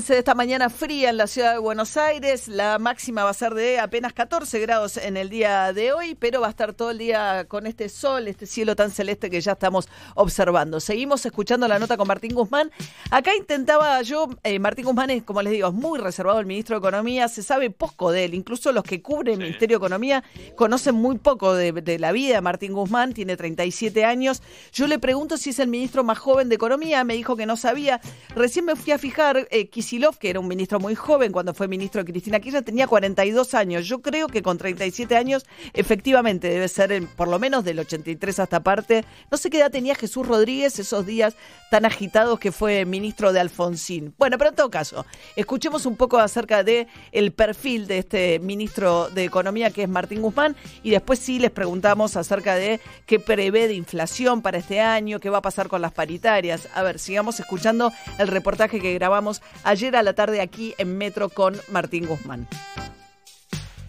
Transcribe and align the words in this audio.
15 0.00 0.14
de 0.14 0.18
esta 0.20 0.34
mañana 0.34 0.70
fría 0.70 1.10
en 1.10 1.18
la 1.18 1.26
ciudad 1.26 1.52
de 1.52 1.58
Buenos 1.58 1.98
Aires. 1.98 2.48
La 2.48 2.78
máxima 2.78 3.22
va 3.22 3.28
a 3.28 3.34
ser 3.34 3.52
de 3.52 3.78
apenas 3.78 4.14
14 4.14 4.58
grados 4.60 4.96
en 4.96 5.18
el 5.18 5.28
día 5.28 5.74
de 5.74 5.92
hoy, 5.92 6.14
pero 6.14 6.40
va 6.40 6.46
a 6.46 6.50
estar 6.50 6.72
todo 6.72 6.92
el 6.92 6.96
día 6.96 7.44
con 7.48 7.66
este 7.66 7.90
sol, 7.90 8.26
este 8.26 8.46
cielo 8.46 8.74
tan 8.74 8.92
celeste 8.92 9.28
que 9.28 9.42
ya 9.42 9.52
estamos 9.52 9.90
observando. 10.14 10.80
Seguimos 10.80 11.26
escuchando 11.26 11.68
la 11.68 11.78
nota 11.78 11.98
con 11.98 12.08
Martín 12.08 12.34
Guzmán. 12.34 12.70
Acá 13.10 13.36
intentaba 13.36 14.00
yo, 14.00 14.30
eh, 14.42 14.58
Martín 14.58 14.86
Guzmán 14.86 15.10
es, 15.10 15.22
como 15.22 15.42
les 15.42 15.52
digo, 15.52 15.68
es 15.68 15.74
muy 15.74 15.98
reservado 15.98 16.40
el 16.40 16.46
ministro 16.46 16.76
de 16.76 16.78
Economía, 16.78 17.28
se 17.28 17.42
sabe 17.42 17.68
poco 17.68 18.10
de 18.10 18.24
él. 18.24 18.32
Incluso 18.32 18.72
los 18.72 18.84
que 18.84 19.02
cubren 19.02 19.34
el 19.34 19.40
Ministerio 19.40 19.78
de 19.78 19.84
Economía 19.84 20.24
conocen 20.56 20.94
muy 20.94 21.18
poco 21.18 21.52
de, 21.52 21.72
de 21.72 21.98
la 21.98 22.12
vida 22.12 22.36
de 22.36 22.40
Martín 22.40 22.72
Guzmán, 22.72 23.12
tiene 23.12 23.36
37 23.36 24.02
años. 24.06 24.40
Yo 24.72 24.86
le 24.86 24.98
pregunto 24.98 25.36
si 25.36 25.50
es 25.50 25.58
el 25.58 25.68
ministro 25.68 26.04
más 26.04 26.18
joven 26.18 26.48
de 26.48 26.54
Economía, 26.54 27.04
me 27.04 27.12
dijo 27.12 27.36
que 27.36 27.44
no 27.44 27.58
sabía. 27.58 28.00
Recién 28.34 28.64
me 28.64 28.76
fui 28.76 28.94
a 28.94 28.98
fijar, 28.98 29.46
eh, 29.50 29.68
Kisilov, 29.90 30.18
que 30.18 30.30
era 30.30 30.38
un 30.38 30.46
ministro 30.46 30.78
muy 30.78 30.94
joven 30.94 31.32
cuando 31.32 31.52
fue 31.52 31.66
ministro 31.66 32.04
de 32.04 32.12
Cristina 32.12 32.38
Kirchner, 32.38 32.62
tenía 32.62 32.86
42 32.86 33.54
años. 33.54 33.88
Yo 33.88 34.00
creo 34.00 34.28
que 34.28 34.40
con 34.40 34.56
37 34.56 35.16
años, 35.16 35.44
efectivamente, 35.72 36.48
debe 36.48 36.68
ser 36.68 37.04
por 37.16 37.26
lo 37.26 37.40
menos 37.40 37.64
del 37.64 37.80
83 37.80 38.38
hasta 38.38 38.62
parte. 38.62 39.04
No 39.32 39.36
sé 39.36 39.50
qué 39.50 39.58
edad 39.58 39.72
tenía 39.72 39.96
Jesús 39.96 40.24
Rodríguez 40.28 40.78
esos 40.78 41.06
días 41.06 41.34
tan 41.72 41.86
agitados 41.86 42.38
que 42.38 42.52
fue 42.52 42.84
ministro 42.84 43.32
de 43.32 43.40
Alfonsín. 43.40 44.14
Bueno, 44.16 44.38
pero 44.38 44.50
en 44.50 44.56
todo 44.56 44.70
caso, 44.70 45.06
escuchemos 45.34 45.86
un 45.86 45.96
poco 45.96 46.18
acerca 46.18 46.62
de 46.62 46.86
perfil 47.34 47.88
de 47.88 47.98
este 47.98 48.38
ministro 48.38 49.08
de 49.10 49.24
Economía 49.24 49.70
que 49.70 49.84
es 49.84 49.88
Martín 49.88 50.22
Guzmán 50.22 50.54
y 50.84 50.90
después 50.90 51.18
sí 51.18 51.40
les 51.40 51.50
preguntamos 51.50 52.16
acerca 52.16 52.54
de 52.54 52.80
qué 53.06 53.18
prevé 53.18 53.66
de 53.66 53.74
inflación 53.74 54.40
para 54.40 54.58
este 54.58 54.80
año, 54.80 55.18
qué 55.18 55.30
va 55.30 55.38
a 55.38 55.42
pasar 55.42 55.68
con 55.68 55.82
las 55.82 55.92
paritarias. 55.92 56.68
A 56.74 56.82
ver, 56.82 57.00
sigamos 57.00 57.40
escuchando 57.40 57.92
el 58.18 58.28
reportaje 58.28 58.80
que 58.80 58.94
grabamos 58.94 59.42
ayer 59.70 59.94
a 59.94 60.02
la 60.02 60.14
tarde 60.14 60.40
aquí 60.40 60.74
en 60.78 60.98
Metro 60.98 61.28
con 61.28 61.56
Martín 61.70 62.06
Guzmán. 62.06 62.48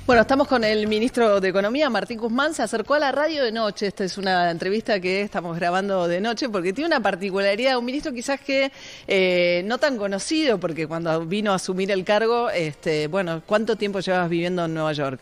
Bueno, 0.06 0.22
estamos 0.24 0.48
con 0.48 0.64
el 0.64 0.88
ministro 0.88 1.40
de 1.40 1.50
Economía, 1.50 1.90
Martín 1.90 2.20
Guzmán, 2.20 2.54
se 2.54 2.62
acercó 2.62 2.96
a 2.96 3.00
la 3.00 3.12
radio 3.12 3.44
de 3.44 3.52
noche. 3.52 3.88
Esta 3.88 4.04
es 4.04 4.18
una 4.18 4.52
entrevista 4.52 5.00
que 5.00 5.22
estamos 5.22 5.58
grabando 5.58 6.08
de 6.08 6.22
noche 6.22 6.50
porque 6.50 6.74
tiene 6.74 6.88
una 6.88 7.00
particularidad, 7.00 7.78
un 7.78 7.86
ministro 7.86 8.12
quizás 8.12 8.40
que 8.40 8.72
eh, 9.08 9.64
no 9.66 9.78
tan 9.78 9.98
conocido, 9.98 10.60
porque 10.60 10.86
cuando 10.86 11.26
vino 11.26 11.52
a 11.52 11.56
asumir 11.56 11.92
el 11.92 12.04
cargo, 12.04 12.50
este, 12.50 13.08
bueno, 13.08 13.42
¿cuánto 13.46 13.76
tiempo 13.76 14.02
llevas 14.02 14.30
viviendo 14.30 14.66
en 14.66 14.74
Nueva 14.74 14.94
York? 14.94 15.20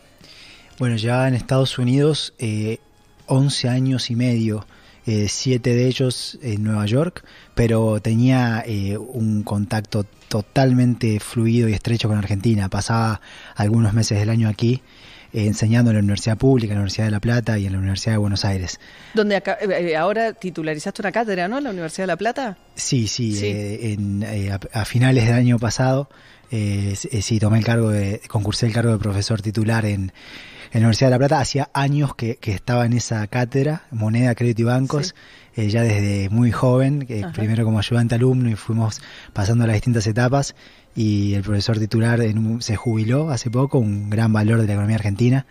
Bueno, 0.78 0.96
ya 0.96 1.28
en 1.28 1.34
Estados 1.34 1.78
Unidos 1.78 2.34
eh, 2.38 2.78
11 3.26 3.68
años 3.68 4.10
y 4.10 4.16
medio. 4.16 4.66
Eh, 5.12 5.26
siete 5.28 5.74
de 5.74 5.88
ellos 5.88 6.38
en 6.40 6.62
Nueva 6.62 6.86
York, 6.86 7.24
pero 7.56 7.98
tenía 8.00 8.62
eh, 8.64 8.96
un 8.96 9.42
contacto 9.42 10.04
totalmente 10.28 11.18
fluido 11.18 11.68
y 11.68 11.72
estrecho 11.72 12.06
con 12.06 12.16
Argentina. 12.16 12.68
Pasaba 12.68 13.20
algunos 13.56 13.92
meses 13.92 14.20
del 14.20 14.30
año 14.30 14.48
aquí 14.48 14.82
eh, 15.32 15.46
enseñando 15.46 15.90
en 15.90 15.96
la 15.96 15.98
Universidad 15.98 16.38
Pública, 16.38 16.74
en 16.74 16.76
la 16.76 16.82
Universidad 16.82 17.06
de 17.06 17.10
La 17.10 17.18
Plata 17.18 17.58
y 17.58 17.66
en 17.66 17.72
la 17.72 17.78
Universidad 17.78 18.12
de 18.12 18.18
Buenos 18.18 18.44
Aires. 18.44 18.78
Donde 19.12 19.34
acá, 19.34 19.58
ahora 19.98 20.32
titularizaste 20.32 21.02
una 21.02 21.10
cátedra, 21.10 21.48
¿no? 21.48 21.58
En 21.58 21.64
la 21.64 21.70
Universidad 21.70 22.04
de 22.04 22.12
La 22.12 22.16
Plata. 22.16 22.56
Sí, 22.76 23.08
sí, 23.08 23.36
en, 23.42 24.22
a, 24.22 24.60
a, 24.80 24.84
finales 24.84 25.26
del 25.26 25.34
año 25.34 25.58
pasado 25.58 26.08
sí 26.50 27.38
tomé 27.38 27.58
el 27.58 27.64
cargo 27.64 27.90
de, 27.90 28.20
concursé 28.28 28.66
el 28.66 28.72
cargo 28.72 28.92
de 28.92 28.98
profesor 28.98 29.40
titular 29.42 29.84
en 29.84 30.12
en 30.72 30.80
la 30.80 30.86
Universidad 30.86 31.08
de 31.08 31.10
La 31.12 31.18
Plata. 31.18 31.40
Hacía 31.40 31.70
años 31.72 32.14
que, 32.14 32.38
estaba 32.42 32.86
en 32.86 32.92
esa 32.92 33.26
cátedra, 33.26 33.82
moneda, 33.90 34.34
crédito 34.34 34.62
y 34.62 34.64
bancos, 34.64 35.14
eh, 35.56 35.68
ya 35.68 35.82
desde 35.82 36.28
muy 36.30 36.52
joven, 36.52 37.06
que 37.06 37.26
primero 37.34 37.64
como 37.64 37.78
ayudante 37.78 38.14
alumno 38.14 38.48
y 38.50 38.54
fuimos 38.54 39.00
pasando 39.32 39.66
las 39.66 39.74
distintas 39.74 40.06
etapas. 40.06 40.54
Y 40.94 41.34
el 41.34 41.42
profesor 41.42 41.78
titular 41.78 42.20
se 42.60 42.76
jubiló 42.76 43.30
hace 43.30 43.50
poco, 43.50 43.78
un 43.78 44.10
gran 44.10 44.32
valor 44.32 44.60
de 44.60 44.66
la 44.66 44.72
economía 44.72 44.96
argentina. 44.96 45.46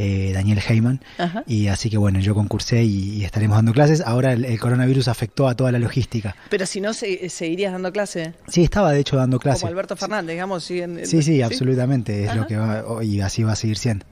Eh, 0.00 0.30
Daniel 0.32 0.60
Heyman. 0.66 1.00
Y 1.48 1.66
así 1.66 1.90
que 1.90 1.98
bueno, 1.98 2.20
yo 2.20 2.32
concursé 2.32 2.84
y, 2.84 3.24
estaremos 3.24 3.56
dando 3.56 3.72
clases. 3.72 4.00
Ahora 4.00 4.32
el, 4.32 4.60
coronavirus 4.60 5.08
afectó 5.08 5.48
a 5.48 5.56
toda 5.56 5.72
la 5.72 5.80
logística. 5.80 6.36
Pero 6.50 6.66
si 6.66 6.80
no, 6.80 6.94
¿seguirías 6.94 7.72
dando 7.72 7.92
clase? 7.92 8.34
Sí, 8.46 8.62
estaba 8.62 8.92
de 8.92 9.00
hecho 9.00 9.16
dando 9.16 9.40
clase. 9.40 9.62
Como 9.62 9.70
Alberto 9.70 9.96
Fernández, 9.96 10.34
digamos. 10.34 10.62
Sí, 10.62 11.22
sí, 11.22 11.42
absolutamente. 11.42 12.24
Es 12.24 12.36
lo 12.36 12.46
que 12.46 12.56
va, 12.56 12.84
y 13.02 13.20
así 13.20 13.42
va 13.42 13.52
a 13.52 13.56
seguir 13.56 13.76
siendo. 13.76 14.06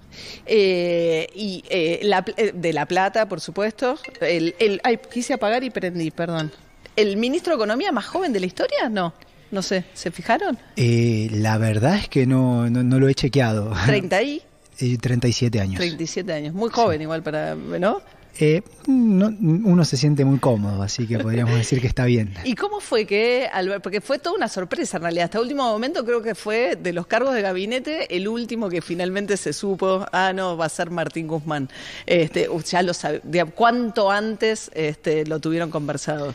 Eh, 0.45 1.29
y 1.37 1.63
eh, 1.69 2.53
de 2.53 2.73
La 2.73 2.87
Plata, 2.87 3.29
por 3.29 3.41
supuesto. 3.41 3.97
El, 4.21 4.57
el, 4.59 4.81
ay, 4.83 4.99
quise 5.13 5.35
apagar 5.35 5.63
y 5.63 5.71
prendí, 5.71 6.11
perdón. 6.11 6.51
¿El 6.97 7.17
ministro 7.17 7.53
de 7.53 7.59
Economía 7.59 7.93
más 7.93 8.07
joven 8.07 8.33
de 8.33 8.41
la 8.41 8.47
historia? 8.47 8.89
No. 8.89 9.15
No 9.53 9.63
sé, 9.63 9.85
¿se 9.95 10.11
fijaron? 10.11 10.59
la 10.77 11.57
verdad 11.59 11.95
es 11.97 12.09
que 12.09 12.27
no, 12.27 12.69
no, 12.69 12.99
lo 12.99 13.09
he 13.09 13.15
chequeado. 13.15 13.73
¿30 13.73 14.25
y? 14.27 14.43
37 14.77 15.61
años. 15.61 15.77
37 15.77 16.33
años, 16.33 16.55
muy 16.55 16.71
joven 16.71 17.01
igual 17.03 17.23
para, 17.23 17.55
¿no? 17.55 18.01
Eh, 18.39 18.63
no, 18.87 19.29
uno 19.29 19.85
se 19.85 19.97
siente 19.97 20.25
muy 20.25 20.39
cómodo, 20.39 20.83
así 20.83 21.07
que 21.07 21.19
podríamos 21.19 21.55
decir 21.55 21.81
que 21.81 21.87
está 21.87 22.05
bien. 22.05 22.35
¿Y 22.45 22.55
cómo 22.55 22.81
fue 22.81 23.07
que, 23.07 23.49
porque 23.83 24.03
fue 24.03 24.19
toda 24.19 24.37
una 24.37 24.49
sorpresa 24.49 24.99
en 24.99 25.05
realidad, 25.05 25.25
hasta 25.25 25.41
último 25.41 25.65
momento 25.65 26.05
creo 26.05 26.21
que 26.21 26.35
fue 26.35 26.77
de 26.77 26.93
los 26.93 27.07
cargos 27.07 27.35
de 27.35 27.41
gabinete 27.41 28.15
el 28.15 28.29
último 28.29 28.69
que 28.69 28.83
finalmente 28.83 29.39
se 29.39 29.55
supo, 29.55 30.05
ah, 30.13 30.33
no, 30.35 30.57
va 30.57 30.67
a 30.67 30.69
ser 30.69 30.91
Martín 30.91 31.29
Guzmán. 31.29 31.71
Este, 32.05 32.49
ya 32.67 32.83
lo 32.83 32.93
sabía, 32.93 33.47
¿cuánto 33.47 34.11
antes 34.11 34.71
este, 34.75 35.25
lo 35.25 35.41
tuvieron 35.41 35.71
conversado? 35.71 36.35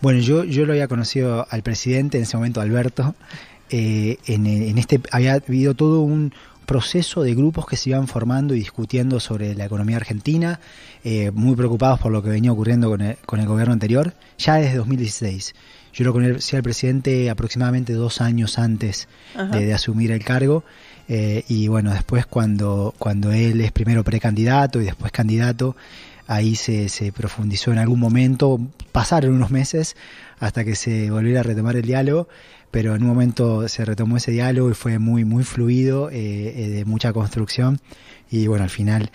Bueno, 0.00 0.18
yo, 0.20 0.42
yo 0.44 0.66
lo 0.66 0.72
había 0.72 0.88
conocido 0.88 1.46
al 1.48 1.62
presidente, 1.62 2.16
en 2.16 2.24
ese 2.24 2.36
momento 2.36 2.60
Alberto, 2.60 3.14
eh, 3.68 4.16
en, 4.26 4.46
en, 4.46 4.78
este 4.78 5.00
había 5.12 5.34
habido 5.34 5.74
todo 5.74 6.00
un, 6.00 6.32
proceso 6.70 7.24
de 7.24 7.34
grupos 7.34 7.66
que 7.66 7.76
se 7.76 7.90
iban 7.90 8.06
formando 8.06 8.54
y 8.54 8.60
discutiendo 8.60 9.18
sobre 9.18 9.56
la 9.56 9.64
economía 9.64 9.96
argentina, 9.96 10.60
eh, 11.02 11.32
muy 11.32 11.56
preocupados 11.56 11.98
por 11.98 12.12
lo 12.12 12.22
que 12.22 12.30
venía 12.30 12.52
ocurriendo 12.52 12.88
con 12.88 13.00
el, 13.00 13.16
con 13.26 13.40
el 13.40 13.48
gobierno 13.48 13.72
anterior, 13.72 14.14
ya 14.38 14.54
desde 14.54 14.76
2016. 14.76 15.52
Yo 15.92 16.04
lo 16.04 16.12
conocí 16.12 16.54
al 16.54 16.62
presidente 16.62 17.28
aproximadamente 17.28 17.92
dos 17.92 18.20
años 18.20 18.56
antes 18.56 19.08
de, 19.50 19.74
asumir 19.74 20.12
el 20.12 20.22
cargo. 20.22 20.62
Eh, 21.08 21.44
y 21.48 21.66
bueno, 21.66 21.92
después 21.92 22.24
cuando, 22.24 22.94
cuando 23.00 23.32
él 23.32 23.60
es 23.62 23.72
primero 23.72 24.04
precandidato 24.04 24.80
y 24.80 24.84
después 24.84 25.10
candidato, 25.10 25.74
ahí 26.28 26.54
se, 26.54 26.88
se 26.88 27.10
profundizó 27.10 27.72
en 27.72 27.78
algún 27.78 27.98
momento, 27.98 28.60
pasaron 28.92 29.34
unos 29.34 29.50
meses 29.50 29.96
hasta 30.38 30.64
que 30.64 30.76
se 30.76 31.10
volviera 31.10 31.40
a 31.40 31.42
retomar 31.42 31.74
el 31.74 31.82
diálogo 31.82 32.28
pero 32.70 32.94
en 32.94 33.02
un 33.02 33.08
momento 33.08 33.68
se 33.68 33.84
retomó 33.84 34.16
ese 34.16 34.30
diálogo 34.30 34.70
y 34.70 34.74
fue 34.74 34.98
muy, 34.98 35.24
muy 35.24 35.44
fluido, 35.44 36.10
eh, 36.10 36.14
eh, 36.56 36.68
de 36.68 36.84
mucha 36.84 37.12
construcción. 37.12 37.80
Y 38.32 38.46
bueno, 38.46 38.62
al 38.62 38.70
final 38.70 39.10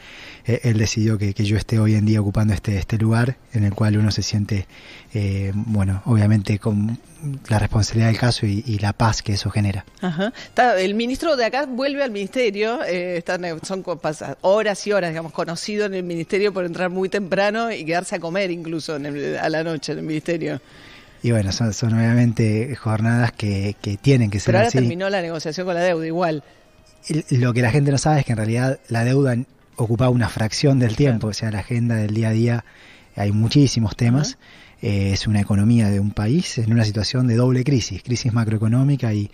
eh, 0.46 0.60
él 0.64 0.78
decidió 0.78 1.18
que, 1.18 1.34
yo 1.34 1.56
esté 1.56 1.80
hoy 1.80 1.96
en 1.96 2.06
día 2.06 2.20
ocupando 2.20 2.54
este, 2.54 2.78
este 2.78 2.98
lugar 2.98 3.38
en 3.54 3.64
el 3.64 3.74
cual 3.74 3.98
uno 3.98 4.12
se 4.12 4.22
siente, 4.22 4.68
bueno, 5.54 6.02
obviamente 6.04 6.60
con 6.60 7.00
la 7.48 7.60
responsabilidad 7.60 8.08
del 8.08 8.18
caso 8.18 8.46
y, 8.46 8.78
la 8.80 8.92
paz 8.92 9.22
que 9.22 9.32
eso 9.32 9.50
genera. 9.50 9.86
Ajá. 10.02 10.34
el 10.78 10.96
ministro 10.96 11.38
de 11.38 11.46
acá 11.46 11.66
vuelve 11.66 12.04
al 12.04 12.12
ministerio, 12.12 12.84
están, 12.84 13.46
son 13.64 13.86
horas 14.42 14.86
y 14.86 14.92
horas, 14.92 15.12
digamos, 15.12 15.32
conocido 15.32 15.86
en 15.86 15.94
el 15.94 16.04
ministerio 16.04 16.52
por 16.52 16.66
entrar 16.66 16.90
muy 16.90 17.08
temprano 17.08 17.72
y 17.72 17.86
quedarse 17.86 18.18
a 18.18 18.20
comer 18.20 18.52
incluso 18.52 18.96
a 18.96 19.50
la 19.50 19.64
noche 19.64 19.94
en 19.94 20.00
el 20.00 20.04
ministerio. 20.04 20.60
Y 21.26 21.32
bueno, 21.32 21.52
son, 21.52 21.72
obviamente 21.92 22.76
jornadas 22.76 23.32
que, 23.32 23.76
que, 23.82 23.98
tienen 23.98 24.30
que 24.30 24.40
ser 24.40 24.46
Pero 24.46 24.60
ahora 24.60 24.70
terminó 24.70 25.10
la 25.10 25.24
negociación 25.24 25.66
con 25.66 25.74
la 25.74 25.82
deuda 25.82 26.06
igual. 26.06 26.44
Lo 27.32 27.52
que 27.52 27.64
la 27.64 27.72
gente 27.72 27.90
no 27.90 27.98
sabe 27.98 28.20
es 28.20 28.26
que 28.28 28.34
en 28.34 28.38
realidad 28.38 28.80
la 28.90 29.04
deuda 29.04 29.36
ocupaba 29.76 30.12
una 30.12 30.30
fracción 30.30 30.78
del 30.78 30.96
tiempo, 30.96 31.30
o 31.30 31.34
sea, 31.34 31.50
la 31.50 31.62
agenda 31.62 31.96
del 31.96 32.14
día 32.14 32.30
a 32.30 32.32
día 32.32 32.66
hay 33.16 33.32
muchísimos 33.32 33.96
temas. 33.96 34.38
Eh, 34.86 35.14
es 35.14 35.26
una 35.26 35.42
economía 35.42 35.90
de 35.90 36.00
un 36.00 36.12
país 36.12 36.60
en 36.60 36.72
una 36.72 36.86
situación 36.86 37.26
de 37.26 37.34
doble 37.34 37.64
crisis, 37.64 38.04
crisis 38.04 38.32
macroeconómica 38.32 39.16
y, 39.16 39.32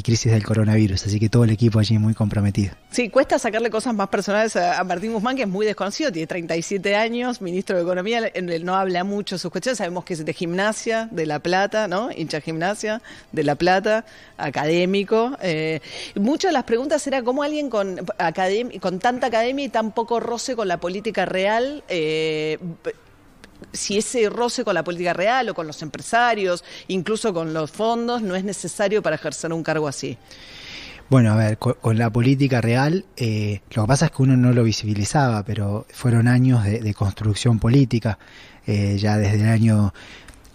crisis 0.00 0.30
del 0.30 0.44
coronavirus, 0.44 1.06
así 1.06 1.18
que 1.18 1.28
todo 1.28 1.42
el 1.42 1.50
equipo 1.50 1.80
allí 1.80 1.98
muy 1.98 2.14
comprometido. 2.14 2.74
Sí, 2.92 3.08
cuesta 3.08 3.36
sacarle 3.40 3.68
cosas 3.68 3.96
más 3.96 4.10
personales 4.10 4.54
a, 4.54 4.84
Martín 4.84 5.12
Guzmán, 5.12 5.34
que 5.34 5.42
es 5.42 5.48
muy 5.48 5.66
desconocido, 5.66 6.12
tiene 6.12 6.28
37 6.28 6.94
años, 6.94 7.42
ministro 7.42 7.76
de 7.76 7.82
Economía, 7.82 8.30
él 8.32 8.64
no 8.64 8.76
habla 8.76 9.02
mucho 9.02 9.38
sus 9.38 9.50
cuestiones, 9.50 9.78
sabemos 9.78 10.04
que 10.04 10.14
es 10.14 10.24
de 10.24 10.32
gimnasia, 10.32 11.08
de 11.10 11.26
La 11.26 11.40
Plata, 11.40 11.88
¿no? 11.88 12.10
Hincha 12.16 12.40
gimnasia, 12.40 13.02
de 13.32 13.42
La 13.42 13.56
Plata, 13.56 14.04
académico. 14.36 15.36
Eh, 15.42 15.80
muchas 16.14 16.50
de 16.50 16.52
las 16.52 16.64
preguntas 16.64 17.04
era 17.08 17.24
cómo 17.24 17.42
alguien 17.42 17.70
con, 17.70 17.98
con 18.80 18.98
tanta 19.00 19.26
academia 19.26 19.64
y 19.64 19.68
tan 19.68 19.90
poco 19.90 20.20
roce 20.20 20.54
con 20.54 20.68
la 20.68 20.78
política 20.78 21.24
real... 21.24 21.82
Eh, 21.88 22.56
si 23.72 23.98
ese 23.98 24.28
roce 24.28 24.64
con 24.64 24.74
la 24.74 24.84
política 24.84 25.12
real 25.12 25.48
o 25.48 25.54
con 25.54 25.66
los 25.66 25.82
empresarios, 25.82 26.64
incluso 26.88 27.32
con 27.32 27.52
los 27.52 27.70
fondos, 27.70 28.22
no 28.22 28.34
es 28.34 28.44
necesario 28.44 29.02
para 29.02 29.16
ejercer 29.16 29.52
un 29.52 29.62
cargo 29.62 29.88
así. 29.88 30.16
Bueno, 31.10 31.32
a 31.32 31.36
ver, 31.36 31.58
con, 31.58 31.98
la 31.98 32.10
política 32.10 32.60
real, 32.60 33.04
eh, 33.16 33.60
lo 33.74 33.82
que 33.82 33.88
pasa 33.88 34.06
es 34.06 34.12
que 34.12 34.22
uno 34.22 34.36
no 34.36 34.52
lo 34.52 34.64
visibilizaba, 34.64 35.42
pero 35.42 35.86
fueron 35.92 36.26
años 36.26 36.64
de, 36.64 36.94
construcción 36.94 37.58
política, 37.58 38.18
eh, 38.66 38.96
ya 38.98 39.18
desde 39.18 39.42
el 39.42 39.48
año 39.48 39.92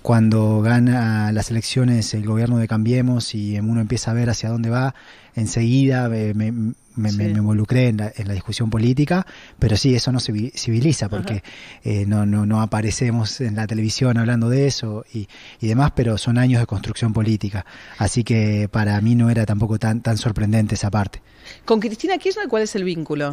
cuando 0.02 0.62
gana 0.62 1.32
las 1.32 1.52
elecciones 1.52 2.14
el 2.14 2.26
gobierno 2.26 2.58
de 2.58 2.68
Cambiemos 2.68 3.36
y 3.36 3.60
uno 3.60 3.82
empieza 3.82 4.12
a 4.12 4.14
ver 4.14 4.30
hacia 4.30 4.50
dónde 4.50 4.70
va, 4.70 4.96
enseguida 5.36 6.08
me, 6.08 6.34
me, 6.34 6.74
involucré 6.98 7.88
en 7.88 7.98
la, 7.98 8.12
en 8.16 8.28
la, 8.28 8.34
discusión 8.34 8.70
política, 8.70 9.26
pero 9.60 9.78
sí, 9.78 9.96
eso 9.96 10.12
no 10.12 10.20
se 10.20 10.52
civiliza 10.56 11.10
porque 11.10 11.44
eh, 11.84 12.06
no, 12.06 12.26
no, 12.26 12.46
no 12.46 12.62
aparecemos 12.62 13.40
en 13.42 13.56
la 13.56 13.68
televisión 13.68 14.18
hablando 14.18 14.50
de 14.50 14.68
eso 14.68 15.06
y, 15.14 15.28
y, 15.60 15.68
demás, 15.68 15.92
pero 15.96 16.18
son 16.18 16.38
años 16.38 16.60
de 16.60 16.66
construcción 16.66 17.14
política. 17.14 17.66
Así 17.98 18.24
que 18.24 18.70
para 18.72 19.00
mí 19.02 19.16
no 19.16 19.30
era 19.30 19.46
tampoco 19.46 19.78
tan, 19.80 20.02
tan 20.02 20.18
sorprendente 20.18 20.76
esa 20.76 20.90
parte. 20.90 21.22
¿Con 21.66 21.80
Cristina 21.80 22.18
Kirchner 22.18 22.48
cuál 22.48 22.64
es 22.64 22.76
el 22.76 22.84
vínculo? 22.84 23.32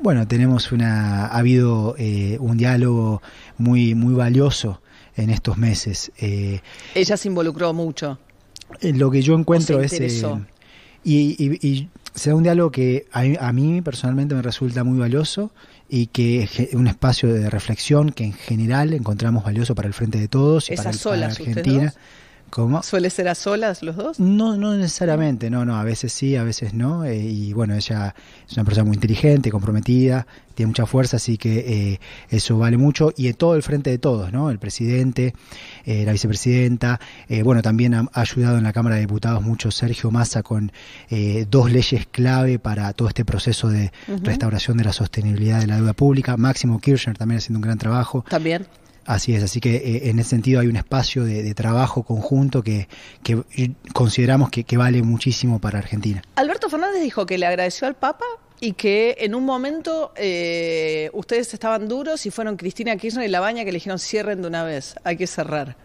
Bueno, 0.00 0.26
tenemos 0.26 0.72
una, 0.72 1.26
ha 1.26 1.38
habido 1.38 1.94
eh, 1.98 2.36
un 2.40 2.56
diálogo 2.56 3.22
muy, 3.58 3.94
muy 3.94 4.14
valioso 4.14 4.82
en 5.16 5.30
estos 5.30 5.56
meses. 5.56 6.12
Eh, 6.18 6.60
Ella 6.94 7.16
se 7.16 7.28
involucró 7.28 7.72
mucho. 7.72 8.18
lo 8.80 9.10
que 9.10 9.22
yo 9.22 9.34
encuentro 9.34 9.80
es... 9.80 9.92
y, 11.04 11.58
y 11.66 11.88
sea 12.14 12.34
un 12.34 12.42
diálogo 12.42 12.70
que 12.70 13.06
a, 13.12 13.52
mí 13.52 13.82
personalmente 13.82 14.34
me 14.34 14.42
resulta 14.42 14.84
muy 14.84 14.98
valioso 14.98 15.50
y 15.88 16.06
que 16.06 16.44
es 16.44 16.74
un 16.74 16.86
espacio 16.86 17.32
de 17.32 17.50
reflexión 17.50 18.10
que 18.10 18.24
en 18.24 18.32
general 18.32 18.92
encontramos 18.92 19.44
valioso 19.44 19.74
para 19.74 19.88
el 19.88 19.94
frente 19.94 20.18
de 20.18 20.28
todos 20.28 20.70
y 20.70 20.76
para, 20.76 20.92
la 21.16 21.26
Argentina. 21.26 21.94
¿Cómo? 22.54 22.84
¿Suele 22.84 23.10
ser 23.10 23.26
a 23.26 23.34
solas 23.34 23.82
los 23.82 23.96
dos? 23.96 24.20
No, 24.20 24.56
no 24.56 24.76
necesariamente, 24.76 25.50
no, 25.50 25.64
no, 25.64 25.74
a 25.74 25.82
veces 25.82 26.12
sí, 26.12 26.36
a 26.36 26.44
veces 26.44 26.72
no. 26.72 27.04
Eh, 27.04 27.16
y 27.16 27.52
bueno, 27.52 27.74
ella 27.74 28.14
es 28.48 28.56
una 28.56 28.62
persona 28.62 28.84
muy 28.84 28.94
inteligente, 28.94 29.50
comprometida, 29.50 30.24
tiene 30.54 30.68
mucha 30.68 30.86
fuerza, 30.86 31.16
así 31.16 31.36
que 31.36 31.58
eh, 31.94 32.00
eso 32.28 32.56
vale 32.56 32.76
mucho. 32.76 33.12
Y 33.16 33.26
en 33.26 33.34
todo 33.34 33.56
el 33.56 33.64
frente 33.64 33.90
de 33.90 33.98
todos, 33.98 34.32
¿no? 34.32 34.50
El 34.50 34.60
presidente, 34.60 35.34
eh, 35.84 36.04
la 36.06 36.12
vicepresidenta, 36.12 37.00
bueno, 37.42 37.60
también 37.60 37.92
ha, 37.92 38.08
ayudado 38.12 38.56
en 38.56 38.62
la 38.62 38.72
Cámara 38.72 38.94
de 38.94 39.00
Diputados 39.00 39.42
mucho 39.42 39.72
Sergio 39.72 40.12
Massa 40.12 40.44
con 40.44 40.70
dos 41.50 41.72
leyes 41.72 42.06
clave 42.06 42.60
para 42.60 42.92
todo 42.92 43.08
este 43.08 43.24
proceso 43.24 43.68
de 43.68 43.90
restauración 44.22 44.76
de 44.76 44.84
la 44.84 44.92
sostenibilidad 44.92 45.58
de 45.58 45.66
la 45.66 45.74
deuda 45.78 45.92
pública. 45.92 46.36
Máximo 46.36 46.78
Kirchner 46.78 47.18
también 47.18 47.38
haciendo 47.38 47.58
un 47.58 47.62
gran 47.62 47.78
trabajo. 47.78 48.24
También. 48.28 48.64
Así 49.06 49.34
es, 49.34 49.42
así 49.42 49.60
que 49.60 49.76
eh, 49.76 50.10
en 50.10 50.18
ese 50.18 50.30
sentido 50.30 50.60
hay 50.60 50.66
un 50.66 50.76
espacio 50.76 51.24
de, 51.24 51.54
trabajo 51.54 52.02
conjunto 52.02 52.62
que, 52.62 52.88
consideramos 53.92 54.50
que, 54.50 54.76
vale 54.76 55.02
muchísimo 55.02 55.60
para 55.60 55.78
Argentina. 55.78 56.22
Alberto 56.36 56.68
Fernández 56.68 57.02
dijo 57.02 57.26
que 57.26 57.38
le 57.38 57.46
agradeció 57.46 57.86
al 57.86 57.94
Papa 57.94 58.24
y 58.60 58.72
que 58.72 59.16
en 59.20 59.34
un 59.34 59.44
momento 59.44 60.12
eh, 60.16 61.10
ustedes 61.12 61.52
estaban 61.52 61.86
duros 61.86 62.24
y 62.26 62.30
fueron 62.30 62.56
Cristina 62.56 62.96
Kirchner 62.96 63.26
y 63.26 63.30
Labaña 63.30 63.64
que 63.64 63.72
le 63.72 63.76
dijeron 63.76 63.98
cierren 63.98 64.42
de 64.42 64.48
una 64.48 64.64
vez, 64.64 64.96
hay 65.04 65.16
que 65.16 65.26
cerrar. 65.26 65.76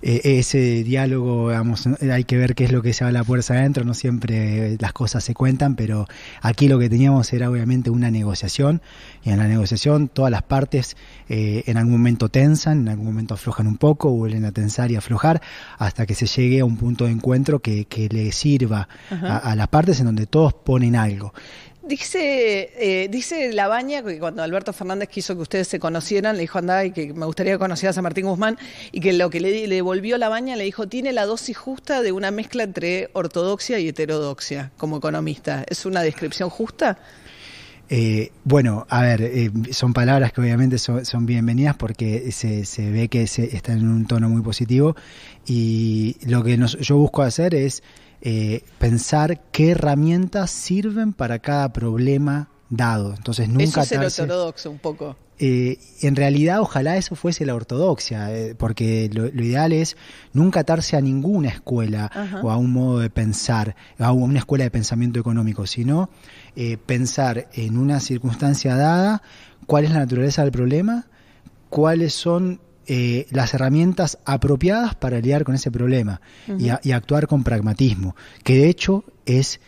Eh, 0.00 0.38
ese 0.38 0.84
diálogo, 0.84 1.50
hay 1.50 2.22
que 2.22 2.36
ver 2.36 2.54
qué 2.54 2.64
es 2.64 2.70
lo 2.70 2.82
que 2.82 2.92
se 2.92 3.02
va 3.02 3.10
a 3.10 3.12
la 3.12 3.24
fuerza 3.24 3.54
adentro, 3.54 3.84
no 3.84 3.94
siempre 3.94 4.76
las 4.78 4.92
cosas 4.92 5.24
se 5.24 5.34
cuentan, 5.34 5.74
pero 5.74 6.06
aquí 6.40 6.68
lo 6.68 6.78
que 6.78 6.88
teníamos 6.88 7.32
era 7.32 7.50
obviamente 7.50 7.90
una 7.90 8.08
negociación 8.08 8.80
y 9.24 9.30
en 9.30 9.38
la 9.38 9.48
negociación 9.48 10.06
todas 10.06 10.30
las 10.30 10.42
partes 10.42 10.96
eh, 11.28 11.64
en 11.66 11.78
algún 11.78 11.94
momento 11.94 12.28
tensan, 12.28 12.82
en 12.82 12.88
algún 12.90 13.06
momento 13.06 13.34
aflojan 13.34 13.66
un 13.66 13.76
poco, 13.76 14.10
vuelven 14.10 14.44
a 14.44 14.52
tensar 14.52 14.92
y 14.92 14.96
aflojar 14.96 15.42
hasta 15.78 16.06
que 16.06 16.14
se 16.14 16.26
llegue 16.26 16.60
a 16.60 16.64
un 16.64 16.76
punto 16.76 17.06
de 17.06 17.10
encuentro 17.10 17.58
que, 17.58 17.86
que 17.86 18.08
le 18.08 18.30
sirva 18.30 18.88
a, 19.10 19.38
a 19.38 19.56
las 19.56 19.66
partes 19.66 19.98
en 19.98 20.06
donde 20.06 20.26
todos 20.26 20.54
ponen 20.54 20.94
algo. 20.94 21.34
Dice, 21.88 22.70
eh, 22.76 23.08
dice 23.08 23.50
Labaña 23.54 24.02
que 24.02 24.18
cuando 24.18 24.42
Alberto 24.42 24.74
Fernández 24.74 25.08
quiso 25.08 25.34
que 25.34 25.40
ustedes 25.40 25.68
se 25.68 25.80
conocieran, 25.80 26.36
le 26.36 26.42
dijo 26.42 26.58
anda 26.58 26.84
y 26.84 26.90
que 26.90 27.14
me 27.14 27.24
gustaría 27.24 27.54
que 27.54 27.58
conocieras 27.58 27.96
a 27.96 28.02
Martín 28.02 28.26
Guzmán 28.26 28.58
y 28.92 29.00
que 29.00 29.14
lo 29.14 29.30
que 29.30 29.40
le, 29.40 29.66
le 29.66 29.76
devolvió 29.76 30.18
Labaña 30.18 30.54
le 30.54 30.64
dijo 30.64 30.86
tiene 30.86 31.14
la 31.14 31.24
dosis 31.24 31.56
justa 31.56 32.02
de 32.02 32.12
una 32.12 32.30
mezcla 32.30 32.64
entre 32.64 33.08
ortodoxia 33.14 33.78
y 33.78 33.88
heterodoxia 33.88 34.70
como 34.76 34.98
economista. 34.98 35.64
¿Es 35.66 35.86
una 35.86 36.02
descripción 36.02 36.50
justa? 36.50 36.98
Eh, 37.88 38.32
bueno, 38.44 38.86
a 38.90 39.00
ver, 39.00 39.22
eh, 39.22 39.50
son 39.70 39.94
palabras 39.94 40.34
que 40.34 40.42
obviamente 40.42 40.76
son, 40.76 41.24
bienvenidas 41.24 41.74
porque 41.74 42.30
se, 42.32 42.66
se 42.66 42.90
ve 42.90 43.08
que 43.08 43.26
se, 43.26 43.56
está 43.56 43.72
en 43.72 43.88
un 43.88 44.06
tono 44.06 44.28
muy 44.28 44.42
positivo 44.42 44.94
y 45.46 46.16
lo 46.26 46.44
que 46.44 46.58
yo 46.58 46.98
busco 46.98 47.22
hacer 47.22 47.54
es 47.54 47.82
eh, 48.20 48.62
pensar 48.78 49.42
qué 49.52 49.70
herramientas 49.70 50.50
sirven 50.50 51.12
para 51.12 51.38
cada 51.38 51.72
problema 51.72 52.48
dado. 52.68 53.14
Entonces 53.14 53.48
nunca 53.48 53.82
eso 53.82 54.02
es 54.02 54.18
el 54.18 54.24
ortodoxo 54.24 54.70
un 54.70 54.78
poco. 54.78 55.16
Eh, 55.40 55.78
en 56.02 56.16
realidad, 56.16 56.60
ojalá 56.60 56.96
eso 56.96 57.14
fuese 57.14 57.46
la 57.46 57.54
ortodoxia, 57.54 58.34
eh, 58.34 58.56
porque 58.56 59.08
lo, 59.12 59.28
ideal 59.28 59.72
es 59.72 59.96
nunca 60.32 60.60
atarse 60.60 60.96
a 60.96 61.00
ninguna 61.00 61.48
escuela 61.48 62.10
o 62.42 62.50
a 62.50 62.56
un 62.56 62.72
modo 62.72 62.98
de 62.98 63.08
pensar, 63.08 63.76
a 63.98 64.10
una 64.10 64.40
escuela 64.40 64.64
de 64.64 64.72
pensamiento 64.72 65.20
económico, 65.20 65.66
sino 65.66 66.10
pensar 66.86 67.48
en 67.52 67.78
una 67.78 68.00
circunstancia 68.00 68.74
dada 68.74 69.22
cuál 69.66 69.84
es 69.84 69.92
la 69.92 70.00
naturaleza 70.00 70.42
del 70.42 70.50
problema, 70.50 71.06
cuáles 71.70 72.14
son 72.14 72.60
eh, 72.88 73.26
las 73.30 73.54
herramientas 73.54 74.18
apropiadas 74.24 74.94
para 74.94 75.20
lidiar 75.20 75.44
con 75.44 75.54
ese 75.54 75.70
problema 75.70 76.20
y, 76.58 76.90
actuar 76.90 77.26
con 77.26 77.44
pragmatismo, 77.44 78.16
que 78.42 78.56
de 78.56 78.68
hecho 78.68 79.04
es 79.26 79.60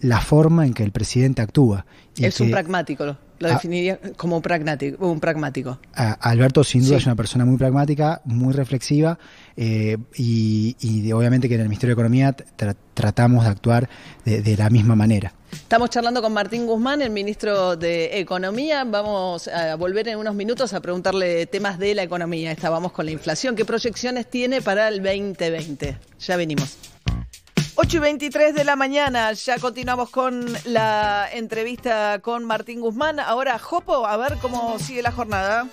la 0.00 0.20
forma 0.20 0.66
en 0.66 0.74
que 0.74 0.82
el 0.82 0.92
presidente 0.92 1.42
actúa. 1.42 1.86
es 2.16 2.38
un 2.40 2.50
pragmático, 2.50 3.04
lo, 3.06 3.16
definiría 3.40 3.98
como 4.16 4.36
un 4.36 4.42
pragmático. 4.42 5.08
Un 5.08 5.18
pragmático. 5.18 5.80
Alberto 5.94 6.62
sin 6.62 6.84
duda 6.84 6.98
es 6.98 7.06
una 7.06 7.16
persona 7.16 7.44
muy 7.44 7.56
pragmática, 7.56 8.20
muy 8.24 8.52
reflexiva 8.52 9.18
eh, 9.56 9.96
y, 10.16 11.12
obviamente 11.12 11.48
que 11.48 11.54
en 11.54 11.60
el 11.60 11.68
Ministerio 11.68 11.94
de 11.94 12.00
Economía 12.00 12.36
tratamos 12.94 13.44
de 13.44 13.50
actuar 13.50 13.88
de 14.24 14.56
la 14.56 14.70
misma 14.70 14.96
manera. 14.96 15.32
Estamos 15.52 15.90
charlando 15.90 16.22
con 16.22 16.32
Martín 16.32 16.66
Guzmán, 16.66 17.02
el 17.02 17.10
ministro 17.10 17.76
de 17.76 18.18
Economía. 18.18 18.84
Vamos 18.84 19.48
a 19.48 19.74
volver 19.76 20.08
en 20.08 20.18
unos 20.18 20.34
minutos 20.34 20.72
a 20.72 20.80
preguntarle 20.80 21.46
temas 21.46 21.78
de 21.78 21.94
la 21.94 22.02
economía. 22.02 22.50
Estábamos 22.52 22.92
con 22.92 23.06
la 23.06 23.12
inflación. 23.12 23.54
¿Qué 23.54 23.64
proyecciones 23.64 24.28
tiene 24.28 24.62
para 24.62 24.88
el 24.88 25.02
2020? 25.02 25.98
Ya 26.20 26.36
venimos. 26.36 26.76
8 27.74 27.96
y 27.96 28.00
23 28.00 28.54
de 28.54 28.64
la 28.64 28.76
mañana, 28.76 29.32
ya 29.32 29.58
continuamos 29.58 30.10
con 30.10 30.44
la 30.64 31.26
entrevista 31.32 32.18
con 32.20 32.44
Martín 32.44 32.80
Guzmán. 32.80 33.18
Ahora, 33.18 33.58
Jopo, 33.58 34.06
a 34.06 34.16
ver 34.18 34.36
cómo 34.42 34.78
sigue 34.78 35.00
la 35.00 35.10
jornada. 35.10 35.66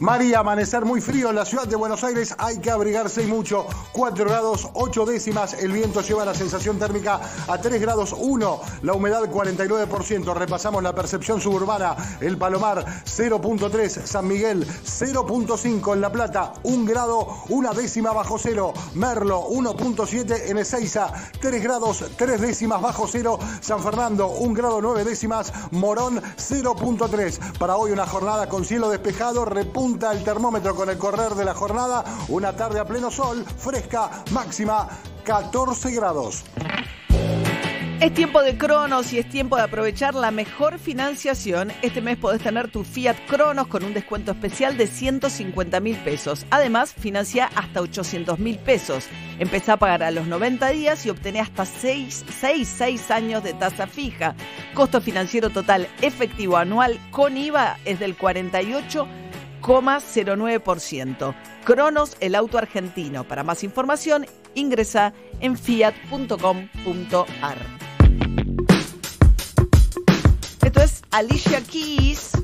María, 0.00 0.40
amanecer 0.40 0.84
muy 0.84 1.00
frío 1.00 1.30
en 1.30 1.36
la 1.36 1.44
ciudad 1.44 1.68
de 1.68 1.76
Buenos 1.76 2.02
Aires, 2.02 2.34
hay 2.38 2.58
que 2.58 2.70
abrigarse 2.70 3.22
y 3.22 3.26
mucho. 3.26 3.66
4 3.92 4.24
grados 4.24 4.68
8 4.74 5.06
décimas, 5.06 5.54
el 5.54 5.70
viento 5.70 6.00
lleva 6.00 6.24
la 6.24 6.34
sensación 6.34 6.80
térmica 6.80 7.20
a 7.46 7.58
3 7.58 7.80
grados 7.80 8.14
1, 8.18 8.60
la 8.82 8.92
humedad 8.92 9.22
49%. 9.22 10.34
Repasamos 10.34 10.82
la 10.82 10.94
percepción 10.94 11.40
suburbana, 11.40 11.94
el 12.20 12.36
Palomar 12.36 12.84
0.3, 13.04 14.04
San 14.04 14.26
Miguel 14.26 14.66
0.5 14.66 15.92
en 15.92 16.00
La 16.00 16.10
Plata, 16.10 16.54
1 16.64 16.84
grado, 16.86 17.28
una 17.48 17.72
décima 17.72 18.12
bajo 18.12 18.36
cero, 18.36 18.74
Merlo 18.94 19.48
1.7 19.48 20.50
en 20.50 20.58
Ezeiza, 20.58 21.12
3 21.40 21.62
grados 21.62 22.04
3 22.16 22.40
décimas 22.40 22.82
bajo 22.82 23.06
cero, 23.06 23.38
San 23.60 23.80
Fernando 23.80 24.28
1 24.28 24.54
grado 24.54 24.80
9 24.82 25.04
décimas, 25.04 25.52
Morón 25.70 26.20
0.3. 26.20 27.58
Para 27.58 27.76
hoy 27.76 27.92
una 27.92 28.06
jornada 28.06 28.48
con 28.48 28.64
cielo 28.64 28.90
despejado, 28.90 29.44
punta 29.84 30.12
el 30.12 30.24
termómetro 30.24 30.74
con 30.74 30.88
el 30.88 30.96
correr 30.96 31.34
de 31.34 31.44
la 31.44 31.52
jornada. 31.52 32.02
Una 32.28 32.56
tarde 32.56 32.80
a 32.80 32.86
pleno 32.86 33.10
sol, 33.10 33.44
fresca, 33.44 34.24
máxima 34.30 34.88
14 35.24 35.90
grados. 35.90 36.42
Es 38.00 38.14
tiempo 38.14 38.42
de 38.42 38.56
Cronos 38.56 39.12
y 39.12 39.18
es 39.18 39.28
tiempo 39.28 39.56
de 39.56 39.62
aprovechar 39.62 40.14
la 40.14 40.30
mejor 40.30 40.78
financiación. 40.78 41.70
Este 41.82 42.00
mes 42.00 42.16
podés 42.16 42.42
tener 42.42 42.70
tu 42.70 42.82
Fiat 42.82 43.16
Cronos 43.28 43.66
con 43.66 43.84
un 43.84 43.92
descuento 43.92 44.32
especial 44.32 44.78
de 44.78 44.86
150 44.86 45.80
mil 45.80 45.96
pesos. 45.98 46.46
Además, 46.50 46.94
financia 46.94 47.50
hasta 47.54 47.82
800 47.82 48.38
mil 48.38 48.58
pesos. 48.58 49.06
Empezá 49.38 49.74
a 49.74 49.78
pagar 49.78 50.02
a 50.02 50.10
los 50.10 50.26
90 50.26 50.66
días 50.70 51.04
y 51.04 51.10
obtené 51.10 51.40
hasta 51.40 51.66
6, 51.66 52.24
6, 52.40 52.74
6 52.78 53.10
años 53.10 53.44
de 53.44 53.52
tasa 53.52 53.86
fija. 53.86 54.34
Costo 54.72 55.02
financiero 55.02 55.50
total 55.50 55.88
efectivo 56.00 56.56
anual 56.56 56.98
con 57.10 57.36
IVA 57.36 57.78
es 57.84 58.00
del 58.00 58.16
48 58.16 59.06
0,09%. 59.64 61.34
Cronos, 61.64 62.16
el 62.20 62.34
auto 62.34 62.58
argentino. 62.58 63.24
Para 63.24 63.42
más 63.42 63.64
información, 63.64 64.26
ingresa 64.54 65.14
en 65.40 65.56
fiat.com.ar. 65.56 67.56
Esto 70.62 70.80
es 70.80 71.02
Alicia 71.10 71.62
Keys 71.62 72.43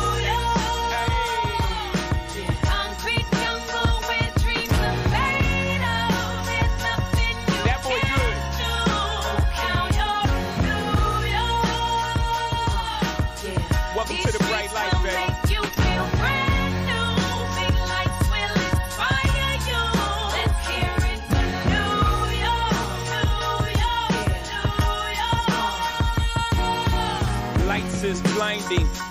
15 28.71 29.10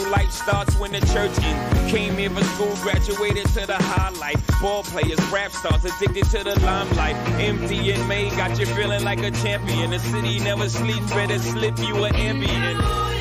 life 0.00 0.30
starts 0.30 0.76
when 0.78 0.92
the 0.92 1.00
church 1.00 1.36
in. 1.38 1.88
Came 1.88 2.16
here 2.16 2.30
for 2.30 2.44
school, 2.44 2.74
graduated 2.82 3.46
to 3.48 3.66
the 3.66 3.76
high 3.76 4.10
life. 4.10 4.42
Ball 4.60 4.82
players, 4.82 5.20
rap 5.32 5.52
stars, 5.52 5.84
addicted 5.84 6.24
to 6.30 6.44
the 6.44 6.58
limelight. 6.60 7.16
Empty 7.40 7.92
and 7.92 8.08
May 8.08 8.30
got 8.30 8.58
you 8.58 8.66
feeling 8.66 9.04
like 9.04 9.22
a 9.22 9.30
champion. 9.30 9.90
The 9.90 9.98
city 9.98 10.38
never 10.40 10.68
sleeps, 10.68 11.10
better 11.10 11.38
slip 11.38 11.78
you 11.78 12.04
an 12.04 12.14
ambient. 12.16 13.13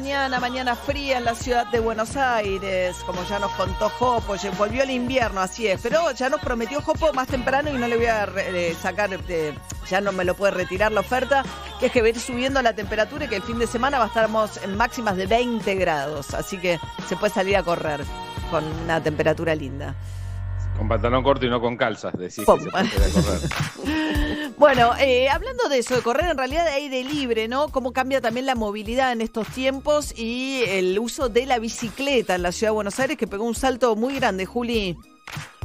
Mañana, 0.00 0.40
mañana 0.40 0.76
fría 0.76 1.18
en 1.18 1.24
la 1.26 1.34
ciudad 1.34 1.66
de 1.66 1.78
Buenos 1.78 2.16
Aires, 2.16 2.96
como 3.04 3.22
ya 3.24 3.38
nos 3.38 3.50
contó 3.52 3.90
Jopo, 3.90 4.34
volvió 4.56 4.82
el 4.82 4.88
invierno, 4.88 5.42
así 5.42 5.66
es, 5.66 5.78
pero 5.82 6.10
ya 6.12 6.30
nos 6.30 6.40
prometió 6.40 6.80
Jopo 6.80 7.12
más 7.12 7.28
temprano 7.28 7.68
y 7.68 7.74
no 7.74 7.86
le 7.86 7.98
voy 7.98 8.06
a 8.06 8.26
eh, 8.34 8.74
sacar, 8.80 9.10
eh, 9.28 9.52
ya 9.90 10.00
no 10.00 10.12
me 10.12 10.24
lo 10.24 10.34
puede 10.34 10.52
retirar 10.52 10.90
la 10.90 11.00
oferta, 11.00 11.44
que 11.78 11.86
es 11.86 11.92
que 11.92 12.00
va 12.00 12.06
a 12.06 12.10
ir 12.10 12.18
subiendo 12.18 12.62
la 12.62 12.72
temperatura 12.72 13.26
y 13.26 13.28
que 13.28 13.36
el 13.36 13.42
fin 13.42 13.58
de 13.58 13.66
semana 13.66 13.98
va 13.98 14.04
a 14.04 14.06
estar 14.06 14.26
en 14.64 14.74
máximas 14.74 15.18
de 15.18 15.26
20 15.26 15.74
grados, 15.74 16.32
así 16.32 16.56
que 16.56 16.80
se 17.06 17.16
puede 17.16 17.34
salir 17.34 17.58
a 17.58 17.62
correr 17.62 18.00
con 18.50 18.64
una 18.64 19.02
temperatura 19.02 19.54
linda. 19.54 19.94
Con 20.76 20.88
pantalón 20.88 21.22
corto 21.22 21.46
y 21.46 21.50
no 21.50 21.60
con 21.60 21.76
calzas, 21.76 22.12
decís 22.16 22.44
Pum. 22.44 22.58
que 22.58 22.64
se 22.64 22.70
puede 22.70 23.12
correr. 23.12 24.50
Bueno, 24.60 24.92
eh, 25.00 25.30
hablando 25.30 25.70
de 25.70 25.78
eso, 25.78 25.96
de 25.96 26.02
correr 26.02 26.30
en 26.30 26.36
realidad 26.36 26.66
de 26.66 26.72
aire 26.72 27.02
libre, 27.02 27.48
¿no? 27.48 27.70
Cómo 27.70 27.94
cambia 27.94 28.20
también 28.20 28.44
la 28.44 28.54
movilidad 28.54 29.10
en 29.10 29.22
estos 29.22 29.48
tiempos 29.48 30.12
y 30.18 30.64
el 30.66 30.98
uso 30.98 31.30
de 31.30 31.46
la 31.46 31.58
bicicleta 31.58 32.34
en 32.34 32.42
la 32.42 32.52
ciudad 32.52 32.72
de 32.72 32.74
Buenos 32.74 33.00
Aires, 33.00 33.16
que 33.16 33.26
pegó 33.26 33.44
un 33.44 33.54
salto 33.54 33.96
muy 33.96 34.16
grande, 34.16 34.44
Juli. 34.44 34.98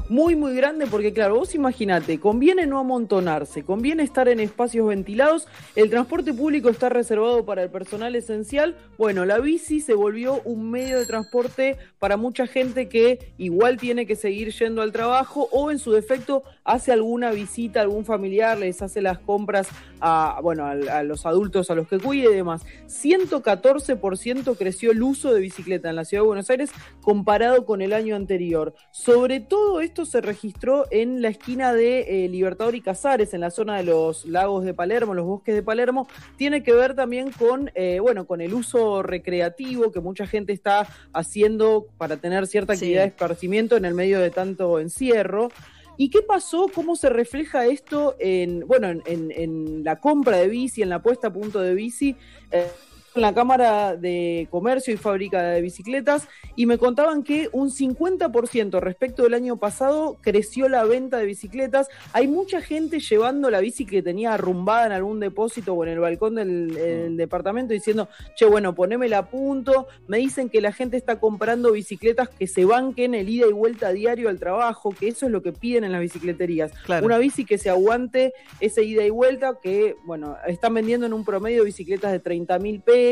Muy, 0.10 0.36
muy 0.36 0.56
grande 0.56 0.86
porque, 0.88 1.14
claro, 1.14 1.36
vos 1.36 1.56
imaginate, 1.56 2.20
conviene 2.20 2.68
no 2.68 2.80
amontonarse, 2.80 3.64
conviene 3.64 4.04
estar 4.04 4.28
en 4.28 4.40
espacios 4.40 4.88
ventilados, 4.88 5.48
el 5.76 5.90
transporte 5.90 6.34
público 6.34 6.70
está 6.70 6.90
reservado 6.90 7.46
para 7.46 7.64
el 7.64 7.70
personal 7.70 8.16
esencial, 8.16 8.76
bueno, 8.98 9.26
la 9.26 9.40
bici 9.40 9.80
se 9.82 9.94
volvió 9.94 10.42
un 10.44 10.70
medio 10.70 11.00
de 11.00 11.06
transporte 11.06 11.78
para 12.00 12.18
mucha 12.18 12.46
gente 12.46 12.88
que 12.88 13.34
igual 13.38 13.78
tiene 13.78 14.06
que 14.06 14.16
seguir 14.16 14.52
yendo 14.54 14.82
al 14.82 14.92
trabajo 14.92 15.50
o 15.52 15.72
en 15.72 15.80
su 15.80 15.92
defecto 15.92 16.44
hace 16.64 16.92
alguna 16.92 17.32
visita 17.32 17.80
a 17.80 17.84
algún 17.84 18.06
familiar, 18.06 18.58
les 18.58 18.82
hace 18.82 19.02
las 19.02 19.18
compras 19.20 19.68
a, 20.02 20.40
bueno, 20.42 20.66
a, 20.66 20.72
a 20.72 21.04
los 21.04 21.26
adultos 21.26 21.72
a 21.72 21.76
los 21.76 21.88
que 21.88 22.00
cuide 22.00 22.32
y 22.32 22.36
demás. 22.36 22.64
114% 22.88 24.58
creció 24.58 24.92
el 24.92 25.02
uso 25.02 25.34
de 25.34 25.42
bicicleta 25.42 25.90
en 25.90 25.96
la 25.96 26.06
ciudad 26.06 26.24
de 26.24 26.28
Buenos 26.28 26.50
Aires 26.50 26.72
comparado 27.02 27.66
con 27.66 27.82
el 27.82 27.94
año 27.94 28.16
anterior. 28.16 28.74
Sobre 28.92 29.40
todo 29.40 29.82
esto 29.82 29.95
se 30.04 30.20
registró 30.20 30.86
en 30.92 31.22
la 31.22 31.30
esquina 31.30 31.74
de 31.74 32.25
eh, 32.25 32.28
Libertador 32.30 32.75
y 32.75 32.82
Casares, 32.82 33.34
en 33.34 33.42
la 33.42 33.52
zona 33.52 33.78
de 33.78 33.84
los 33.84 34.25
lagos 34.25 34.66
de 34.66 34.74
Palermo, 34.74 35.14
los 35.14 35.25
bosques 35.25 35.56
de 35.56 35.64
Palermo. 35.64 36.08
Tiene 36.38 36.64
que 36.64 36.74
ver 36.74 36.96
también 36.96 37.32
con, 37.32 37.72
eh, 37.75 38.00
bueno, 38.02 38.25
con 38.28 38.42
el 38.42 38.54
uso 38.54 39.04
recreativo 39.04 39.92
que 39.92 40.02
mucha 40.02 40.28
gente 40.28 40.52
está 40.52 40.88
haciendo 41.14 41.88
para 41.98 42.18
tener 42.18 42.48
cierta 42.48 42.74
Sí. 42.75 42.80
actividad 42.86 43.02
de 43.04 43.08
esparcimiento 43.10 43.78
en 43.78 43.86
el 43.86 43.94
medio 43.94 44.20
de 44.20 44.32
tanto 44.32 44.80
encierro. 44.80 45.50
¿Y 45.98 46.10
qué 46.10 46.22
pasó? 46.22 46.66
¿Cómo 46.75 46.98
se 46.98 47.08
refleja 47.10 47.66
esto 47.68 48.16
en, 48.20 48.68
bueno, 48.68 48.90
en, 48.90 49.02
en- 49.06 49.32
en 49.32 49.84
la 49.86 49.98
compra 50.02 50.38
de 50.38 50.50
bici, 50.50 50.82
en 50.82 50.90
la 50.90 51.02
puesta 51.02 51.28
a 51.28 51.34
punto 51.34 51.62
de 51.62 51.74
bici? 51.74 52.18
Eh, 52.52 52.68
en 53.15 53.22
la 53.22 53.34
Cámara 53.34 53.95
de 53.95 54.48
Comercio 54.51 54.93
y 54.93 54.98
Fábrica 54.98 55.41
de 55.41 55.62
Bicicletas 55.62 56.27
y 56.55 56.65
me 56.65 56.77
contaban 56.77 57.24
que 57.24 57.50
un 57.53 57.72
50% 57.72 58.79
respecto 58.81 59.24
del 59.24 59.34
año 59.34 59.57
pasado 59.57 60.17
creció 60.22 60.67
la 60.67 60.84
venta 60.84 61.17
de 61.17 61.25
bicicletas. 61.25 61.88
Hay 62.12 62.27
mucha 62.27 62.62
gente 62.62 63.00
llevando 63.00 63.50
la 63.50 63.62
bici 63.62 63.86
que 63.86 64.01
tenía 64.01 64.34
arrumbada 64.34 64.88
en 64.88 64.91
algún 64.91 65.19
depósito 65.22 65.74
o 65.74 65.84
en 65.84 65.91
el 65.91 66.00
balcón 66.00 66.36
del 66.36 66.77
el 66.77 67.17
departamento 67.17 67.74
diciendo, 67.74 68.10
che, 68.36 68.45
bueno, 68.45 68.75
ponémela 68.75 69.19
a 69.19 69.29
punto. 69.29 69.88
Me 70.07 70.17
dicen 70.17 70.50
que 70.50 70.60
la 70.60 70.74
gente 70.74 70.98
está 70.98 71.19
comprando 71.19 71.72
bicicletas 71.72 72.29
que 72.29 72.48
se 72.48 72.65
banquen 72.65 73.15
el 73.15 73.29
ida 73.29 73.48
y 73.48 73.53
vuelta 73.53 73.91
diario 73.93 74.29
al 74.29 74.39
trabajo, 74.39 74.91
que 74.91 75.07
eso 75.07 75.25
es 75.25 75.31
lo 75.31 75.41
que 75.41 75.53
piden 75.53 75.86
en 75.86 75.91
las 75.93 76.01
bicicleterías. 76.01 76.72
Claro. 76.86 77.05
Una 77.05 77.17
bici 77.17 77.45
que 77.45 77.57
se 77.57 77.69
aguante 77.69 78.34
ese 78.60 78.84
ida 78.84 79.05
y 79.05 79.10
vuelta, 79.10 79.57
que, 79.62 79.95
bueno, 80.05 80.38
están 80.48 80.74
vendiendo 80.74 81.05
en 81.05 81.13
un 81.13 81.24
promedio 81.24 81.63
bicicletas 81.63 82.12
de 82.12 82.19
30 82.19 82.60
mil 82.60 82.81
pesos 82.81 83.05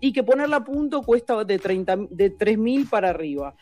y 0.00 0.12
que 0.12 0.22
ponerla 0.22 0.56
a 0.56 0.64
punto 0.64 1.02
cuesta 1.02 1.44
de, 1.44 1.58
30, 1.58 1.96
de 2.10 2.30
3 2.30 2.58
mil 2.58 2.88
para 2.88 3.10
arriba. 3.10 3.54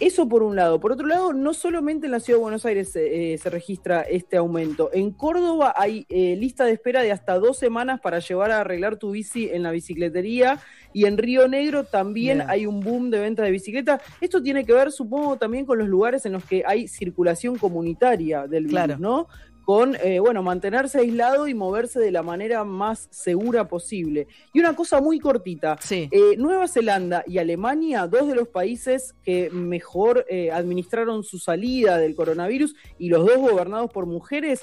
Eso 0.00 0.28
por 0.28 0.42
un 0.44 0.54
lado. 0.54 0.78
Por 0.78 0.92
otro 0.92 1.06
lado, 1.08 1.32
no 1.32 1.54
solamente 1.54 2.06
en 2.06 2.12
la 2.12 2.20
ciudad 2.20 2.38
de 2.38 2.42
Buenos 2.42 2.64
Aires 2.66 2.94
eh, 2.94 3.36
se 3.42 3.50
registra 3.50 4.02
este 4.02 4.36
aumento. 4.36 4.90
En 4.92 5.10
Córdoba 5.10 5.74
hay 5.76 6.06
eh, 6.08 6.36
lista 6.36 6.64
de 6.66 6.72
espera 6.72 7.02
de 7.02 7.10
hasta 7.10 7.38
dos 7.38 7.58
semanas 7.58 7.98
para 8.00 8.20
llevar 8.20 8.52
a 8.52 8.60
arreglar 8.60 8.96
tu 8.96 9.10
bici 9.10 9.48
en 9.50 9.62
la 9.64 9.72
bicicletería. 9.72 10.60
Y 10.92 11.06
en 11.06 11.18
Río 11.18 11.48
Negro 11.48 11.84
también 11.84 12.38
Bien. 12.38 12.50
hay 12.50 12.66
un 12.66 12.80
boom 12.80 13.10
de 13.10 13.18
venta 13.18 13.42
de 13.42 13.50
bicicletas. 13.50 14.00
Esto 14.20 14.42
tiene 14.42 14.64
que 14.64 14.72
ver, 14.72 14.92
supongo, 14.92 15.36
también 15.36 15.66
con 15.66 15.78
los 15.78 15.88
lugares 15.88 16.24
en 16.26 16.32
los 16.32 16.44
que 16.44 16.62
hay 16.66 16.86
circulación 16.86 17.56
comunitaria 17.58 18.46
del 18.46 18.64
virus, 18.64 18.70
Claro. 18.70 18.98
¿no? 18.98 19.26
Con, 19.68 19.96
eh, 19.96 20.18
bueno, 20.18 20.42
mantenerse 20.42 21.00
aislado 21.00 21.46
y 21.46 21.52
moverse 21.52 22.00
de 22.00 22.10
la 22.10 22.22
manera 22.22 22.64
más 22.64 23.06
segura 23.10 23.68
posible. 23.68 24.26
Y 24.54 24.60
una 24.60 24.74
cosa 24.74 25.02
muy 25.02 25.18
cortita, 25.20 25.76
Sí. 25.78 26.08
eh, 26.10 26.36
Nueva 26.38 26.66
Zelanda 26.68 27.22
y 27.26 27.36
Alemania, 27.36 28.06
dos 28.06 28.28
de 28.28 28.34
los 28.34 28.48
países 28.48 29.14
que 29.26 29.50
mejor 29.50 30.24
eh, 30.30 30.50
administraron 30.50 31.22
su 31.22 31.38
salida 31.38 31.98
del 31.98 32.14
coronavirus 32.14 32.74
y 32.98 33.10
los 33.10 33.26
dos 33.26 33.36
gobernados 33.36 33.90
por 33.90 34.06
mujeres, 34.06 34.62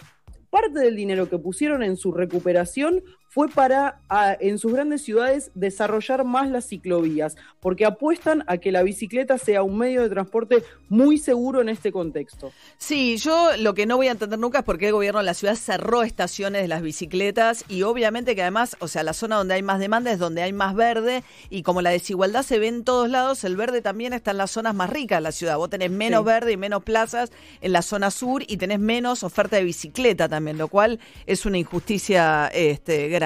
parte 0.50 0.79
del 0.79 0.95
dinero 0.95 1.29
que 1.29 1.38
pusieron 1.38 1.83
en 1.83 1.97
su 1.97 2.12
recuperación 2.12 3.03
fue 3.36 3.50
para, 3.50 4.00
a- 4.08 4.38
en 4.39 4.58
sus 4.60 4.72
grandes 4.72 5.01
ciudades, 5.04 5.51
desarrollar 5.56 6.24
más 6.24 6.50
las 6.50 6.70
ciclovías, 6.70 7.36
porque 7.60 7.86
apuestan 7.86 8.46
a 8.48 8.60
que 8.60 8.72
la 8.72 8.82
bicicleta 8.82 9.38
sea 9.38 9.62
un 9.62 9.77
medio 9.77 10.01
de 10.04 10.10
transporte 10.10 10.63
muy 10.88 11.18
seguro 11.18 11.60
en 11.60 11.68
este 11.68 11.92
contexto. 11.92 12.54
Sí, 12.77 13.18
yo 13.18 13.50
lo 13.58 13.74
que 13.74 13.86
no 13.88 13.98
voy 13.98 14.08
a 14.08 14.12
entender 14.12 14.39
nunca 14.39 14.60
es 14.60 14.63
por 14.63 14.77
qué 14.77 14.86
el 14.88 14.94
gobierno 14.94 15.20
de 15.20 15.25
la 15.25 15.34
ciudad 15.34 15.56
cerró 15.56 16.04
estaciones 16.04 16.62
de 16.62 16.70
las 16.70 16.82
bicicletas 16.82 17.65
y 17.68 17.82
obviamente 17.84 18.36
que 18.36 18.42
además, 18.42 18.77
o 18.80 18.88
sea, 18.88 19.04
la 19.04 19.12
zona 19.12 19.36
donde 19.36 19.56
hay 19.56 19.63
más 19.63 19.80
demanda 19.80 20.13
es 20.13 20.20
donde 20.20 20.42
hay 20.42 20.54
más 20.54 20.74
verde 20.74 21.22
y 21.50 21.62
como 21.63 21.82
la 21.82 21.89
desigualdad 21.89 22.44
se 22.44 22.58
ve 22.58 22.70
en 22.70 22.86
todos 22.86 23.10
lados, 23.10 23.44
el 23.44 23.58
verde 23.58 23.82
también 23.82 24.13
está 24.13 24.32
en 24.32 24.38
las 24.38 24.51
zonas 24.51 24.74
más 24.75 24.89
ricas 24.89 25.18
de 25.18 25.24
la 25.24 25.34
ciudad. 25.34 25.58
Vos 25.58 25.70
tenés 25.70 25.92
menos 25.92 26.22
Sí. 26.22 26.25
verde 26.27 26.51
y 26.54 26.58
menos 26.58 26.84
plazas 26.84 27.34
en 27.60 27.74
la 27.74 27.82
zona 27.82 28.12
sur 28.12 28.44
y 28.48 28.56
tenés 28.56 28.80
menos 28.80 29.24
oferta 29.24 29.58
de 29.58 29.65
bicicleta 29.65 30.30
también, 30.30 30.58
lo 30.58 30.70
cual 30.70 31.01
es 31.25 31.46
una 31.46 31.58
injusticia 31.58 32.48
este, 32.54 33.10
grande. 33.10 33.25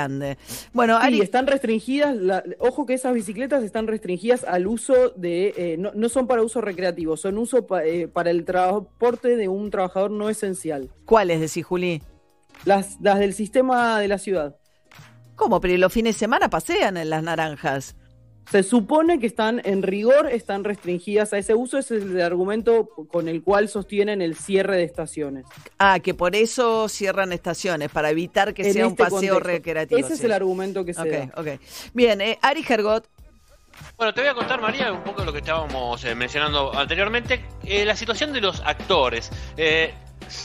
Bueno, 0.74 0.98
Sí, 1.00 1.08
Ari, 1.08 1.22
están 1.22 1.48
restringidas, 1.48 2.16
la- 2.16 2.44
ojo 2.60 2.86
que 2.86 2.94
esas 2.94 3.14
bicicletas 3.14 3.64
están 3.64 3.88
restringidas 3.88 4.44
al 4.44 4.68
uso 4.68 5.10
de, 5.16 5.54
eh, 5.58 5.76
no, 5.78 5.92
no 5.94 6.10
son 6.10 6.28
para 6.28 6.42
uso 6.44 6.62
recreativo, 6.62 7.18
son 7.18 7.38
uso 7.38 7.68
pa- 7.68 7.84
eh, 7.86 8.08
para 8.08 8.30
el 8.32 8.46
transporte 8.46 9.36
de 9.36 9.48
un 9.48 9.70
trabajador 9.72 10.12
no 10.12 10.30
esencial. 10.30 10.90
¿cuáles 11.06 11.40
decís, 11.42 11.66
Juli? 11.66 12.02
Las, 12.66 12.98
las 13.02 13.20
del 13.20 13.34
sistema 13.34 14.00
de 14.00 14.08
la 14.08 14.18
ciudad. 14.18 14.56
¿Cómo? 15.36 15.62
Pero 15.62 15.78
los 15.78 15.94
fines 15.94 16.16
de 16.16 16.20
semana 16.20 16.50
pasean 16.50 16.98
en 16.98 17.10
las 17.10 17.24
naranjas. 17.24 17.96
Se 18.52 18.64
supone 18.64 19.20
que 19.20 19.28
están, 19.28 19.62
en 19.64 19.84
rigor, 19.84 20.28
están 20.28 20.64
restringidas 20.64 21.34
a 21.34 21.38
ese 21.38 21.54
uso, 21.54 21.78
ese 21.78 21.98
es 21.98 22.04
el 22.04 22.20
argumento 22.22 22.90
con 23.12 23.28
el 23.28 23.44
cual 23.44 23.70
sostienen 23.70 24.24
el 24.24 24.36
cierre 24.36 24.78
de 24.78 24.84
estaciones. 24.84 25.46
Ah, 25.78 26.00
que 26.00 26.16
por 26.16 26.36
eso 26.36 26.90
cierran 26.90 27.32
estaciones, 27.32 27.92
para 27.92 28.10
evitar 28.10 28.56
que 28.56 28.64
En 28.68 28.74
sea 28.74 28.86
un 28.88 28.94
este 28.94 29.04
paseo 29.04 29.36
contexto. 29.36 29.40
recreativo. 29.40 30.00
Ese 30.00 30.14
es 30.16 30.24
el 30.24 30.32
argumento 30.32 30.84
que 30.84 30.96
se 30.96 31.10
da. 31.10 31.30
Bien, 31.94 32.22
eh, 32.22 32.40
Ari 32.42 32.64
Gergot, 32.64 33.08
Bueno, 33.98 34.14
te 34.14 34.22
voy 34.22 34.30
a 34.30 34.34
contar, 34.34 34.60
María, 34.60 34.92
un 34.92 35.04
poco 35.04 35.24
lo 35.24 35.32
que 35.32 35.40
estábamos 35.40 36.04
eh, 36.04 36.16
mencionando 36.16 36.76
anteriormente. 36.76 37.46
Eh, 37.64 37.86
la 37.86 37.96
situación 37.96 38.34
de 38.34 38.42
los 38.42 38.62
actores. 38.66 39.30
Eh, 39.58 39.94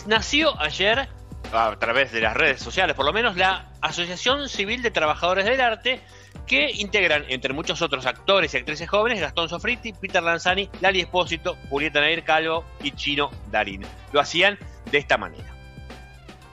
nació 0.07 0.61
ayer, 0.61 1.09
a 1.53 1.77
través 1.79 2.13
de 2.13 2.21
las 2.21 2.35
redes 2.35 2.61
sociales 2.61 2.95
por 2.95 3.07
lo 3.07 3.13
menos, 3.13 3.37
la 3.37 3.73
Asociación 3.81 4.49
Civil 4.49 4.83
de 4.83 4.91
Trabajadores 4.91 5.45
del 5.47 5.61
Arte, 5.61 6.01
que 6.47 6.71
integran, 6.73 7.25
entre 7.29 7.53
muchos 7.53 7.81
otros 7.83 8.07
actores 8.07 8.53
y 8.55 8.57
actrices 8.59 8.89
jóvenes, 8.89 9.21
Gastón 9.21 9.49
Sofriti, 9.49 9.93
Peter 9.93 10.23
Lanzani, 10.23 10.69
Lali 10.81 11.01
Espósito, 11.01 11.57
Julieta 11.71 12.01
Nair 12.01 12.23
Calvo 12.25 12.65
y 12.83 12.93
Chino 12.93 13.31
Darín. 13.51 13.83
Lo 14.13 14.21
hacían 14.21 14.59
de 14.91 14.99
esta 14.99 15.17
manera. 15.19 15.51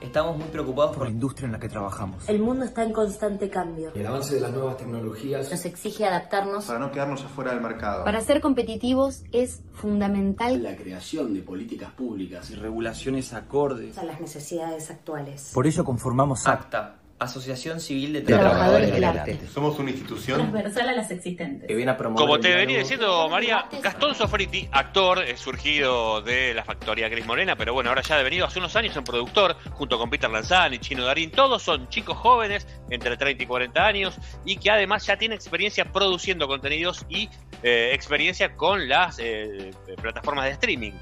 Estamos 0.01 0.35
muy 0.35 0.47
preocupados 0.47 0.95
por 0.97 1.05
la 1.05 1.11
industria 1.11 1.45
en 1.45 1.51
la 1.51 1.59
que 1.59 1.69
trabajamos. 1.69 2.27
El 2.27 2.39
mundo 2.39 2.65
está 2.65 2.81
en 2.83 2.91
constante 2.91 3.51
cambio. 3.51 3.91
El 3.93 4.07
avance 4.07 4.33
de 4.33 4.41
las 4.41 4.49
nuevas 4.51 4.75
tecnologías 4.77 5.51
Nos 5.51 5.63
exige 5.65 6.05
adaptarnos. 6.07 6.65
para 6.65 6.79
no 6.79 6.91
quedarnos 6.91 7.23
afuera 7.23 7.51
del 7.51 7.61
mercado. 7.61 8.03
Para 8.03 8.19
ser 8.21 8.41
competitivos 8.41 9.21
es 9.31 9.61
fundamental 9.73 10.63
la 10.63 10.75
creación 10.75 11.35
de 11.35 11.41
políticas 11.41 11.91
públicas 11.91 12.49
y 12.49 12.55
regulaciones 12.55 13.31
acordes. 13.33 13.95
a 13.99 14.03
las 14.03 14.19
necesidades 14.19 14.89
actuales. 14.89 15.51
Por 15.53 15.67
ello 15.67 15.85
conformamos 15.85 16.47
ACTA, 16.47 16.95
Asociación 17.21 17.79
Civil 17.79 18.13
de 18.13 18.21
Trabajadores 18.21 18.89
Trabajadores 18.89 18.93
del 18.93 19.03
Arte. 19.03 19.31
Arte, 19.33 19.47
Somos 19.53 19.77
una 19.77 19.91
institución 19.91 20.39
Transversal 20.39 20.89
a 20.89 20.93
las 20.93 21.11
existentes. 21.11 21.67
que 21.67 21.75
viene 21.75 21.91
a 21.91 21.97
promover 21.97 22.25
Como 22.25 22.39
te 22.39 22.55
venía 22.55 22.79
diciendo, 22.79 23.29
María, 23.29 23.65
Gastón 23.81 24.15
Sofriti, 24.15 24.67
actor, 24.71 25.19
eh, 25.23 25.37
surgido 25.37 26.23
de 26.23 26.55
la 26.55 26.63
factoría 26.63 27.09
Gris 27.09 27.27
Morena, 27.27 27.55
pero 27.55 27.75
bueno, 27.75 27.91
ahora 27.91 28.01
ya 28.01 28.15
ha 28.15 28.17
devenido 28.17 28.47
hace 28.47 28.57
unos 28.57 28.75
años 28.75 28.97
en 28.97 29.03
productor, 29.03 29.55
junto 29.71 29.99
con 29.99 30.09
Peter 30.09 30.31
Lanzani, 30.31 30.79
Chino 30.79 31.05
Darín, 31.05 31.29
todos 31.29 31.61
son 31.61 31.87
chicos 31.89 32.17
jóvenes, 32.17 32.65
entre 32.89 33.15
30 33.15 33.43
y 33.43 33.45
40 33.45 33.85
años, 33.85 34.17
y 34.43 34.57
que 34.57 34.71
además 34.71 35.05
ya 35.05 35.15
tienen 35.17 35.35
experiencia 35.35 35.85
produciendo 35.85 36.47
contenidos 36.47 37.05
y 37.07 37.29
eh, 37.61 37.91
experiencia 37.93 38.55
con 38.55 38.89
las 38.89 39.19
eh, 39.19 39.69
plataformas 40.01 40.45
de 40.45 40.51
streaming. 40.51 40.93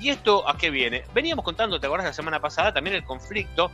¿Y 0.00 0.08
esto 0.08 0.48
a 0.48 0.56
qué 0.58 0.70
viene? 0.70 1.04
Veníamos 1.14 1.44
contando, 1.44 1.78
¿te 1.78 1.86
acuerdas 1.86 2.08
la 2.08 2.12
semana 2.12 2.40
pasada? 2.40 2.72
También 2.72 2.96
el 2.96 3.04
conflicto 3.04 3.70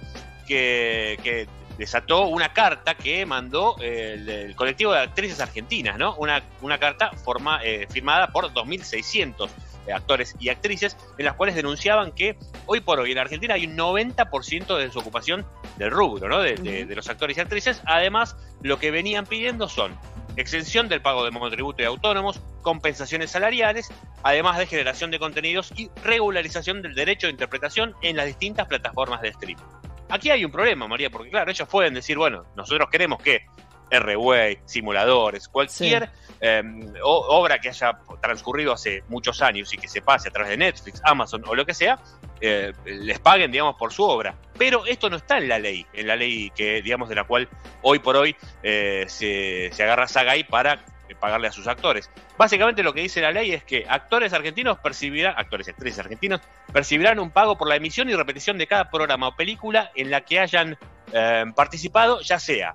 que, 0.46 1.18
que 1.22 1.46
desató 1.78 2.26
una 2.26 2.52
carta 2.52 2.94
que 2.94 3.24
mandó 3.26 3.76
eh, 3.80 4.14
el, 4.14 4.28
el 4.28 4.56
colectivo 4.56 4.92
de 4.92 5.00
actrices 5.00 5.40
argentinas, 5.40 5.98
¿no? 5.98 6.14
Una, 6.16 6.42
una 6.62 6.78
carta 6.78 7.10
forma, 7.12 7.60
eh, 7.62 7.86
firmada 7.90 8.28
por 8.28 8.52
2.600 8.52 9.48
eh, 9.86 9.92
actores 9.92 10.34
y 10.40 10.48
actrices, 10.48 10.96
en 11.18 11.24
las 11.26 11.34
cuales 11.34 11.54
denunciaban 11.54 12.12
que 12.12 12.36
hoy 12.66 12.80
por 12.80 12.98
hoy 12.98 13.12
en 13.12 13.18
Argentina 13.18 13.54
hay 13.54 13.66
un 13.66 13.76
90% 13.76 14.76
de 14.76 14.86
desocupación 14.86 15.46
del 15.76 15.90
rubro, 15.90 16.28
¿no? 16.28 16.40
De, 16.40 16.54
de- 16.54 16.86
de 16.86 16.96
los 16.96 17.08
actores 17.08 17.36
y 17.36 17.40
actrices. 17.40 17.82
Además, 17.84 18.36
lo 18.62 18.78
que 18.78 18.90
venían 18.90 19.26
pidiendo 19.26 19.68
son 19.68 19.96
exención 20.36 20.88
del 20.88 21.00
pago 21.00 21.24
de 21.24 21.30
monotributo 21.30 21.82
y 21.82 21.86
autónomos, 21.86 22.40
compensaciones 22.62 23.30
salariales, 23.30 23.88
además 24.22 24.58
de 24.58 24.66
generación 24.66 25.10
de 25.10 25.18
contenidos 25.18 25.72
y 25.76 25.88
regularización 26.04 26.82
del 26.82 26.94
derecho 26.94 27.26
de 27.26 27.32
interpretación 27.32 27.94
en 28.02 28.16
las 28.16 28.26
distintas 28.26 28.66
plataformas 28.66 29.22
de 29.22 29.28
streaming. 29.28 29.62
Aquí 30.08 30.30
hay 30.30 30.44
un 30.44 30.50
problema, 30.52 30.86
María, 30.86 31.10
porque 31.10 31.30
claro, 31.30 31.50
ellos 31.50 31.68
pueden 31.68 31.94
decir, 31.94 32.16
bueno, 32.16 32.44
nosotros 32.54 32.88
queremos 32.90 33.20
que 33.22 33.42
R-Way, 33.90 34.58
simuladores, 34.64 35.48
cualquier 35.48 36.10
eh, 36.40 36.62
o- 37.02 37.26
obra 37.38 37.58
que 37.58 37.68
haya 37.68 37.98
transcurrido 38.20 38.72
hace 38.72 39.02
muchos 39.08 39.40
años 39.42 39.72
y 39.72 39.76
que 39.78 39.88
se 39.88 40.02
pase 40.02 40.28
a 40.28 40.32
través 40.32 40.50
de 40.50 40.56
Netflix, 40.56 41.00
Amazon 41.04 41.42
o 41.46 41.54
lo 41.54 41.64
que 41.64 41.72
sea, 41.74 41.98
eh, 42.40 42.72
les 42.84 43.18
paguen, 43.20 43.50
digamos, 43.52 43.76
por 43.76 43.92
su 43.92 44.02
obra. 44.04 44.34
Pero 44.58 44.84
esto 44.86 45.08
no 45.08 45.16
está 45.16 45.38
en 45.38 45.48
la 45.48 45.58
ley, 45.58 45.86
en 45.92 46.06
la 46.08 46.16
ley 46.16 46.50
que, 46.54 46.82
digamos, 46.82 47.08
de 47.08 47.14
la 47.14 47.24
cual 47.24 47.48
hoy 47.82 47.98
por 48.00 48.16
hoy 48.16 48.36
eh, 48.62 49.04
se, 49.08 49.70
se 49.72 49.82
agarra 49.84 50.08
Sagay 50.08 50.44
para 50.44 50.84
pagarle 51.16 51.48
a 51.48 51.52
sus 51.52 51.66
actores. 51.66 52.10
Básicamente 52.38 52.82
lo 52.82 52.92
que 52.92 53.00
dice 53.02 53.20
la 53.20 53.30
ley 53.32 53.52
es 53.52 53.64
que 53.64 53.84
actores 53.88 54.32
argentinos 54.32 54.78
percibirán, 54.78 55.34
actores 55.36 55.66
y 55.66 55.70
actrices 55.70 55.98
argentinos, 56.00 56.40
percibirán 56.72 57.18
un 57.18 57.30
pago 57.30 57.56
por 57.58 57.68
la 57.68 57.76
emisión 57.76 58.08
y 58.08 58.14
repetición 58.14 58.58
de 58.58 58.66
cada 58.66 58.90
programa 58.90 59.28
o 59.28 59.36
película 59.36 59.90
en 59.94 60.10
la 60.10 60.20
que 60.22 60.38
hayan 60.40 60.78
eh, 61.12 61.44
participado, 61.54 62.20
ya 62.20 62.38
sea 62.38 62.74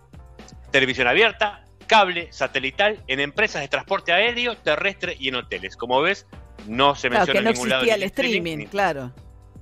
televisión 0.71 1.07
abierta, 1.07 1.65
cable, 1.87 2.31
satelital, 2.31 3.03
en 3.07 3.19
empresas 3.19 3.61
de 3.61 3.67
transporte 3.67 4.13
aéreo, 4.13 4.55
terrestre 4.55 5.15
y 5.19 5.27
en 5.29 5.35
hoteles. 5.35 5.75
Como 5.75 6.01
ves, 6.01 6.25
no 6.67 6.95
se 6.95 7.09
Claro, 7.09 7.25
menciona 7.25 7.39
que 7.39 7.43
no 7.43 7.49
en 7.49 7.53
ningún 7.55 7.69
lado 7.69 7.81
existía 7.83 7.95
el 7.95 8.03
streaming, 8.03 8.57
ni- 8.57 8.67
claro. 8.67 9.11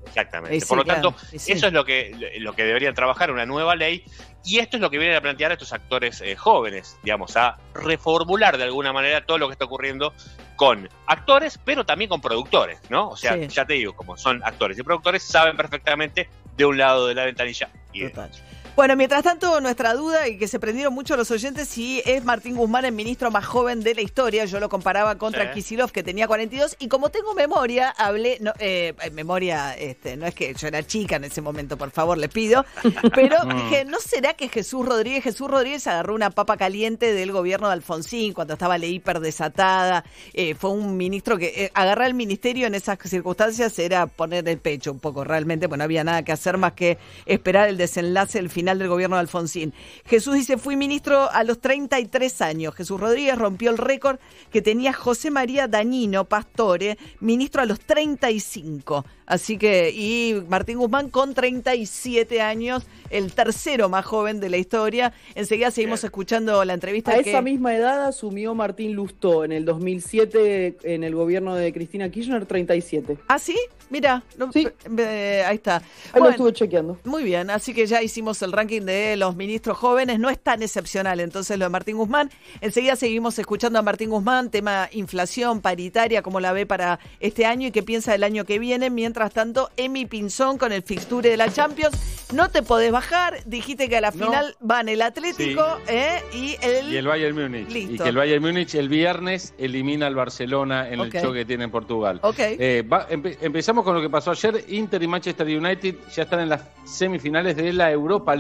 Exactamente. 0.09 0.57
Eh, 0.57 0.61
sí, 0.61 0.67
Por 0.67 0.77
lo 0.79 0.83
claro, 0.83 1.01
tanto, 1.13 1.19
sí. 1.37 1.51
eso 1.53 1.67
es 1.67 1.73
lo 1.73 1.85
que, 1.85 2.33
lo 2.39 2.53
que 2.53 2.63
deberían 2.65 2.93
trabajar, 2.93 3.31
una 3.31 3.45
nueva 3.45 3.75
ley. 3.75 4.03
Y 4.43 4.59
esto 4.59 4.77
es 4.77 4.81
lo 4.81 4.89
que 4.89 4.97
vienen 4.97 5.17
a 5.17 5.21
plantear 5.21 5.51
estos 5.51 5.73
actores 5.73 6.21
eh, 6.21 6.35
jóvenes, 6.35 6.97
digamos, 7.03 7.35
a 7.37 7.57
reformular 7.73 8.57
de 8.57 8.63
alguna 8.63 8.93
manera 8.93 9.25
todo 9.25 9.37
lo 9.37 9.47
que 9.47 9.53
está 9.53 9.65
ocurriendo 9.65 10.13
con 10.55 10.89
actores, 11.07 11.59
pero 11.63 11.85
también 11.85 12.09
con 12.09 12.21
productores, 12.21 12.79
¿no? 12.89 13.09
O 13.09 13.17
sea, 13.17 13.33
Sí. 13.35 13.47
ya 13.47 13.65
te 13.65 13.73
digo, 13.73 13.93
como 13.93 14.17
son 14.17 14.41
actores 14.43 14.77
y 14.79 14.83
productores, 14.83 15.23
saben 15.23 15.55
perfectamente 15.57 16.29
de 16.57 16.65
un 16.65 16.77
lado 16.77 17.07
de 17.07 17.15
la 17.15 17.25
ventanilla 17.25 17.69
y 17.93 18.01
de 18.01 18.09
Total. 18.09 18.31
Bueno, 18.75 18.95
mientras 18.95 19.23
tanto, 19.23 19.59
nuestra 19.59 19.93
duda 19.93 20.29
y 20.29 20.37
que 20.37 20.47
se 20.47 20.57
prendieron 20.57 20.93
mucho 20.93 21.17
los 21.17 21.29
oyentes 21.31 21.67
si 21.67 22.01
es 22.05 22.23
Martín 22.23 22.55
Guzmán 22.55 22.85
el 22.85 22.93
ministro 22.93 23.29
más 23.29 23.45
joven 23.45 23.81
de 23.81 23.93
la 23.93 24.01
historia. 24.01 24.45
Yo 24.45 24.61
lo 24.61 24.69
comparaba 24.69 25.17
contra 25.17 25.47
Sí. 25.49 25.55
Kisilov, 25.55 25.91
que 25.91 26.01
tenía 26.01 26.27
42. 26.27 26.77
Y 26.79 26.87
como 26.87 27.09
tengo 27.09 27.33
memoria, 27.33 27.89
hablé. 27.89 28.37
No, 28.39 28.53
eh, 28.59 28.93
eh, 29.01 29.09
memoria, 29.11 29.73
este, 29.75 30.15
no 30.15 30.25
es 30.25 30.33
que 30.33 30.53
yo 30.53 30.67
era 30.69 30.81
chica 30.85 31.17
en 31.17 31.25
ese 31.25 31.41
momento, 31.41 31.75
por 31.75 31.91
favor, 31.91 32.17
le 32.17 32.29
pido. 32.29 32.65
Pero 33.15 33.43
dije, 33.43 33.83
¿no 33.83 33.99
será 33.99 34.33
que 34.35 34.47
Jesús 34.47 34.85
Rodríguez, 34.85 35.25
Jesús 35.25 35.49
Rodríguez 35.49 35.85
agarró 35.87 36.15
una 36.15 36.29
papa 36.29 36.55
caliente 36.55 37.11
del 37.11 37.33
gobierno 37.33 37.67
de 37.67 37.73
Alfonsín 37.73 38.31
cuando 38.33 38.53
estaba 38.53 38.77
la 38.77 38.85
hiper 38.85 39.19
desatada? 39.19 40.05
Eh, 40.33 40.55
fue 40.55 40.69
un 40.71 40.95
ministro 40.95 41.37
que 41.37 41.65
eh, 41.65 41.71
agarrar 41.73 42.07
el 42.07 42.13
ministerio 42.13 42.67
en 42.67 42.75
esas 42.75 42.97
circunstancias 43.03 43.77
era 43.77 44.07
poner 44.07 44.47
el 44.47 44.57
pecho 44.59 44.93
un 44.93 44.99
poco, 44.99 45.25
realmente, 45.25 45.67
pues 45.67 45.77
no 45.77 45.83
había 45.83 46.05
nada 46.05 46.23
que 46.23 46.31
hacer 46.31 46.57
más 46.57 46.73
que 46.73 46.97
esperar 47.25 47.67
el 47.67 47.75
desenlace, 47.75 48.39
el 48.39 48.49
final 48.49 48.58
del 48.65 48.87
gobierno 48.87 49.15
de 49.15 49.21
Alfonsín. 49.21 49.73
Jesús 50.05 50.35
dice, 50.35 50.57
fui 50.57 50.75
ministro 50.75 51.29
a 51.31 51.43
los 51.43 51.59
33 51.59 52.41
años. 52.41 52.75
Jesús 52.75 52.99
Rodríguez 52.99 53.37
rompió 53.37 53.71
el 53.71 53.77
récord 53.77 54.19
que 54.51 54.61
tenía 54.61 54.93
José 54.93 55.31
María 55.31 55.67
Dañino 55.67 56.25
Pastore, 56.25 56.97
ministro 57.19 57.61
a 57.61 57.65
los 57.65 57.79
35. 57.79 59.05
Así 59.25 59.57
que, 59.59 59.91
y 59.91 60.43
Martín 60.49 60.79
Guzmán 60.79 61.09
con 61.11 61.35
37 61.35 62.41
años, 62.41 62.87
el 63.11 63.31
tercero 63.33 63.87
más 63.87 64.03
joven 64.03 64.39
de 64.39 64.49
la 64.49 64.57
historia. 64.57 65.13
Enseguida 65.35 65.69
seguimos 65.69 66.03
escuchando 66.03 66.65
la 66.65 66.73
entrevista 66.73 67.11
A 67.11 67.21
que... 67.21 67.29
esa 67.29 67.41
misma 67.41 67.75
edad 67.75 68.07
asumió 68.07 68.55
Martín 68.55 68.93
Lustó 68.93 69.43
en 69.45 69.51
el 69.51 69.65
2007 69.65 70.77
en 70.83 71.03
el 71.03 71.13
gobierno 71.13 71.53
de 71.55 71.71
Cristina 71.71 72.09
Kirchner 72.09 72.45
37. 72.47 73.17
¿Ah, 73.27 73.37
sí? 73.37 73.55
Mira, 73.91 74.23
no- 74.37 74.49
eh, 74.53 75.43
ahí 75.45 75.55
está. 75.55 75.77
Ahí 75.77 75.83
lo 76.15 76.19
Bueno, 76.19 76.29
estuve 76.31 76.53
chequeando. 76.53 76.97
Muy 77.05 77.23
bien, 77.23 77.49
así 77.49 77.73
que 77.73 77.85
ya 77.87 78.01
hicimos 78.03 78.41
el 78.43 78.48
ranking 78.51 78.81
de 78.81 79.15
los 79.17 79.35
ministros 79.35 79.77
jóvenes, 79.77 80.19
no 80.19 80.29
es 80.29 80.39
tan 80.39 80.61
excepcional 80.63 81.19
entonces 81.19 81.57
lo 81.57 81.65
de 81.65 81.69
Martín 81.69 81.97
Guzmán. 81.97 82.29
Enseguida 82.61 82.95
seguimos 82.95 83.37
escuchando 83.39 83.79
a 83.79 83.81
Martín 83.81 84.09
Guzmán, 84.09 84.49
tema 84.51 84.89
inflación 84.91 85.61
paritaria, 85.61 86.21
cómo 86.21 86.39
la 86.39 86.51
ve 86.53 86.65
para 86.65 86.99
este 87.19 87.45
año 87.45 87.67
y 87.67 87.71
qué 87.71 87.83
piensa 87.83 88.11
del 88.11 88.23
año 88.23 88.45
que 88.45 88.59
viene. 88.59 88.89
Mientras 88.89 89.33
tanto, 89.33 89.69
Emi 89.77 90.05
Pinzón 90.05 90.57
con 90.57 90.71
el 90.71 90.83
fixture 90.83 91.29
de 91.29 91.37
la 91.37 91.51
Champions. 91.51 91.97
No 92.33 92.49
te 92.49 92.61
podés 92.61 92.91
bajar, 92.91 93.43
dijiste 93.45 93.89
que 93.89 93.97
a 93.97 94.01
la 94.01 94.11
No. 94.11 94.25
final 94.27 94.55
van 94.59 94.87
el 94.87 95.01
Atlético 95.01 95.65
¿eh? 95.87 96.21
y 96.33 96.55
el... 96.61 96.91
Y 96.93 96.97
el 96.97 97.07
Bayern 97.07 97.35
Múnich. 97.35 97.69
Listo. 97.69 97.93
Y 97.93 97.97
que 97.97 98.09
el 98.09 98.15
Bayern 98.17 98.43
Múnich 98.43 98.75
el 98.75 98.87
viernes 98.87 99.53
elimina 99.57 100.05
al 100.07 100.13
Barcelona 100.15 100.89
en 100.89 100.99
el 100.99 101.11
choque 101.11 101.39
que 101.39 101.45
tiene 101.45 101.63
en 101.63 101.71
Portugal. 101.71 102.19
Ok. 102.21 102.35
Eh, 102.39 102.83
va- 102.83 103.09
empe- 103.09 103.37
empezamos 103.41 103.83
con 103.83 103.95
lo 103.95 104.01
que 104.01 104.09
pasó 104.09 104.29
ayer. 104.31 104.63
Inter 104.67 105.01
y 105.01 105.07
Manchester 105.07 105.47
United 105.47 105.95
ya 106.15 106.23
están 106.23 106.41
en 106.41 106.49
las 106.49 106.61
semifinales 106.85 107.55
de 107.55 107.73
la 107.73 107.91
Europa 107.91 108.35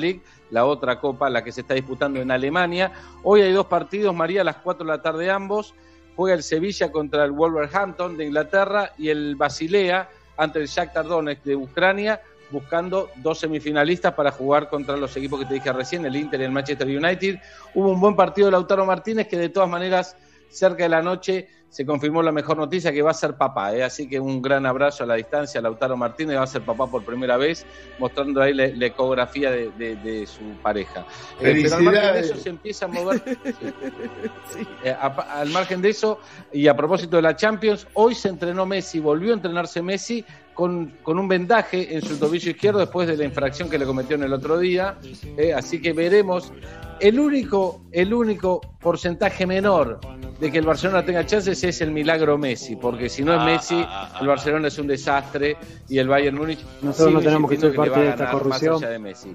La 0.51 0.65
otra 0.65 0.99
copa, 0.99 1.29
la 1.29 1.43
que 1.43 1.51
se 1.51 1.61
está 1.61 1.73
disputando 1.73 2.19
en 2.19 2.31
Alemania. 2.31 2.91
Hoy 3.23 3.41
hay 3.41 3.51
dos 3.51 3.67
partidos, 3.67 4.15
María, 4.15 4.41
a 4.41 4.43
las 4.43 4.57
4 4.57 4.85
de 4.85 4.91
la 4.91 5.01
tarde 5.01 5.29
ambos. 5.29 5.75
Juega 6.15 6.35
el 6.35 6.43
Sevilla 6.43 6.91
contra 6.91 7.23
el 7.23 7.31
Wolverhampton 7.31 8.17
de 8.17 8.25
Inglaterra 8.25 8.91
y 8.97 9.09
el 9.09 9.35
Basilea 9.35 10.09
ante 10.37 10.59
el 10.59 10.67
Shakhtar 10.67 11.05
Donetsk 11.05 11.43
de 11.43 11.55
Ucrania, 11.55 12.21
buscando 12.49 13.09
dos 13.17 13.39
semifinalistas 13.39 14.13
para 14.13 14.31
jugar 14.31 14.69
contra 14.69 14.97
los 14.97 15.15
equipos 15.17 15.39
que 15.39 15.45
te 15.45 15.53
dije 15.55 15.71
recién, 15.71 16.05
el 16.05 16.15
Inter 16.15 16.41
y 16.41 16.45
el 16.45 16.51
Manchester 16.51 16.87
United. 16.87 17.39
Hubo 17.75 17.91
un 17.91 17.99
buen 17.99 18.15
partido 18.15 18.47
de 18.47 18.53
Lautaro 18.53 18.85
Martínez 18.85 19.27
que 19.27 19.37
de 19.37 19.49
todas 19.49 19.69
maneras 19.69 20.15
cerca 20.49 20.83
de 20.83 20.89
la 20.89 21.01
noche 21.01 21.47
se 21.69 21.85
confirmó 21.85 22.21
la 22.23 22.31
mejor 22.31 22.57
noticia 22.57 22.91
que 22.91 23.01
va 23.01 23.11
a 23.11 23.13
ser 23.13 23.35
papá, 23.35 23.75
¿eh? 23.75 23.83
así 23.83 24.09
que 24.09 24.19
un 24.19 24.41
gran 24.41 24.65
abrazo 24.65 25.03
a 25.03 25.07
la 25.07 25.15
distancia 25.15 25.59
a 25.59 25.63
Lautaro 25.63 25.95
Martínez, 25.95 26.37
va 26.37 26.43
a 26.43 26.47
ser 26.47 26.63
papá 26.63 26.87
por 26.89 27.03
primera 27.05 27.37
vez, 27.37 27.65
mostrando 27.99 28.41
ahí 28.41 28.53
la, 28.53 28.67
la 28.67 28.85
ecografía 28.87 29.51
de, 29.51 29.69
de- 29.77 29.95
de 29.97 30.25
su 30.25 30.41
pareja. 30.63 31.05
Eh, 31.39 31.59
pero 31.63 31.75
al 31.75 31.83
margen 31.83 32.13
de 32.13 32.19
eso 32.21 32.35
se 32.37 32.49
empieza 32.49 32.85
a 32.85 32.87
mover. 32.87 33.21
Eh, 34.83 34.91
a- 34.91 35.39
al 35.39 35.49
margen 35.49 35.81
de 35.81 35.89
eso, 35.89 36.19
y 36.51 36.67
a 36.67 36.75
propósito 36.75 37.15
de 37.17 37.21
la 37.21 37.35
Champions, 37.35 37.87
hoy 37.93 38.15
se 38.15 38.29
entrenó 38.29 38.65
Messi, 38.65 38.99
volvió 38.99 39.31
a 39.31 39.35
entrenarse 39.35 39.81
Messi 39.81 40.25
con, 40.59 40.91
con 41.03 41.17
un 41.17 41.29
vendaje 41.29 41.95
en 41.95 42.01
su 42.01 42.17
tobillo 42.19 42.51
izquierdo 42.51 42.79
después 42.79 43.07
de 43.07 43.15
la 43.15 43.23
infracción 43.23 43.69
que 43.69 43.77
le 43.79 43.85
cometió 43.85 44.17
en 44.17 44.23
el 44.23 44.33
otro 44.33 44.59
día. 44.59 44.97
Eh, 45.37 45.53
así 45.53 45.81
que 45.81 45.93
veremos. 45.93 46.51
El 46.99 47.17
único, 47.17 47.79
el 47.93 48.13
único 48.13 48.59
porcentaje 48.81 49.47
menor 49.47 50.01
de 50.37 50.51
que 50.51 50.57
el 50.57 50.65
Barcelona 50.65 51.05
tenga 51.05 51.25
chances 51.25 51.63
es 51.63 51.79
el 51.79 51.91
milagro 51.91 52.37
Messi, 52.37 52.75
porque 52.75 53.07
si 53.07 53.23
no 53.23 53.33
es 53.33 53.39
Ah, 53.39 53.45
Messi, 53.45 53.81
ah, 53.87 54.11
ah, 54.13 54.17
el 54.19 54.27
Barcelona 54.27 54.67
es 54.67 54.77
un 54.77 54.87
desastre 54.87 55.55
y 55.87 55.97
el 55.97 56.09
Bayern 56.09 56.35
Múnich 56.37 56.59
Nosotros 56.81 57.13
no 57.13 57.21
tenemos 57.21 57.49
que 57.49 57.55
ser 57.55 57.71
le 57.71 57.77
parte 57.77 57.91
va 57.91 57.95
a 57.95 58.01
de 58.01 58.09
esta 58.09 58.25
ganar 58.25 58.33
más 58.33 58.43
corrupción. 58.43 58.75
allá 58.83 58.89
de 58.89 58.99
Messi. 58.99 59.33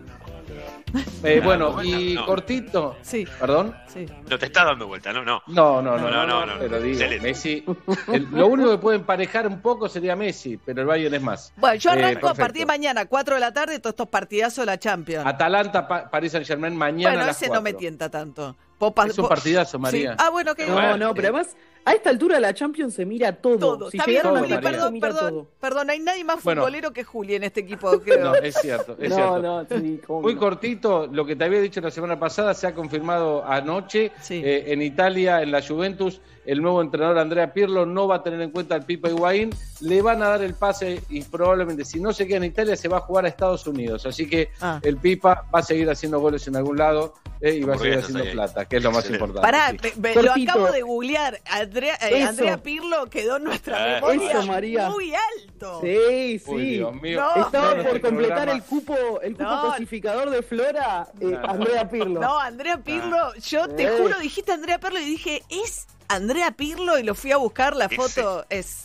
Eh, 1.24 1.40
bueno, 1.42 1.70
No, 1.72 1.83
y 1.83 2.14
no. 2.14 2.26
cortito. 2.26 2.96
Sí. 3.02 3.26
¿Perdón? 3.40 3.74
Sí. 3.88 4.07
No 4.30 4.38
te 4.38 4.46
está 4.46 4.64
dando 4.64 4.87
vuelta, 4.87 5.12
no, 5.12 5.24
no. 5.24 5.42
No, 5.48 5.83
no, 5.83 5.96
no, 5.98 6.11
No, 6.11 6.26
no, 6.26 6.46
no, 6.46 6.52
pero 6.59 6.80
digo. 6.80 7.00
Messi, 7.22 7.64
el- 8.12 8.28
lo 8.30 8.46
único 8.46 8.70
que 8.72 8.78
puede 8.78 8.98
emparejar 8.98 9.46
un 9.48 9.61
poco 9.61 9.88
sería 9.88 10.14
Messi, 10.14 10.59
pero 10.64 10.83
el 10.83 10.87
Bayern 10.87 11.14
es 11.14 11.22
más. 11.22 11.52
Bueno, 11.57 11.76
yo 11.76 11.90
Eh, 11.90 11.92
arranco 11.94 12.28
a 12.28 12.35
partir 12.35 12.61
de 12.62 12.66
mañana, 12.66 13.07
4 13.07 13.35
de 13.35 13.40
la 13.40 13.52
tarde, 13.52 13.78
todos 13.80 13.94
estos 13.94 14.09
partidazos 14.09 14.59
de 14.62 14.66
la 14.66 14.78
Champions. 14.78 15.26
Atalanta, 15.26 15.88
Pa- 15.88 16.09
Paris 16.11 16.33
Saint 16.33 16.46
Germain 16.46 16.76
mañana 16.76 17.11
bueno, 17.11 17.24
a 17.24 17.26
las 17.28 17.37
ese 17.42 17.46
no 17.52 17.61
me 17.62 17.70
4. 17.72 17.78
tienta 17.78 18.11
tanto. 18.11 18.57
Popa- 18.78 19.07
Es 19.07 19.18
un 19.18 19.28
partidazo, 19.28 19.78
Sí. 19.78 19.83
María. 19.83 20.16
Ah, 20.18 20.30
bueno, 20.30 20.54
que 20.54 20.66
No, 20.66 20.96
no, 20.96 21.14
pero 21.14 21.28
además, 21.28 21.57
a 21.87 21.92
esta 21.92 22.11
altura 22.11 22.40
la 22.40 22.55
Champions 22.55 22.94
se 22.94 23.05
mira 23.05 23.33
todo. 23.33 23.59
todo. 23.59 23.90
Si 23.90 23.99
Está 23.99 24.07
bien, 24.11 24.23
llegaron 24.23 24.53
a 24.53 24.61
perdón, 24.61 24.87
se 24.87 24.90
mira 24.92 25.09
perdón, 25.09 25.31
todo. 25.31 25.47
perdón, 25.61 25.90
hay 25.90 25.99
nadie 26.01 26.25
más 26.25 26.42
Bueno. 26.42 26.62
futbolero 26.62 26.92
que 26.92 27.05
Juli 27.05 27.35
en 27.35 27.44
este 27.44 27.61
equipo, 27.61 27.90
creo. 28.01 28.25
No, 28.25 28.35
es 28.35 28.55
cierto, 28.57 28.97
es 28.99 29.11
No, 29.11 29.16
cierto. 29.16 29.38
no, 29.42 29.66
sí, 29.68 30.01
Muy 30.09 30.35
no. 30.35 30.40
cortito, 30.40 31.07
lo 31.12 31.27
que 31.27 31.37
te 31.37 31.44
había 31.44 31.61
dicho 31.61 31.81
la 31.81 31.90
semana 31.90 32.18
pasada 32.18 32.55
se 32.55 32.66
ha 32.66 32.75
confirmado 32.75 33.44
anoche. 33.44 34.12
Sí. 34.20 34.40
Eh, 34.44 34.73
en 34.73 34.83
Italia, 34.83 35.42
en 35.42 35.51
la 35.53 35.61
Juventus, 35.62 36.20
el 36.46 36.61
nuevo 36.62 36.80
entrenador 36.83 37.18
Andrea 37.18 37.52
Pirlo 37.52 37.87
no 37.87 38.07
va 38.09 38.16
a 38.16 38.22
tener 38.22 38.40
en 38.40 38.50
cuenta 38.50 38.74
al 38.74 38.85
Pipa 38.85 39.09
Higuaín. 39.09 39.50
Le 39.80 40.00
van 40.02 40.22
a 40.22 40.28
dar 40.28 40.42
el 40.42 40.54
pase 40.54 41.02
y 41.09 41.22
probablemente, 41.22 41.85
si 41.85 42.00
no 42.00 42.12
se 42.12 42.26
queda 42.26 42.38
en 42.38 42.44
Italia, 42.44 42.76
se 42.76 42.88
va 42.88 42.98
a 42.98 43.00
jugar 43.00 43.24
a 43.24 43.28
Estados 43.28 43.66
Unidos. 43.66 44.07
Así 44.07 44.28
que 44.28 44.50
Ah. 44.61 44.78
el 44.83 44.96
Pipa 44.96 45.44
va 45.54 45.59
a 45.61 45.62
seguir 45.62 45.88
haciendo 45.90 46.20
goles 46.20 46.46
en 46.48 46.57
algún 46.57 46.78
lado 46.78 47.14
eh, 47.40 47.54
y 47.57 47.62
va 47.62 47.74
a 47.74 47.78
seguir 47.78 47.98
haciendo 47.98 48.24
ahí. 48.24 48.33
plata, 48.33 48.64
que 48.66 48.76
es 48.78 48.83
lo 48.83 48.90
más 48.90 49.00
Excelente. 49.04 49.24
importante. 49.26 49.52
Pará, 49.59 49.70
sí. 49.70 49.92
me- 50.00 50.14
me- 50.14 50.22
lo 50.22 50.33
acabo 50.33 50.72
de 50.72 50.83
googlear. 50.83 51.40
Andrea, 51.50 51.98
eh. 52.09 52.22
Andrea 52.24 52.57
Pirlo 52.62 53.07
quedó 53.11 53.37
en 53.37 53.44
nuestra 53.44 53.98
Eh, 53.98 54.00
memoria 54.00 54.30
eso, 54.30 54.46
María. 54.46 54.88
muy 54.90 55.12
alto. 55.14 55.80
Sí, 55.83 56.38
sí. 56.38 56.50
Uy, 56.50 56.64
Dios 56.76 56.94
mío. 57.02 57.20
No. 57.20 57.44
Estaba 57.44 57.74
No, 57.74 57.83
por 57.83 58.00
completar 58.00 58.37
programa- 58.46 58.52
el 58.52 58.62
cupo, 58.62 59.20
el 59.22 59.33
cupo 59.37 59.44
No. 59.44 59.62
cosificador 59.70 60.30
de 60.30 60.42
Flora, 60.42 61.09
eh, 61.20 61.24
No. 61.26 61.38
Andrea 61.48 61.88
Pirlo. 61.88 62.20
No, 62.20 62.38
Andrea 62.38 62.78
Pirlo, 62.78 63.35
yo 63.35 63.68
te 63.68 63.85
Eh. 63.85 63.98
juro, 63.98 64.18
dijiste 64.20 64.52
Andrea 64.52 64.78
Pirlo 64.78 65.00
y 65.00 65.04
dije, 65.04 65.42
¿es 65.50 65.87
Andrea 66.14 66.50
Pirlo? 66.53 66.98
Y 66.98 67.03
lo 67.03 67.14
fui 67.14 67.33
a 67.33 67.37
buscar, 67.37 67.74
la 67.77 67.88
foto 67.88 68.44
es... 68.50 68.85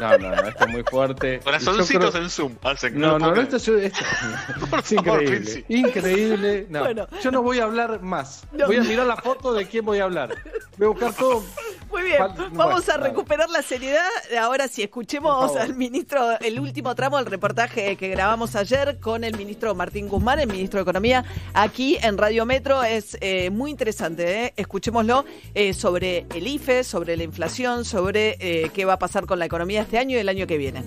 No, 0.00 0.18
no, 0.18 0.28
no, 0.36 0.48
esto 0.48 0.64
es 0.66 0.70
muy 0.70 0.82
fuerte. 0.82 1.40
Corazoncitos 1.44 1.88
Yo 2.04 2.10
creo- 2.10 2.22
en 2.22 2.30
Zoom 2.30 2.54
hacen. 2.62 2.98
No, 3.00 3.18
no, 3.18 3.34
no, 3.34 3.40
esto 3.40 3.56
es, 3.56 3.68
esto- 3.68 4.04
Por 4.70 4.78
es 4.80 4.88
favor, 4.94 5.22
increíble. 5.22 5.64
Increíble. 5.68 6.66
No, 6.68 6.80
Bueno. 6.80 7.06
yo 7.22 7.30
no 7.30 7.42
voy 7.42 7.58
a 7.60 7.64
hablar 7.64 8.02
más. 8.02 8.44
No. 8.52 8.66
Voy 8.66 8.76
a 8.76 8.82
mirar 8.82 9.06
la 9.06 9.16
foto 9.16 9.54
de 9.54 9.66
quién 9.66 9.86
voy 9.86 9.98
a 10.00 10.04
hablar. 10.04 10.34
Voy 10.76 10.86
a 10.86 10.90
buscar 10.90 11.14
todo. 11.14 11.42
Muy 11.90 12.02
bien, 12.02 12.18
vamos 12.52 12.88
a 12.88 12.96
recuperar 12.98 13.48
la 13.48 13.62
seriedad. 13.62 14.04
Ahora 14.38 14.68
sí, 14.68 14.82
escuchemos 14.82 15.56
al 15.56 15.74
ministro, 15.74 16.38
el 16.40 16.60
último 16.60 16.94
tramo 16.94 17.16
del 17.16 17.26
reportaje 17.26 17.96
que 17.96 18.08
grabamos 18.08 18.54
ayer 18.56 18.98
con 19.00 19.24
el 19.24 19.36
ministro 19.36 19.74
Martín 19.74 20.08
Guzmán, 20.08 20.38
el 20.38 20.48
ministro 20.48 20.78
de 20.78 20.82
Economía, 20.82 21.24
aquí 21.54 21.98
en 22.02 22.18
Radio 22.18 22.44
Metro. 22.44 22.82
Es 22.82 23.16
eh, 23.20 23.50
muy 23.50 23.70
interesante, 23.70 24.44
¿eh? 24.44 24.54
escuchémoslo, 24.56 25.24
eh, 25.54 25.72
sobre 25.72 26.26
el 26.34 26.46
IFE, 26.46 26.84
sobre 26.84 27.16
la 27.16 27.22
inflación, 27.22 27.84
sobre 27.84 28.36
eh, 28.40 28.70
qué 28.74 28.84
va 28.84 28.94
a 28.94 28.98
pasar 28.98 29.26
con 29.26 29.38
la 29.38 29.46
economía 29.46 29.82
este 29.82 29.98
año 29.98 30.16
y 30.16 30.20
el 30.20 30.28
año 30.28 30.46
que 30.46 30.58
viene. 30.58 30.84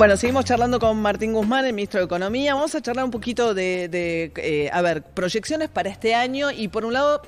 Bueno, 0.00 0.16
seguimos 0.16 0.46
charlando 0.46 0.78
con 0.78 1.02
Martín 1.02 1.34
Guzmán, 1.34 1.66
el 1.66 1.74
ministro 1.74 2.00
de 2.00 2.06
Economía. 2.06 2.54
Vamos 2.54 2.74
a 2.74 2.80
charlar 2.80 3.04
un 3.04 3.10
poquito 3.10 3.52
de, 3.52 3.88
de, 3.88 4.32
eh, 4.36 4.70
a 4.72 4.80
ver, 4.80 5.02
proyecciones 5.02 5.68
para 5.68 5.90
este 5.90 6.14
año 6.14 6.50
y 6.50 6.68
por 6.68 6.86
un 6.86 6.94
lado, 6.94 7.20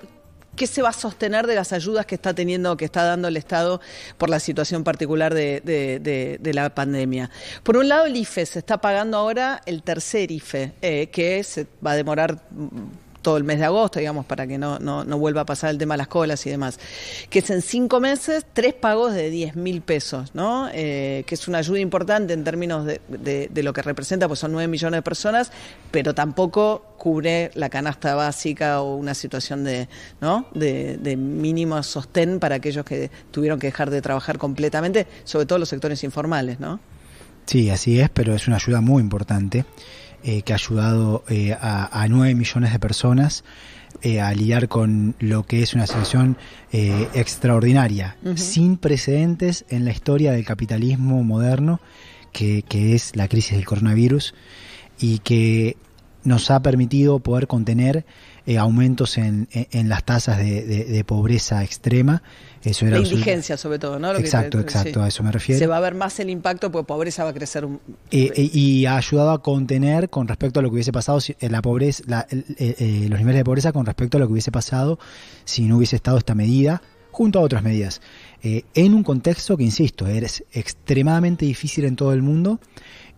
¿qué 0.56 0.66
se 0.66 0.82
va 0.82 0.90
a 0.90 0.92
sostener 0.92 1.46
de 1.46 1.54
las 1.54 1.72
ayudas 1.72 2.06
que 2.06 2.14
está 2.14 2.34
teniendo, 2.34 2.76
que 2.76 2.84
está 2.84 3.04
dando 3.04 3.28
el 3.28 3.36
Estado 3.36 3.80
por 4.18 4.28
la 4.30 4.38
situación 4.40 4.84
particular 4.84 5.32
de, 5.34 5.60
de- 5.64 5.98
de- 5.98 6.38
de 6.40 6.54
la 6.54 6.74
pandemia? 6.74 7.30
Por 7.62 7.76
un 7.76 7.88
lado, 7.88 8.06
el 8.06 8.16
IFE 8.16 8.44
se 8.46 8.58
está 8.58 8.78
pagando 8.80 9.16
ahora 9.16 9.60
el 9.66 9.82
tercer 9.82 10.30
IFE, 10.30 10.72
eh, 10.82 11.08
que 11.08 11.42
se 11.44 11.66
va 11.84 11.92
a 11.92 11.96
demorar 11.96 12.42
mm, 12.50 12.68
todo 13.22 13.36
el 13.36 13.44
mes 13.44 13.58
de 13.58 13.64
agosto, 13.64 13.98
digamos, 14.00 14.26
para 14.26 14.46
que 14.46 14.58
no, 14.58 14.78
no, 14.78 15.04
no 15.04 15.16
vuelva 15.18 15.42
a 15.42 15.46
pasar 15.46 15.70
el 15.70 15.78
tema 15.78 15.94
de 15.94 15.98
las 15.98 16.08
colas 16.08 16.44
y 16.46 16.50
demás, 16.50 16.78
que 17.30 17.38
es 17.38 17.48
en 17.50 17.62
cinco 17.62 18.00
meses 18.00 18.44
tres 18.52 18.74
pagos 18.74 19.14
de 19.14 19.30
10 19.30 19.56
mil 19.56 19.80
pesos, 19.80 20.34
¿no? 20.34 20.68
Eh, 20.72 21.24
que 21.26 21.34
es 21.36 21.48
una 21.48 21.58
ayuda 21.58 21.78
importante 21.78 22.32
en 22.34 22.44
términos 22.44 22.84
de, 22.84 23.00
de- 23.08 23.48
de 23.50 23.62
lo 23.62 23.72
que 23.72 23.82
representa, 23.82 24.28
pues 24.28 24.40
son 24.40 24.52
9 24.52 24.68
millones 24.68 24.98
de 24.98 25.02
personas, 25.02 25.52
pero 25.90 26.14
tampoco 26.14 26.84
cubre 26.98 27.50
la 27.54 27.68
canasta 27.70 28.14
básica 28.14 28.80
o 28.82 28.96
una 28.96 29.14
situación 29.14 29.64
de, 29.64 29.88
¿no? 30.20 30.46
de, 30.54 30.96
de 30.98 31.16
mínimo 31.16 31.82
sostén 31.82 32.38
para 32.40 32.56
aquellos 32.56 32.84
que 32.84 33.10
tuvieron 33.30 33.58
que 33.58 33.68
dejar 33.68 33.90
de 33.90 34.02
trabajar 34.02 34.38
completamente, 34.38 35.06
sobre 35.24 35.46
todo 35.46 35.58
los 35.58 35.68
sectores 35.68 36.02
informales, 36.04 36.60
¿no? 36.60 36.80
Sí, 37.46 37.70
así 37.70 37.98
es, 37.98 38.08
pero 38.10 38.34
es 38.36 38.46
una 38.46 38.56
ayuda 38.56 38.80
muy 38.80 39.02
importante 39.02 39.64
eh, 40.24 40.42
que 40.42 40.52
ha 40.52 40.56
ayudado 40.56 41.24
eh, 41.28 41.52
a, 41.60 42.02
a 42.02 42.08
9 42.08 42.34
millones 42.34 42.72
de 42.72 42.78
personas 42.78 43.44
eh, 44.02 44.20
a 44.20 44.32
lidiar 44.34 44.68
con 44.68 45.14
lo 45.20 45.44
que 45.44 45.62
es 45.62 45.74
una 45.74 45.86
situación 45.86 46.36
eh, 46.72 47.08
extraordinaria, 47.14 48.16
sin 48.36 48.76
precedentes 48.78 49.64
en 49.68 49.84
la 49.84 49.90
historia 49.92 50.32
del 50.32 50.44
capitalismo 50.44 51.22
moderno, 51.24 51.80
que, 52.32 52.62
que 52.68 52.94
es 52.94 53.14
la 53.16 53.28
crisis 53.28 53.52
del 53.56 53.64
coronavirus, 53.66 54.34
y 54.98 55.18
que 55.18 55.76
nos 56.24 56.50
ha 56.50 56.60
permitido 56.62 57.18
poder 57.18 57.46
contener 57.46 58.04
eh, 58.46 58.58
aumentos 58.58 59.18
en, 59.18 59.48
en- 59.52 59.66
en 59.72 59.88
las 59.88 60.04
tasas 60.04 60.38
de, 60.38 60.64
de- 60.64 60.84
de 60.84 61.04
pobreza 61.04 61.62
extrema. 61.64 62.22
Eso 62.64 62.86
era 62.86 62.96
La 62.98 63.02
indigencia, 63.02 63.56
sobre 63.56 63.78
todo, 63.80 63.98
¿no? 63.98 64.12
Lo 64.12 64.18
que 64.18 64.24
Exacto, 64.24 64.58
te- 64.58 64.62
exacto, 64.64 65.00
sí. 65.00 65.04
a 65.04 65.08
eso 65.08 65.22
me 65.24 65.32
refiero. 65.32 65.58
Se 65.58 65.66
va 65.66 65.78
a 65.78 65.80
ver 65.80 65.94
más 65.94 66.20
el 66.20 66.30
impacto, 66.30 66.70
porque 66.70 66.86
pobreza 66.86 67.24
va 67.24 67.30
a 67.30 67.34
crecer 67.34 67.64
un, 67.64 67.80
Eh, 68.10 68.30
eh, 68.36 68.50
y 68.52 68.86
ha 68.86 68.96
ayudado 68.96 69.32
a 69.32 69.42
contener 69.42 70.08
con 70.10 70.28
respecto 70.28 70.60
a 70.60 70.62
lo 70.62 70.68
que 70.68 70.74
hubiese 70.74 70.92
pasado 70.92 71.20
si, 71.20 71.34
eh, 71.40 71.48
la 71.50 71.60
pobreza, 71.60 72.04
la- 72.06 72.26
los 72.30 73.18
niveles 73.18 73.34
de 73.36 73.44
pobreza 73.44 73.72
con 73.72 73.84
respecto 73.84 74.16
a 74.16 74.20
lo 74.20 74.26
que 74.26 74.32
hubiese 74.34 74.52
pasado 74.52 74.98
si 75.44 75.62
no 75.62 75.78
hubiese 75.78 75.96
estado 75.96 76.18
esta 76.18 76.34
medida, 76.36 76.82
junto 77.10 77.40
a 77.40 77.42
otras 77.42 77.62
medidas, 77.64 78.00
en 78.42 78.94
un 78.94 79.02
contexto 79.02 79.56
que, 79.56 79.64
insisto, 79.64 80.06
es 80.06 80.44
extremadamente 80.52 81.44
difícil 81.44 81.84
en 81.84 81.94
todo 81.96 82.12
el 82.12 82.22
mundo 82.22 82.58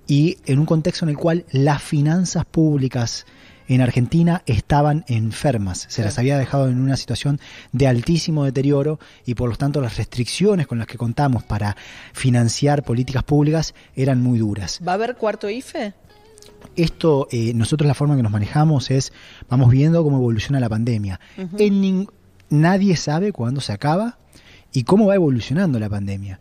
y 0.06 0.38
en 0.46 0.58
un 0.58 0.66
contexto 0.66 1.04
en 1.04 1.10
el 1.10 1.16
cual 1.16 1.44
las 1.52 1.82
finanzas 1.82 2.44
públicas 2.44 3.24
en 3.68 3.80
Argentina 3.80 4.42
estaban 4.46 5.04
enfermas, 5.08 5.86
se 5.88 6.02
las 6.04 6.18
había 6.18 6.36
dejado 6.38 6.68
en 6.68 6.80
una 6.80 6.96
situación 6.96 7.40
de 7.72 7.86
altísimo 7.88 8.44
deterioro 8.44 8.98
y 9.24 9.34
por 9.34 9.48
lo 9.48 9.56
tanto 9.56 9.80
las 9.80 9.96
restricciones 9.96 10.66
con 10.66 10.78
las 10.78 10.86
que 10.86 10.98
contamos 10.98 11.42
para 11.44 11.76
financiar 12.12 12.82
políticas 12.82 13.22
públicas 13.22 13.74
eran 13.96 14.22
muy 14.22 14.38
duras. 14.38 14.80
¿Va 14.86 14.92
a 14.92 14.94
haber 14.96 15.16
cuarto 15.16 15.48
IFE? 15.48 15.94
Esto, 16.76 17.28
eh, 17.30 17.52
nosotros 17.54 17.86
la 17.86 17.94
forma 17.94 18.16
que 18.16 18.22
nos 18.22 18.32
manejamos 18.32 18.90
es, 18.90 19.12
vamos 19.48 19.70
viendo 19.70 20.02
cómo 20.02 20.16
evoluciona 20.16 20.60
la 20.60 20.68
pandemia. 20.68 21.20
En 21.36 21.82
nin- 21.82 22.08
nadie 22.50 22.96
sabe 22.96 23.32
cuándo 23.32 23.60
se 23.60 23.72
acaba 23.72 24.18
y 24.72 24.82
cómo 24.84 25.06
va 25.06 25.14
evolucionando 25.14 25.78
la 25.78 25.88
pandemia. 25.88 26.40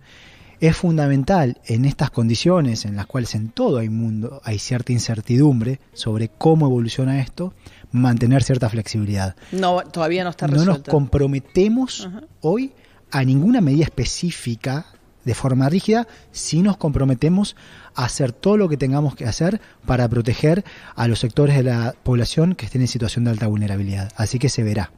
Es 0.63 0.77
fundamental 0.77 1.59
en 1.65 1.83
estas 1.83 2.09
condiciones 2.09 2.85
en 2.85 2.95
las 2.95 3.05
cuales 3.05 3.35
en 3.35 3.49
todo 3.49 3.81
el 3.81 3.91
mundo 3.91 4.39
hay 4.45 4.59
cierta 4.59 4.93
incertidumbre 4.93 5.81
sobre 5.91 6.29
cómo 6.29 6.67
evoluciona 6.67 7.19
esto, 7.19 7.53
mantener 7.91 8.43
cierta 8.43 8.69
flexibilidad. 8.69 9.35
No, 9.51 9.81
todavía 9.81 10.23
no 10.23 10.29
está 10.29 10.47
No 10.47 10.53
nos 10.53 10.65
resuelto. 10.65 10.89
comprometemos 10.89 12.07
hoy 12.39 12.71
a 13.11 13.25
ninguna 13.25 13.59
medida 13.59 13.83
específica 13.83 14.85
de 15.25 15.33
forma 15.33 15.69
rígida, 15.69 16.07
si 16.31 16.61
nos 16.61 16.77
comprometemos 16.77 17.55
a 17.95 18.05
hacer 18.05 18.31
todo 18.31 18.57
lo 18.57 18.69
que 18.69 18.77
tengamos 18.77 19.15
que 19.15 19.25
hacer 19.25 19.61
para 19.85 20.07
proteger 20.07 20.63
a 20.95 21.07
los 21.07 21.19
sectores 21.19 21.55
de 21.55 21.63
la 21.63 21.95
población 22.03 22.55
que 22.55 22.65
estén 22.65 22.81
en 22.81 22.87
situación 22.87 23.25
de 23.25 23.31
alta 23.31 23.47
vulnerabilidad. 23.47 24.11
Así 24.15 24.39
que 24.39 24.49
se 24.49 24.63
verá. 24.63 24.91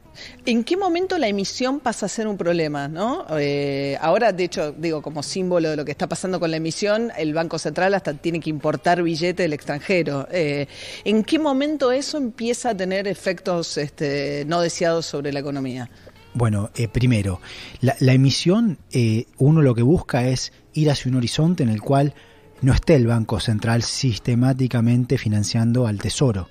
¿En 0.44 0.64
qué 0.64 0.76
momento 0.76 1.18
la 1.18 1.28
emisión 1.28 1.80
pasa 1.80 2.06
a 2.06 2.08
ser 2.08 2.26
un 2.26 2.36
problema? 2.36 2.88
¿no? 2.88 3.26
Eh, 3.38 3.98
ahora, 4.00 4.32
de 4.32 4.44
hecho, 4.44 4.72
digo, 4.72 5.02
como 5.02 5.22
símbolo 5.22 5.70
de 5.70 5.76
lo 5.76 5.84
que 5.84 5.90
está 5.90 6.08
pasando 6.08 6.40
con 6.40 6.50
la 6.50 6.56
emisión, 6.56 7.12
el 7.16 7.34
Banco 7.34 7.58
Central 7.58 7.94
hasta 7.94 8.14
tiene 8.14 8.40
que 8.40 8.50
importar 8.50 9.02
billete 9.02 9.42
del 9.42 9.52
extranjero. 9.52 10.26
Eh, 10.30 10.68
¿En 11.04 11.22
qué 11.22 11.38
momento 11.38 11.92
eso 11.92 12.16
empieza 12.18 12.70
a 12.70 12.76
tener 12.76 13.06
efectos 13.08 13.76
este, 13.76 14.44
no 14.46 14.60
deseados 14.60 15.06
sobre 15.06 15.32
la 15.32 15.40
economía? 15.40 15.90
Bueno, 16.36 16.70
eh, 16.76 16.86
primero, 16.88 17.40
la, 17.80 17.96
la 17.98 18.12
emisión, 18.12 18.78
eh, 18.92 19.24
uno 19.38 19.62
lo 19.62 19.74
que 19.74 19.82
busca 19.82 20.26
es 20.28 20.52
ir 20.74 20.90
hacia 20.90 21.10
un 21.10 21.16
horizonte 21.16 21.62
en 21.62 21.70
el 21.70 21.80
cual 21.80 22.12
no 22.60 22.72
esté 22.74 22.94
el 22.94 23.06
Banco 23.06 23.40
Central 23.40 23.82
sistemáticamente 23.82 25.18
financiando 25.18 25.86
al 25.86 25.98
Tesoro. 25.98 26.48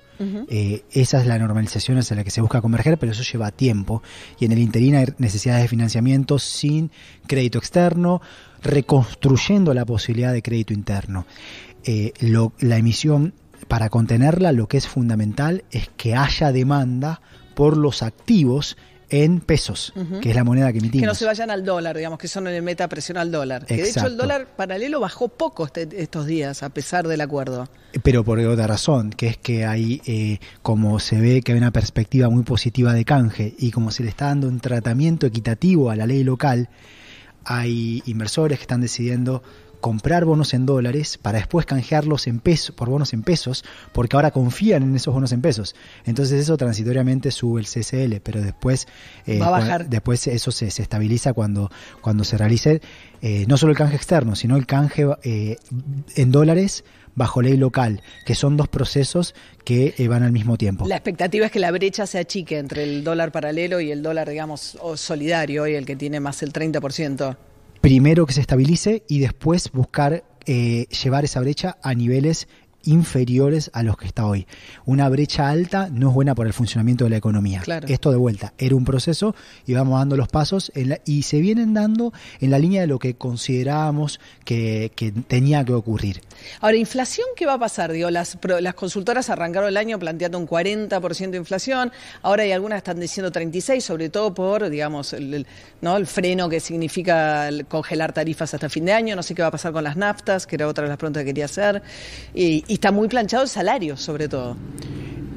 Eh, 0.48 0.82
esa 0.92 1.20
es 1.20 1.26
la 1.26 1.38
normalización 1.38 1.98
hacia 1.98 2.16
la 2.16 2.24
que 2.24 2.30
se 2.30 2.40
busca 2.40 2.60
converger, 2.62 2.96
pero 2.98 3.12
eso 3.12 3.22
lleva 3.22 3.50
tiempo. 3.50 4.02
Y 4.40 4.46
en 4.46 4.52
el 4.52 4.58
interín 4.60 4.94
hay 4.96 5.06
necesidades 5.18 5.62
de 5.62 5.68
financiamiento 5.68 6.38
sin 6.38 6.90
crédito 7.26 7.58
externo, 7.58 8.20
reconstruyendo 8.62 9.74
la 9.74 9.84
posibilidad 9.84 10.32
de 10.32 10.42
crédito 10.42 10.72
interno. 10.72 11.26
Eh, 11.84 12.12
lo- 12.20 12.52
la 12.60 12.76
emisión, 12.78 13.34
para 13.68 13.88
contenerla, 13.90 14.52
lo 14.52 14.68
que 14.68 14.78
es 14.78 14.88
fundamental 14.88 15.64
es 15.70 15.90
que 15.96 16.14
haya 16.14 16.50
demanda 16.52 17.20
por 17.54 17.76
los 17.76 18.02
activos 18.02 18.76
en 19.08 19.40
pesos, 19.40 19.92
que 20.20 20.30
es 20.30 20.34
la 20.36 20.42
moneda 20.42 20.72
que 20.72 20.78
emitimos. 20.78 21.02
Que 21.02 21.06
no 21.06 21.14
se 21.14 21.24
vayan 21.24 21.50
al 21.50 21.64
dólar, 21.64 21.96
digamos, 21.96 22.18
que 22.18 22.26
eso 22.26 22.40
no 22.40 22.50
le 22.50 22.60
meta 22.60 22.88
presión 22.88 23.18
al 23.18 23.30
dólar. 23.30 23.64
Que 23.64 23.76
de 23.76 23.88
hecho 23.88 24.06
el 24.06 24.16
dólar 24.16 24.48
paralelo 24.56 24.98
bajó 24.98 25.28
poco 25.28 25.66
este- 25.66 25.88
estos 26.02 26.26
días, 26.26 26.62
a 26.64 26.70
pesar 26.70 27.06
del 27.06 27.20
acuerdo. 27.20 27.68
Pero 28.02 28.24
por 28.24 28.38
otra 28.40 28.66
razón, 28.66 29.10
que 29.10 29.28
es 29.28 29.36
que 29.36 29.64
hay, 29.64 30.02
eh, 30.06 30.38
como 30.62 30.98
se 30.98 31.20
ve 31.20 31.42
que 31.42 31.52
hay 31.52 31.58
una 31.58 31.70
perspectiva 31.70 32.28
muy 32.30 32.42
positiva 32.42 32.92
de 32.92 33.04
canje 33.04 33.54
y 33.58 33.70
como 33.70 33.90
se 33.92 34.02
le 34.02 34.08
está 34.10 34.26
dando 34.26 34.48
un 34.48 34.58
tratamiento 34.60 35.26
equitativo 35.26 35.90
a 35.90 35.96
la 35.96 36.06
ley 36.06 36.24
local, 36.24 36.68
hay 37.44 38.02
inversores 38.06 38.58
que 38.58 38.62
están 38.62 38.80
decidiendo 38.80 39.42
comprar 39.86 40.24
bonos 40.24 40.52
en 40.52 40.66
dólares 40.66 41.16
para 41.16 41.38
después 41.38 41.64
canjearlos 41.64 42.26
en 42.26 42.40
pesos, 42.40 42.74
por 42.74 42.88
bonos 42.88 43.12
en 43.12 43.22
pesos, 43.22 43.64
porque 43.92 44.16
ahora 44.16 44.32
confían 44.32 44.82
en 44.82 44.96
esos 44.96 45.14
bonos 45.14 45.30
en 45.30 45.40
pesos. 45.40 45.76
Entonces 46.04 46.40
eso 46.40 46.56
transitoriamente 46.56 47.30
sube 47.30 47.60
el 47.60 47.68
CCL, 47.68 48.16
pero 48.20 48.42
después, 48.42 48.88
eh, 49.26 49.38
Va 49.38 49.46
a 49.46 49.50
bajar. 49.50 49.88
después 49.88 50.26
eso 50.26 50.50
se, 50.50 50.72
se 50.72 50.82
estabiliza 50.82 51.34
cuando, 51.34 51.70
cuando 52.00 52.24
se 52.24 52.36
realice 52.36 52.80
eh, 53.22 53.44
no 53.46 53.56
solo 53.56 53.70
el 53.70 53.78
canje 53.78 53.94
externo, 53.94 54.34
sino 54.34 54.56
el 54.56 54.66
canje 54.66 55.06
eh, 55.22 55.56
en 56.16 56.32
dólares 56.32 56.82
bajo 57.14 57.40
ley 57.40 57.56
local, 57.56 58.02
que 58.24 58.34
son 58.34 58.56
dos 58.56 58.66
procesos 58.66 59.36
que 59.64 59.94
eh, 59.98 60.08
van 60.08 60.24
al 60.24 60.32
mismo 60.32 60.58
tiempo. 60.58 60.88
La 60.88 60.96
expectativa 60.96 61.46
es 61.46 61.52
que 61.52 61.60
la 61.60 61.70
brecha 61.70 62.08
se 62.08 62.18
achique 62.18 62.58
entre 62.58 62.82
el 62.82 63.04
dólar 63.04 63.30
paralelo 63.30 63.78
y 63.78 63.92
el 63.92 64.02
dólar, 64.02 64.28
digamos, 64.28 64.76
solidario, 64.96 65.62
hoy 65.62 65.74
el 65.76 65.86
que 65.86 65.94
tiene 65.94 66.18
más 66.18 66.42
el 66.42 66.52
30%. 66.52 67.36
Primero 67.86 68.26
que 68.26 68.32
se 68.32 68.40
estabilice 68.40 69.04
y 69.08 69.20
después 69.20 69.70
buscar 69.70 70.24
eh, 70.44 70.86
llevar 70.88 71.24
esa 71.24 71.38
brecha 71.38 71.78
a 71.84 71.94
niveles 71.94 72.48
inferiores 72.86 73.70
a 73.74 73.82
los 73.82 73.96
que 73.96 74.06
está 74.06 74.26
hoy. 74.26 74.46
Una 74.84 75.08
brecha 75.08 75.48
alta 75.48 75.88
no 75.92 76.08
es 76.08 76.14
buena 76.14 76.34
para 76.34 76.48
el 76.48 76.52
funcionamiento 76.52 77.04
de 77.04 77.10
la 77.10 77.16
economía. 77.16 77.60
Claro. 77.60 77.86
Esto 77.88 78.10
de 78.10 78.16
vuelta, 78.16 78.52
era 78.58 78.74
un 78.76 78.84
proceso 78.84 79.34
y 79.66 79.74
vamos 79.74 79.98
dando 79.98 80.16
los 80.16 80.28
pasos 80.28 80.70
en 80.74 80.90
la- 80.90 81.00
y 81.04 81.22
se 81.22 81.40
vienen 81.40 81.74
dando 81.74 82.12
en 82.40 82.50
la 82.50 82.58
línea 82.58 82.80
de 82.82 82.86
lo 82.86 82.98
que 82.98 83.14
considerábamos 83.14 84.20
que, 84.44 84.92
que 84.94 85.12
tenía 85.12 85.64
que 85.64 85.72
ocurrir. 85.72 86.20
Ahora, 86.60 86.76
¿inflación 86.76 87.26
qué 87.36 87.46
va 87.46 87.54
a 87.54 87.58
pasar? 87.58 87.92
Digo, 87.92 88.10
las, 88.10 88.38
las 88.60 88.74
consultoras 88.74 89.30
arrancaron 89.30 89.68
el 89.68 89.76
año 89.76 89.98
planteando 89.98 90.38
un 90.38 90.46
40% 90.46 91.30
de 91.30 91.36
inflación, 91.38 91.92
ahora 92.22 92.42
hay 92.44 92.52
algunas 92.52 92.76
que 92.76 92.90
están 92.90 93.00
diciendo 93.00 93.30
36, 93.32 93.82
sobre 93.84 94.08
todo 94.10 94.34
por, 94.34 94.68
digamos, 94.68 95.12
el, 95.12 95.32
el- 95.34 95.46
¿no? 95.80 95.96
el 95.96 96.06
freno 96.06 96.48
que 96.48 96.60
significa 96.60 97.48
el 97.48 97.66
congelar 97.66 98.12
tarifas 98.12 98.52
hasta 98.54 98.68
fin 98.68 98.84
de 98.84 98.92
año, 98.92 99.16
no 99.16 99.22
sé 99.22 99.34
qué 99.34 99.42
va 99.42 99.48
a 99.48 99.52
pasar 99.52 99.72
con 99.72 99.84
las 99.84 99.96
naftas, 99.96 100.46
que 100.46 100.56
era 100.56 100.68
otra 100.68 100.84
de 100.84 100.88
las 100.88 100.98
preguntas 100.98 101.22
que 101.22 101.26
quería 101.28 101.44
hacer, 101.46 101.82
y, 102.34 102.64
y 102.66 102.75
está 102.76 102.92
muy 102.92 103.08
planchado 103.08 103.42
el 103.42 103.48
salario, 103.48 103.96
sobre 103.96 104.28
todo. 104.28 104.56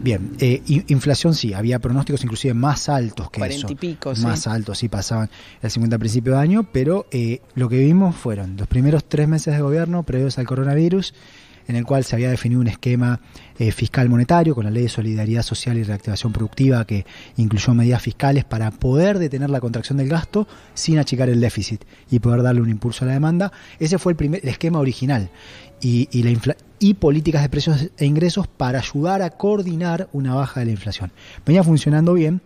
Bien, 0.02 0.32
eh, 0.40 0.62
in- 0.68 0.86
inflación 0.88 1.34
sí, 1.36 1.54
había 1.54 1.80
pronósticos 1.80 2.24
inclusive 2.24 2.54
más 2.54 2.88
altos 2.88 3.30
que 3.32 3.40
Cuarenta 3.40 3.66
eso. 3.66 3.74
y 3.74 3.76
pico, 3.76 4.16
sí. 4.16 4.22
Más 4.24 4.48
altos, 4.48 4.78
sí, 4.78 4.88
pasaban 4.88 5.30
el 5.62 5.70
50 5.70 5.98
a 5.98 6.00
principio 6.00 6.34
de 6.34 6.40
año, 6.40 6.64
pero 6.72 7.06
eh, 7.12 7.42
lo 7.56 7.68
que 7.68 7.80
vimos 7.80 8.16
fueron 8.16 8.56
los 8.56 8.68
primeros 8.68 9.04
tres 9.04 9.28
meses 9.28 9.54
de 9.54 9.62
gobierno 9.62 10.04
previos 10.04 10.38
al 10.38 10.46
coronavirus, 10.48 11.14
en 11.68 11.76
el 11.76 11.84
cual 11.86 12.06
se 12.06 12.16
había 12.16 12.30
definido 12.32 12.62
un 12.62 12.68
esquema 12.68 13.20
eh, 13.60 13.72
fiscal 13.74 14.08
monetario 14.10 14.56
con 14.56 14.64
la 14.64 14.72
ley 14.72 14.84
de 14.84 14.90
solidaridad 14.90 15.44
social 15.44 15.78
y 15.78 15.84
reactivación 15.84 16.32
productiva 16.32 16.86
que 16.86 17.06
incluyó 17.36 17.74
medidas 17.74 18.02
fiscales 18.02 18.46
para 18.46 18.72
poder 18.72 19.20
detener 19.20 19.50
la 19.50 19.60
contracción 19.60 19.98
del 19.98 20.08
gasto 20.08 20.48
sin 20.74 20.98
achicar 20.98 21.28
el 21.30 21.42
déficit 21.42 21.84
y 22.10 22.20
poder 22.20 22.42
darle 22.42 22.62
un 22.62 22.70
impulso 22.70 23.04
a 23.04 23.08
la 23.08 23.14
demanda. 23.16 23.52
Ese 23.80 24.00
fue 24.00 24.14
el, 24.14 24.16
primer, 24.16 24.40
el 24.44 24.50
esquema 24.50 24.80
original. 24.80 25.30
Y, 25.82 26.08
y 26.12 26.24
la 26.24 26.32
infla- 26.32 26.58
y 26.80 26.94
políticas 26.96 27.42
de 27.42 27.50
precios 27.50 27.90
e 27.98 28.06
ingresos 28.06 28.48
para 28.48 28.80
ayudar 28.80 29.22
a 29.22 29.32
coordinar 29.32 30.08
una 30.14 30.34
baja 30.36 30.60
de 30.62 30.68
la 30.68 30.72
inflación. 30.72 31.12
Venía 31.46 31.64
funcionando 31.64 32.14
bien. 32.14 32.42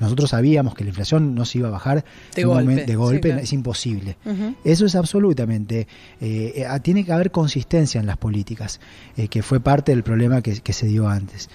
Nosotros 0.00 0.30
sabíamos 0.30 0.74
que 0.74 0.82
la 0.82 0.88
inflación 0.90 1.36
no 1.36 1.44
se 1.44 1.58
iba 1.58 1.68
a 1.68 1.70
bajar 1.70 2.04
De 2.34 2.42
golpe, 2.44 2.64
momen- 2.72 2.84
de 2.84 2.86
sí, 2.86 2.94
golpe, 2.94 3.28
claro. 3.28 3.42
es 3.42 3.52
imposible. 3.52 4.16
Eso 4.64 4.86
es 4.86 4.94
absolutamente. 4.96 5.86
eh, 6.20 6.52
eh, 6.56 6.80
tiene 6.82 7.04
que 7.04 7.12
haber 7.12 7.30
consistencia 7.30 8.00
en 8.00 8.06
las 8.06 8.16
políticas, 8.16 8.80
eh, 9.16 9.28
que 9.28 9.42
fue 9.42 9.60
parte 9.60 9.92
del 9.92 10.02
problema 10.02 10.42
que, 10.42 10.60
que 10.60 10.72
se 10.72 10.86
dio 10.86 11.08
antes. 11.08 11.48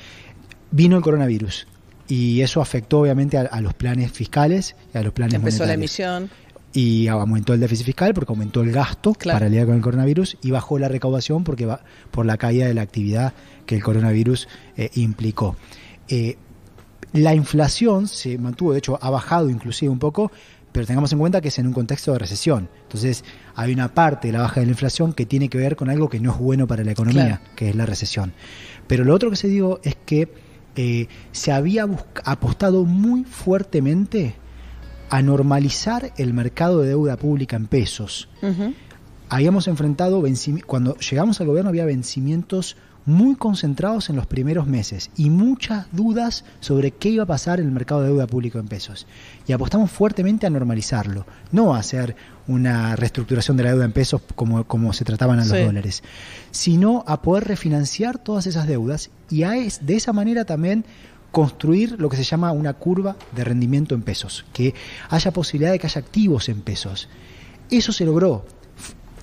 Vino 0.72 0.96
el 0.96 1.04
coronavirus 1.04 1.68
y 2.08 2.42
eso 2.42 2.62
afectó 2.62 3.02
obviamente 3.02 3.38
a, 3.38 3.42
a 3.42 3.60
los 3.60 3.74
planes 3.74 4.12
fiscales 4.12 4.76
y 4.94 4.98
a 4.98 5.04
los 5.04 5.12
planes 5.13 5.34
Empezó 5.36 5.65
la 5.65 5.74
monetarios. 5.76 6.00
emisión. 6.00 6.30
Y 6.72 7.08
aumentó 7.08 7.54
el 7.54 7.60
déficit 7.60 7.86
fiscal 7.88 8.14
porque 8.14 8.32
aumentó 8.32 8.62
el 8.62 8.72
gasto 8.72 9.14
Claro. 9.14 9.38
para 9.40 9.50
lidiar 9.50 9.66
con 9.66 9.76
el 9.76 9.82
coronavirus 9.82 10.38
y 10.44 10.52
bajó 10.52 10.78
la 10.78 10.88
recaudación 10.88 11.44
porque 11.44 11.66
va 11.66 11.82
por 12.12 12.26
la 12.28 12.38
caída 12.38 12.68
de 12.68 12.74
la 12.76 12.82
actividad 12.84 13.34
que 13.66 13.76
el 13.76 13.84
coronavirus 13.84 14.48
eh, 14.78 14.92
implicó. 14.96 15.56
Eh, 16.08 16.38
la 17.14 17.34
inflación 17.34 18.08
se 18.08 18.38
mantuvo, 18.38 18.74
de 18.74 18.80
hecho 18.80 19.00
ha 19.02 19.10
bajado 19.10 19.50
inclusive 19.50 19.90
un 19.92 19.98
poco, 19.98 20.32
pero 20.72 20.86
tengamos 20.86 21.12
en 21.12 21.18
cuenta 21.18 21.42
que 21.42 21.48
es 21.48 21.58
en 21.58 21.66
un 21.66 21.74
contexto 21.74 22.14
de 22.14 22.20
recesión. 22.20 22.70
Entonces 22.84 23.24
hay 23.56 23.74
una 23.74 23.96
parte 23.96 24.28
de 24.28 24.34
la 24.34 24.42
baja 24.42 24.60
de 24.60 24.68
la 24.68 24.74
inflación 24.74 25.14
que 25.14 25.26
tiene 25.26 25.50
que 25.50 25.58
ver 25.58 25.76
con 25.76 25.90
algo 25.90 26.08
que 26.08 26.20
no 26.20 26.32
es 26.32 26.38
bueno 26.38 26.68
para 26.68 26.84
la 26.84 26.92
economía, 26.92 27.38
Claro. 27.40 27.56
que 27.56 27.70
es 27.70 27.76
la 27.76 27.88
recesión. 27.88 28.32
Pero 28.86 29.04
lo 29.04 29.16
otro 29.16 29.32
que 29.32 29.36
se 29.38 29.48
dio 29.48 29.80
es 29.84 29.96
que 30.06 30.32
eh, 30.76 31.08
se 31.32 31.52
había 31.52 31.88
apostado 32.26 32.86
muy 32.86 33.24
fuertemente 33.24 34.36
a 35.10 35.22
normalizar 35.22 36.13
el 36.17 36.34
mercado 36.34 36.82
de 36.82 36.89
deuda 36.89 37.17
pública 37.17 37.56
en 37.56 37.67
pesos 37.67 38.30
habíamos 39.30 39.67
enfrentado, 39.67 40.24
cuando 40.65 40.98
llegamos 40.98 41.39
al 41.39 41.48
gobierno 41.48 41.69
había 41.69 41.86
vencimientos 41.86 42.76
muy 43.06 43.36
concentrados 43.36 44.10
en 44.10 44.15
los 44.17 44.28
primeros 44.28 44.67
meses 44.67 45.10
y 45.15 45.30
muchas 45.30 45.88
dudas 45.91 46.43
sobre 46.60 46.91
qué 46.91 47.10
iba 47.10 47.24
a 47.24 47.28
pasar 47.28 47.60
en 47.60 47.65
el 47.67 47.72
mercado 47.72 48.02
de 48.02 48.08
deuda 48.10 48.28
público 48.28 48.60
en 48.60 48.67
pesos. 48.67 49.08
Y 49.48 49.54
apostamos 49.54 49.89
fuertemente 49.89 50.45
a 50.45 50.50
normalizarlo, 50.50 51.26
no 51.52 51.74
a 51.74 51.80
hacer 51.80 52.15
una 52.48 52.95
reestructuración 52.95 53.58
de 53.58 53.63
la 53.63 53.72
deuda 53.72 53.86
en 53.86 53.93
pesos 53.93 54.22
como, 54.36 54.63
como 54.65 54.93
se 54.93 55.06
trataban 55.06 55.39
a 55.39 55.45
los 55.45 55.58
Sí. 55.58 55.63
dólares, 55.63 56.04
sino 56.52 57.04
a 57.08 57.22
poder 57.22 57.48
refinanciar 57.48 58.17
todas 58.19 58.45
esas 58.48 58.67
deudas 58.67 59.10
y 59.30 59.43
a 59.43 59.56
es, 59.56 59.86
de 59.86 59.95
esa 59.95 60.13
manera 60.13 60.45
también 60.45 60.86
construir 61.32 62.00
lo 62.00 62.10
que 62.10 62.18
se 62.18 62.24
llama 62.24 62.52
una 62.52 62.74
curva 62.74 63.15
de 63.36 63.44
rendimiento 63.44 63.96
en 63.96 64.02
pesos, 64.02 64.46
que 64.54 64.74
haya 65.10 65.32
posibilidad 65.32 65.72
de 65.72 65.80
que 65.80 65.88
haya 65.88 66.02
activos 66.02 66.50
en 66.50 66.62
pesos. 66.62 67.10
Eso 67.70 67.92
se 67.92 68.06
logró. 68.06 68.46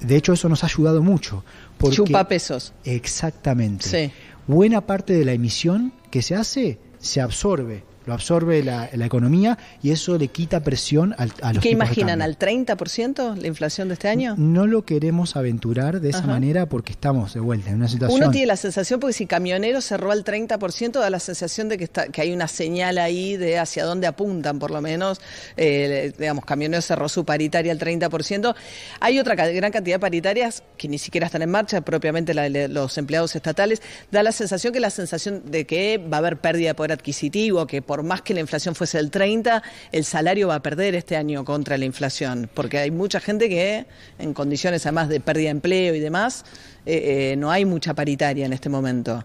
De 0.01 0.17
hecho, 0.17 0.33
eso 0.33 0.49
nos 0.49 0.63
ha 0.63 0.67
ayudado 0.67 1.03
mucho. 1.03 1.45
Porque, 1.79 1.97
Chupa 1.97 2.29
pesos. 2.29 2.73
Exactamente. 2.85 3.89
Sí. 3.89 4.13
Buena 4.47 4.87
parte 4.87 5.15
de 5.15 5.25
la 5.25 5.33
emisión 5.33 5.93
que 6.11 6.23
se 6.23 6.35
hace 6.35 6.79
se 6.99 7.21
absorbe, 7.21 7.85
lo 8.07 8.15
absorbe 8.15 8.63
la, 8.63 8.89
la 8.93 9.07
economía 9.07 9.59
y 9.83 9.91
eso 9.91 10.17
le 10.17 10.29
quita 10.29 10.61
presión 10.61 11.15
al, 11.19 11.33
a 11.43 11.53
los 11.53 11.63
¿Qué 11.63 11.71
tipos 11.71 11.87
imaginan? 11.89 12.23
¿Al 12.23 12.39
30% 12.39 13.37
la 13.37 13.47
inflación 13.47 13.89
de 13.89 13.95
este 13.95 14.09
año? 14.09 14.35
No 14.39 14.67
lo 14.67 14.85
queremos 14.85 15.37
aventurar 15.37 16.01
de 16.01 16.11
esa 16.11 16.19
Ajá. 16.21 16.29
manera 16.29 16.67
porque 16.67 16.93
estamos 16.93 17.35
de 17.35 17.41
vuelta 17.41 17.71
en 17.71 17.77
una 17.77 17.89
situación. 17.89 18.23
Uno 18.23 18.31
tiene 18.31 18.47
la 18.47 18.57
sensación, 18.57 19.01
porque 19.01 19.13
si 19.13 19.27
camionero 19.27 19.81
cerró 19.81 20.13
al 20.13 20.25
30%, 20.25 21.01
da 21.01 21.11
la 21.11 21.21
sensación 21.21 21.69
de 21.69 21.79
que, 21.79 21.85
está, 21.85 22.09
que 22.09 22.21
hay 22.21 22.33
una 22.33 22.49
señal 22.49 22.99
ahí 22.99 23.37
de 23.37 23.59
hacia 23.59 23.85
dónde 23.85 24.07
apuntan, 24.07 24.59
por 24.59 24.71
lo 24.71 24.81
menos. 24.81 25.21
Eh, 25.57 26.13
digamos, 26.17 26.45
camionero 26.45 26.83
cerró 26.83 27.09
su 27.09 27.25
paritaria 27.25 27.73
al 27.73 27.79
30%. 27.79 28.55
Hay 29.01 29.19
otra 29.19 29.35
gran 29.35 29.73
cantidad 29.73 29.97
de 29.97 30.01
paritarias 30.01 30.63
que 30.77 30.89
ni 30.89 30.99
siquiera 30.99 31.27
están 31.27 31.43
en 31.43 31.51
marcha, 31.51 31.81
propiamente 31.81 32.35
la 32.35 32.49
de 32.49 32.69
los 32.69 32.97
empleados 32.99 33.35
estatales. 33.35 33.83
Da 34.11 34.23
la 34.23 34.33
sensación 34.33 34.73
que 34.73 34.81
la 34.81 34.91
sensación 34.91 35.43
de 35.51 35.67
que 35.67 35.99
va 35.99 36.19
a 36.19 36.21
haber 36.21 36.39
pérdida 36.39 36.69
de 36.69 36.75
poder 36.75 36.93
adquisitivo, 36.93 37.67
que 37.67 37.83
por 37.83 37.96
más 38.03 38.23
que 38.23 38.35
la 38.35 38.41
inflación 38.41 38.75
fuese 38.75 38.99
del 38.99 39.11
30, 39.11 39.63
el 39.93 40.05
salario 40.05 40.49
va 40.49 40.57
a 40.57 40.63
perder 40.63 40.95
este 40.95 41.17
año 41.17 41.45
contra 41.45 41.77
la 41.79 41.85
inflación, 41.85 42.49
porque 42.55 42.79
hay 42.79 42.91
mucha 42.91 43.21
gente 43.21 43.49
que 43.49 43.87
en 44.19 44.35
condiciones 44.35 44.85
además 44.87 45.09
de 45.09 45.21
pérdida 45.21 45.45
de 45.47 45.51
empleo 45.51 45.95
y 45.95 46.01
demás, 46.01 46.45
eh, 46.85 47.33
eh, 47.33 47.37
no 47.37 47.51
hay 47.51 47.65
mucha 47.65 47.95
paritaria 47.95 48.47
en 48.47 48.53
este 48.53 48.69
momento. 48.69 49.23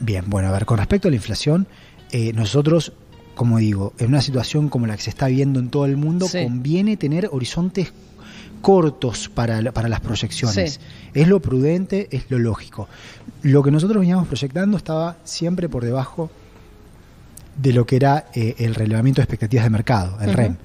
Bien, 0.00 0.24
bueno, 0.28 0.48
a 0.48 0.52
ver, 0.52 0.64
con 0.64 0.78
respecto 0.78 1.08
a 1.08 1.10
la 1.10 1.16
inflación, 1.16 1.66
eh, 2.12 2.32
nosotros, 2.32 2.92
como 3.34 3.58
digo, 3.58 3.92
en 3.98 4.08
una 4.08 4.20
situación 4.22 4.68
como 4.68 4.86
la 4.86 4.96
que 4.96 5.02
se 5.02 5.10
está 5.10 5.26
viendo 5.26 5.58
en 5.60 5.70
todo 5.70 5.84
el 5.86 5.96
mundo, 5.96 6.28
Sí. 6.28 6.42
conviene 6.44 6.96
tener 6.96 7.28
horizontes 7.32 7.92
cortos 8.60 9.28
para, 9.28 9.72
para 9.72 9.88
las 9.88 10.00
proyecciones. 10.00 10.74
Sí. 10.74 10.80
Es 11.14 11.28
lo 11.28 11.40
prudente, 11.40 12.08
es 12.10 12.24
lo 12.28 12.38
lógico. 12.38 12.88
Lo 13.42 13.62
que 13.62 13.70
nosotros 13.70 14.00
veníamos 14.00 14.26
proyectando 14.26 14.76
estaba 14.76 15.16
siempre 15.24 15.68
por 15.68 15.84
debajo 15.84 16.30
de 17.58 17.72
lo 17.72 17.86
que 17.86 17.96
era 17.96 18.26
eh, 18.34 18.54
el 18.58 18.74
relevamiento 18.74 19.20
de 19.20 19.24
expectativas 19.24 19.64
de 19.64 19.70
mercado, 19.70 20.18
el 20.20 20.28
Ujú. 20.28 20.36
REM. 20.36 20.56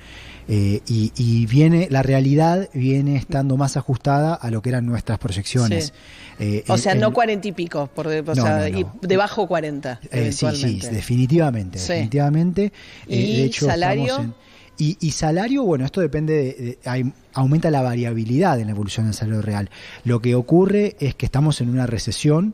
Eh, 0.49 0.81
y, 0.87 1.13
y 1.15 1.45
viene, 1.45 1.87
la 1.89 2.03
realidad 2.03 2.67
viene 2.73 3.15
estando 3.15 3.55
más 3.55 3.77
ajustada 3.77 4.33
a 4.35 4.51
lo 4.51 4.61
que 4.61 4.69
eran 4.69 4.85
nuestras 4.85 5.17
proyecciones. 5.17 5.85
Sí. 5.85 5.91
Eh, 6.39 6.63
O 6.67 6.73
el- 6.75 6.79
sea, 6.81 6.95
no 6.95 7.13
cuarenta 7.13 7.47
y 7.47 7.53
pico, 7.53 7.87
por, 7.87 8.09
de- 8.09 8.19
o 8.19 8.23
No, 8.23 8.35
sea, 8.35 8.57
no, 8.57 8.69
no. 8.69 8.79
y 8.79 8.85
debajo 9.07 9.47
40, 9.47 10.01
eh, 10.11 10.31
sí, 10.33 10.45
sí, 10.53 10.79
definitivamente, 10.91 11.79
Sí. 11.79 11.93
definitivamente. 11.93 12.73
¿Y 13.07 13.37
de 13.37 13.43
hecho, 13.45 13.67
salario? 13.67 14.19
en- 14.19 14.33
y, 14.77 14.97
y 14.99 15.11
salario, 15.11 15.63
bueno, 15.63 15.85
esto 15.85 16.01
depende, 16.01 16.33
de, 16.33 16.43
de- 16.53 16.79
hay- 16.83 17.13
aumenta 17.33 17.71
la 17.71 17.81
variabilidad 17.81 18.59
en 18.59 18.65
la 18.65 18.71
evolución 18.71 19.05
del 19.05 19.15
salario 19.15 19.41
real. 19.41 19.69
Lo 20.03 20.19
que 20.21 20.35
ocurre 20.35 20.97
es 20.99 21.15
que 21.15 21.25
estamos 21.25 21.61
en 21.61 21.69
una 21.69 21.85
recesión 21.87 22.53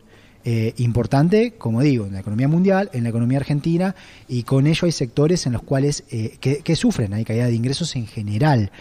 eh, 0.52 0.74
importante, 0.78 1.54
como 1.60 1.80
digo, 1.82 2.08
en 2.08 2.14
la 2.14 2.22
economía 2.22 2.48
mundial, 2.48 2.90
en 2.94 3.04
la 3.04 3.10
economía 3.10 3.38
argentina, 3.38 3.94
y 4.28 4.42
con 4.42 4.66
ello 4.66 4.88
hay 4.88 4.92
sectores 4.92 5.46
en 5.46 5.54
los 5.54 5.62
cuales 5.62 6.06
eh, 6.10 6.38
que, 6.40 6.62
que 6.62 6.76
sufren, 6.76 7.14
hay 7.14 7.24
caída 7.24 7.46
de 7.46 7.54
ingresos 7.54 7.96
en 7.96 8.08
general. 8.08 8.72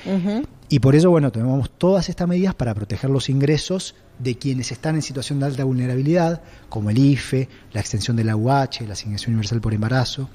Y 0.71 0.79
por 0.79 0.97
eso, 0.97 1.11
bueno, 1.11 1.31
tomamos 1.31 1.69
todas 1.77 2.09
estas 2.09 2.27
medidas 2.27 2.55
para 2.55 2.73
proteger 2.75 3.11
los 3.11 3.29
ingresos 3.29 3.97
de 4.19 4.37
quienes 4.37 4.73
están 4.73 4.95
en 4.95 5.03
situación 5.03 5.41
de 5.41 5.45
alta 5.47 5.65
vulnerabilidad, 5.65 6.41
como 6.71 6.89
el 6.89 6.97
IFE, 6.97 7.51
la 7.75 7.83
extensión 7.83 8.17
de 8.17 8.25
la 8.25 8.35
UH, 8.35 8.87
la 8.87 8.95
asignación 8.95 9.35
universal 9.35 9.61
por 9.61 9.75
embarazo, 9.75 10.31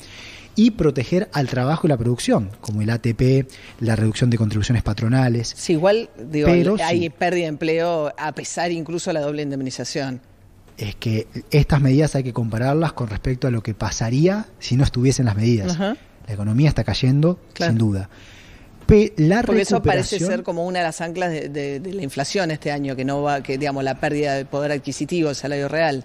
y 0.56 0.70
proteger 0.70 1.30
al 1.34 1.48
trabajo 1.48 1.88
y 1.88 1.90
la 1.90 1.98
producción, 1.98 2.52
como 2.62 2.84
el 2.84 2.92
ATP, 2.92 3.50
la 3.80 3.96
reducción 3.96 4.30
de 4.30 4.38
contribuciones 4.38 4.84
patronales. 4.84 5.52
Sí, 5.58 5.74
igual, 5.74 6.12
digo, 6.30 6.48
Pero 6.48 6.76
hay 6.84 7.00
sí. 7.00 7.10
pérdida 7.10 7.46
de 7.46 7.50
empleo 7.50 8.14
a 8.16 8.32
pesar 8.34 8.72
incluso 8.72 9.10
de 9.10 9.16
la 9.16 9.22
doble 9.22 9.42
indemnización. 9.42 10.22
Es 10.78 10.96
que 10.96 11.28
estas 11.52 11.82
medidas 11.82 12.16
hay 12.16 12.24
que 12.24 12.34
compararlas 12.34 12.94
con 12.94 13.08
respecto 13.10 13.48
a 13.48 13.52
lo 13.52 13.62
que 13.62 13.74
pasaría 13.74 14.48
si 14.60 14.76
no 14.76 14.84
estuviesen 14.84 15.26
las 15.26 15.36
medidas. 15.36 15.74
Ajá. 15.74 15.96
La 16.28 16.34
economía 16.34 16.70
está 16.70 16.84
cayendo, 16.84 17.40
Claro. 17.54 17.72
sin 17.72 17.78
duda. 17.78 18.10
Pe- 18.88 19.14
la 19.18 19.44
Porque 19.44 19.62
eso 19.62 19.82
parece 19.82 20.20
ser 20.20 20.44
como 20.44 20.66
una 20.66 20.80
de 20.80 20.86
las 20.86 21.00
anclas 21.02 21.32
de, 21.32 21.50
de- 21.50 21.80
de 21.80 21.94
la 21.94 22.02
inflación 22.04 22.52
este 22.52 22.72
año, 22.72 22.96
que 22.96 23.06
no 23.06 23.22
va, 23.22 23.42
que 23.44 23.58
digamos 23.58 23.84
la 23.84 24.00
pérdida 24.00 24.36
de 24.36 24.46
poder 24.46 24.72
adquisitivo, 24.72 25.30
el 25.30 25.36
salario 25.36 25.68
real. 25.70 26.04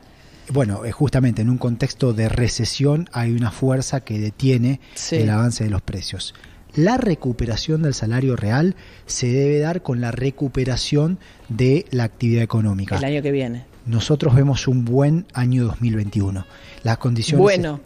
Bueno, 0.50 0.84
eh, 0.84 0.92
justamente 0.92 1.42
en 1.42 1.50
un 1.50 1.58
contexto 1.58 2.12
de 2.12 2.28
recesión 2.28 3.08
hay 3.12 3.32
una 3.32 3.50
fuerza 3.50 4.00
que 4.00 4.18
detiene 4.18 4.80
Sí. 4.94 5.16
el 5.16 5.30
avance 5.30 5.64
de 5.64 5.70
los 5.70 5.82
precios. 5.82 6.34
La 6.74 6.96
recuperación 6.98 7.82
del 7.82 7.94
salario 7.94 8.36
real 8.36 8.76
se 9.06 9.26
debe 9.26 9.58
dar 9.58 9.82
con 9.82 10.00
la 10.00 10.10
recuperación 10.12 11.18
de 11.48 11.84
la 11.90 12.04
actividad 12.04 12.42
económica. 12.42 12.96
El 12.96 13.04
año 13.04 13.22
que 13.22 13.32
viene. 13.32 13.64
Nosotros 13.88 14.34
vemos 14.34 14.68
un 14.68 14.84
buen 14.84 15.26
año 15.32 15.64
2021. 15.64 16.44
Las 16.82 16.98
condiciones 16.98 17.42
Bueno, 17.42 17.80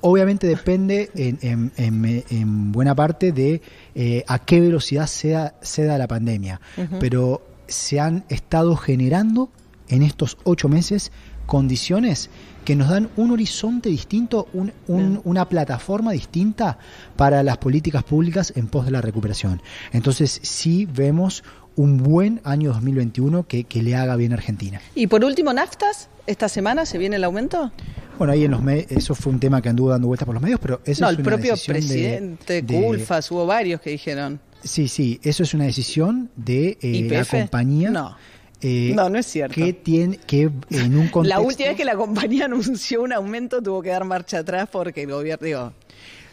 obviamente 0.00 0.46
depende 0.46 1.10
en, 1.14 1.38
en- 1.42 1.72
en- 1.76 2.24
en 2.30 2.72
buena 2.72 2.94
parte 2.94 3.32
de 3.32 3.60
eh, 3.94 4.24
a 4.26 4.38
qué 4.38 4.60
velocidad 4.60 5.06
sea, 5.06 5.54
ceda 5.62 5.98
la 5.98 6.08
pandemia. 6.08 6.60
Pero 7.00 7.42
se 7.66 8.00
han 8.00 8.24
estado 8.28 8.76
generando 8.76 9.50
en 9.88 10.02
estos 10.02 10.38
ocho 10.44 10.68
meses 10.68 11.12
condiciones 11.46 12.30
que 12.64 12.76
nos 12.76 12.88
dan 12.88 13.10
un 13.16 13.32
horizonte 13.32 13.88
distinto, 13.88 14.46
un- 14.52 14.72
un- 14.86 15.20
una 15.24 15.48
plataforma 15.48 16.12
distinta 16.12 16.78
para 17.16 17.42
las 17.42 17.58
políticas 17.58 18.04
públicas 18.04 18.52
en 18.56 18.68
pos 18.68 18.84
de 18.84 18.92
la 18.92 19.00
recuperación. 19.00 19.60
Entonces 19.92 20.38
sí 20.42 20.86
vemos 20.86 21.42
un 21.76 21.98
buen 21.98 22.40
año 22.44 22.70
2021 22.72 23.46
que, 23.46 23.64
que 23.64 23.82
le 23.82 23.94
haga 23.96 24.16
bien 24.16 24.32
a 24.32 24.36
Argentina. 24.36 24.80
y 24.94 25.06
por 25.06 25.24
último, 25.24 25.52
naftas, 25.52 26.08
esta 26.26 26.48
semana 26.48 26.86
se 26.86 26.98
viene 26.98 27.16
el 27.16 27.24
aumento. 27.24 27.72
Bueno, 28.18 28.34
ahí 28.34 28.44
en 28.44 28.50
los 28.52 28.62
me- 28.62 28.86
eso 28.90 29.14
fue 29.14 29.32
un 29.32 29.40
tema 29.40 29.60
que 29.62 29.68
anduvo 29.68 29.90
dando 29.90 30.06
vueltas 30.06 30.26
por 30.26 30.34
los 30.34 30.42
medios, 30.42 30.60
pero 30.60 30.80
eso 30.84 31.02
no, 31.02 31.08
es 31.10 31.14
el 31.16 31.20
una 31.22 31.30
propio 31.30 31.54
de- 31.54 31.62
presidente, 31.66 32.62
de- 32.62 32.80
Culfas, 32.82 33.30
hubo 33.32 33.46
varios 33.46 33.80
que 33.80 33.90
dijeron. 33.90 34.40
Sí, 34.62 34.86
sí, 34.86 35.18
eso 35.24 35.42
es 35.42 35.54
una 35.54 35.64
decisión 35.64 36.30
de 36.36 36.78
eh, 36.82 37.08
la 37.10 37.24
compañía. 37.24 37.90
No. 37.90 38.16
eh, 38.60 38.92
No, 38.94 39.08
no 39.08 39.18
es 39.18 39.26
cierto. 39.26 39.54
Que 39.56 39.72
tiene 39.72 40.18
que 40.18 40.42
en 40.70 40.96
un 40.96 41.08
contexto 41.10 41.22
La 41.24 41.40
última 41.40 41.68
vez 41.70 41.76
que 41.76 41.84
la 41.84 41.96
compañía 41.96 42.44
anunció 42.46 43.02
un 43.02 43.12
aumento 43.12 43.60
tuvo 43.60 43.82
que 43.82 43.88
dar 43.88 44.04
marcha 44.04 44.38
atrás 44.38 44.68
porque 44.70 45.02
el 45.02 45.10
gobierno, 45.10 45.44
digo, 45.44 45.72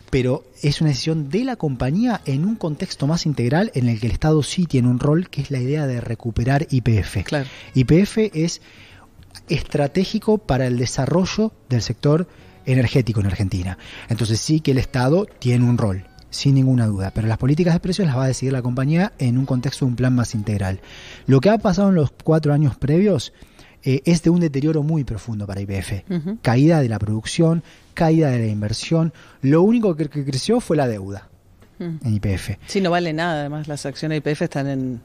pero 0.09 0.43
es 0.61 0.81
una 0.81 0.89
decisión 0.89 1.29
de 1.29 1.43
la 1.43 1.55
compañía 1.55 2.21
en 2.25 2.45
un 2.45 2.55
contexto 2.55 3.07
más 3.07 3.25
integral 3.25 3.71
en 3.75 3.87
el 3.87 3.99
que 3.99 4.07
el 4.07 4.13
Estado 4.13 4.41
sí 4.43 4.65
tiene 4.65 4.87
un 4.87 4.99
rol, 4.99 5.29
que 5.29 5.41
es 5.41 5.51
la 5.51 5.59
idea 5.59 5.87
de 5.87 6.01
recuperar 6.01 6.67
IPF. 6.69 7.23
Claro. 7.23 7.47
IPF 7.75 8.17
es 8.33 8.61
estratégico 9.47 10.37
para 10.37 10.67
el 10.67 10.77
desarrollo 10.77 11.51
del 11.69 11.81
sector 11.81 12.27
energético 12.65 13.19
en 13.19 13.27
Argentina. 13.27 13.77
Entonces 14.09 14.39
sí 14.39 14.59
que 14.59 14.71
el 14.71 14.77
Estado 14.77 15.25
tiene 15.39 15.65
un 15.65 15.77
rol, 15.77 16.05
sin 16.29 16.55
ninguna 16.55 16.85
duda, 16.85 17.11
pero 17.13 17.27
las 17.27 17.37
políticas 17.37 17.73
de 17.73 17.79
precios 17.79 18.07
las 18.07 18.17
va 18.17 18.25
a 18.25 18.27
decidir 18.27 18.53
la 18.53 18.61
compañía 18.61 19.13
en 19.17 19.37
un 19.37 19.45
contexto 19.45 19.85
de 19.85 19.91
un 19.91 19.95
plan 19.95 20.13
más 20.13 20.35
integral. 20.35 20.81
Lo 21.25 21.39
que 21.41 21.49
ha 21.49 21.57
pasado 21.57 21.89
en 21.89 21.95
los 21.95 22.11
cuatro 22.23 22.53
años 22.53 22.77
previos 22.77 23.33
eh, 23.83 24.01
es 24.05 24.23
de 24.23 24.29
un 24.29 24.41
deterioro 24.41 24.83
muy 24.83 25.03
profundo 25.03 25.47
para 25.47 25.61
IPF. 25.61 26.03
Caída 26.41 26.81
de 26.81 26.89
la 26.89 26.99
producción, 26.99 27.63
caída 27.99 28.29
de 28.29 28.39
la 28.39 28.47
inversión. 28.47 29.11
Lo 29.41 29.61
único 29.61 29.93
que, 29.97 30.07
que 30.07 30.23
creció 30.23 30.61
fue 30.61 30.77
la 30.77 30.87
deuda 30.87 31.27
mm. 31.79 31.97
en 32.05 32.13
IPF. 32.13 32.51
sí, 32.65 32.79
no 32.79 32.91
vale 32.91 33.11
nada, 33.11 33.41
además 33.41 33.67
las 33.67 33.85
acciones 33.85 34.23
de 34.23 34.31
IPF 34.31 34.43
están 34.43 34.67
en... 34.67 35.01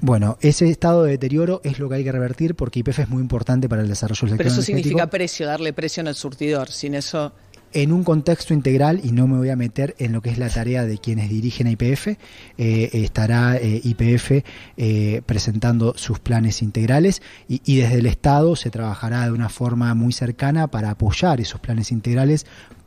Bueno, 0.00 0.38
ese 0.40 0.68
estado 0.68 1.04
de 1.04 1.12
deterioro 1.12 1.60
es 1.62 1.78
lo 1.78 1.90
que 1.90 1.96
hay 1.96 2.04
que 2.04 2.10
revertir 2.10 2.54
porque 2.56 2.80
IPF 2.80 3.00
es 3.00 3.08
muy 3.10 3.20
importante 3.20 3.68
para 3.68 3.82
el 3.82 3.88
desarrollo 3.88 4.22
del 4.22 4.30
sector 4.30 4.38
Pero 4.38 4.48
eso 4.48 4.60
energético. 4.60 4.82
significa 4.82 5.10
precio, 5.10 5.46
darle 5.46 5.72
precio 5.74 6.00
en 6.00 6.06
el 6.06 6.14
surtidor, 6.14 6.70
sin 6.70 6.94
eso... 6.94 7.32
en 7.74 7.92
un 7.92 8.04
contexto 8.04 8.54
integral, 8.54 9.00
y 9.02 9.12
no 9.12 9.26
me 9.26 9.36
voy 9.38 9.50
a 9.50 9.56
meter 9.56 9.94
en 9.98 10.12
lo 10.12 10.20
que 10.22 10.30
es 10.30 10.38
la 10.38 10.48
tarea 10.48 10.84
de 10.84 10.98
quienes 10.98 11.28
dirigen 11.30 11.66
a 11.66 11.70
IPF, 11.70 12.08
eh, 12.58 12.90
estará 12.92 13.56
eh, 13.56 13.80
IPF 13.84 14.44
eh, 14.76 15.22
presentando 15.26 15.94
sus 15.96 16.18
planes 16.18 16.62
integrales 16.62 17.22
y, 17.48 17.60
y 17.64 17.76
desde 17.76 17.98
el 17.98 18.06
Estado 18.06 18.56
se 18.56 18.70
trabajará 18.70 19.24
de 19.24 19.32
una 19.32 19.48
forma 19.48 19.94
muy 19.94 20.12
cercana 20.12 20.66
para 20.68 20.90
apoyar 20.90 21.40
esos 21.40 21.60
planes 21.60 21.92
integrales 21.92 22.46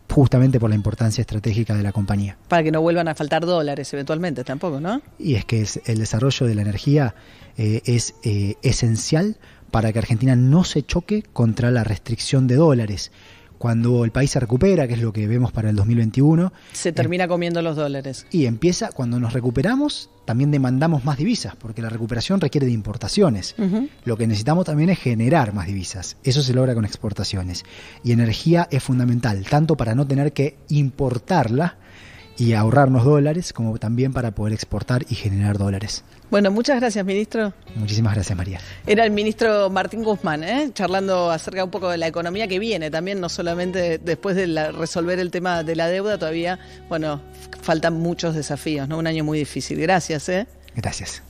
justamente 0.10 0.60
por 0.60 0.70
la 0.70 0.76
importancia 0.76 1.22
estratégica 1.22 1.74
de 1.76 1.82
la 1.84 1.92
compañía. 1.92 2.38
Para 2.48 2.64
que 2.64 2.72
no 2.72 2.80
vuelvan 2.82 3.08
a 3.08 3.16
faltar 3.16 3.46
dólares 3.46 3.92
eventualmente 3.94 4.44
tampoco, 4.44 4.80
¿no? 4.80 5.02
Y 5.20 5.34
es 5.36 5.46
que 5.46 5.62
es- 5.62 5.82
el 5.86 5.98
desarrollo 6.00 6.46
de 6.46 6.56
la 6.56 6.62
energía 6.62 7.16
eh, 7.58 7.82
es 7.86 8.14
esencial 8.62 9.38
para 9.72 9.92
que 9.92 10.00
Argentina 10.00 10.36
no 10.36 10.64
se 10.64 10.84
choque 10.84 11.24
contra 11.34 11.72
la 11.72 11.84
restricción 11.84 12.48
de 12.48 12.56
dólares. 12.56 13.12
Cuando 13.66 14.06
el 14.06 14.12
país 14.12 14.30
se 14.30 14.40
recupera, 14.40 14.88
que 14.88 14.94
es 14.94 15.02
lo 15.02 15.12
que 15.12 15.26
vemos 15.26 15.52
para 15.52 15.72
el 15.72 15.76
2021, 15.76 16.54
Se 16.72 16.92
termina 16.92 17.28
comiendo 17.28 17.64
los 17.64 17.76
dólares. 17.76 18.28
y 18.30 18.46
empieza, 18.46 18.92
cuando 18.92 19.20
nos 19.20 19.34
recuperamos, 19.34 20.12
también 20.26 20.52
demandamos 20.52 21.04
más 21.04 21.18
divisas, 21.18 21.56
porque 21.56 21.82
la 21.82 21.90
recuperación 21.90 22.40
requiere 22.40 22.68
de 22.68 22.74
importaciones. 22.74 23.56
Lo 24.04 24.18
que 24.18 24.28
necesitamos 24.28 24.66
también 24.66 24.92
es 24.92 25.00
generar 25.00 25.52
más 25.56 25.66
divisas. 25.66 26.18
Eso 26.24 26.44
se 26.44 26.54
logra 26.54 26.76
con 26.76 26.86
exportaciones. 26.86 27.64
Y 28.04 28.12
energía 28.12 28.68
es 28.70 28.84
fundamental, 28.84 29.44
tanto 29.50 29.76
para 29.76 29.96
no 29.96 30.06
tener 30.06 30.32
que 30.32 30.58
importarla 30.70 31.80
y 32.38 32.54
ahorrarnos 32.54 33.04
dólares, 33.04 33.52
como 33.52 33.76
también 33.80 34.14
para 34.14 34.36
poder 34.36 34.54
exportar 34.54 35.08
y 35.10 35.16
generar 35.16 35.58
dólares. 35.58 36.04
Bueno, 36.32 36.52
muchas 36.52 36.80
gracias, 36.80 37.06
ministro. 37.06 37.54
Muchísimas 37.76 38.14
gracias, 38.16 38.36
María. 38.38 38.60
Era 38.88 39.06
el 39.06 39.12
ministro 39.12 39.70
Martín 39.70 40.04
Guzmán, 40.04 40.44
¿eh? 40.44 40.72
charlando 40.74 41.30
acerca 41.32 41.64
un 41.64 41.72
poco 41.72 41.90
de 41.90 41.98
la 41.98 42.08
economía 42.08 42.48
que 42.48 42.60
viene 42.60 42.90
también, 42.92 43.22
no 43.22 43.30
solamente 43.30 44.00
después 44.00 44.36
de 44.36 44.48
la- 44.48 44.72
resolver 44.72 45.20
el 45.20 45.32
tema 45.32 45.64
de 45.64 45.76
la 45.76 45.88
deuda, 45.88 46.18
todavía, 46.18 46.60
bueno, 46.90 47.22
faltan 47.62 47.94
muchos 48.00 48.36
desafíos, 48.36 48.88
¿no? 48.90 48.98
Un 48.98 49.08
año 49.08 49.24
muy 49.24 49.38
difícil. 49.40 49.80
Gracias, 49.80 50.28
¿eh? 50.30 50.48
Gracias. 50.76 51.22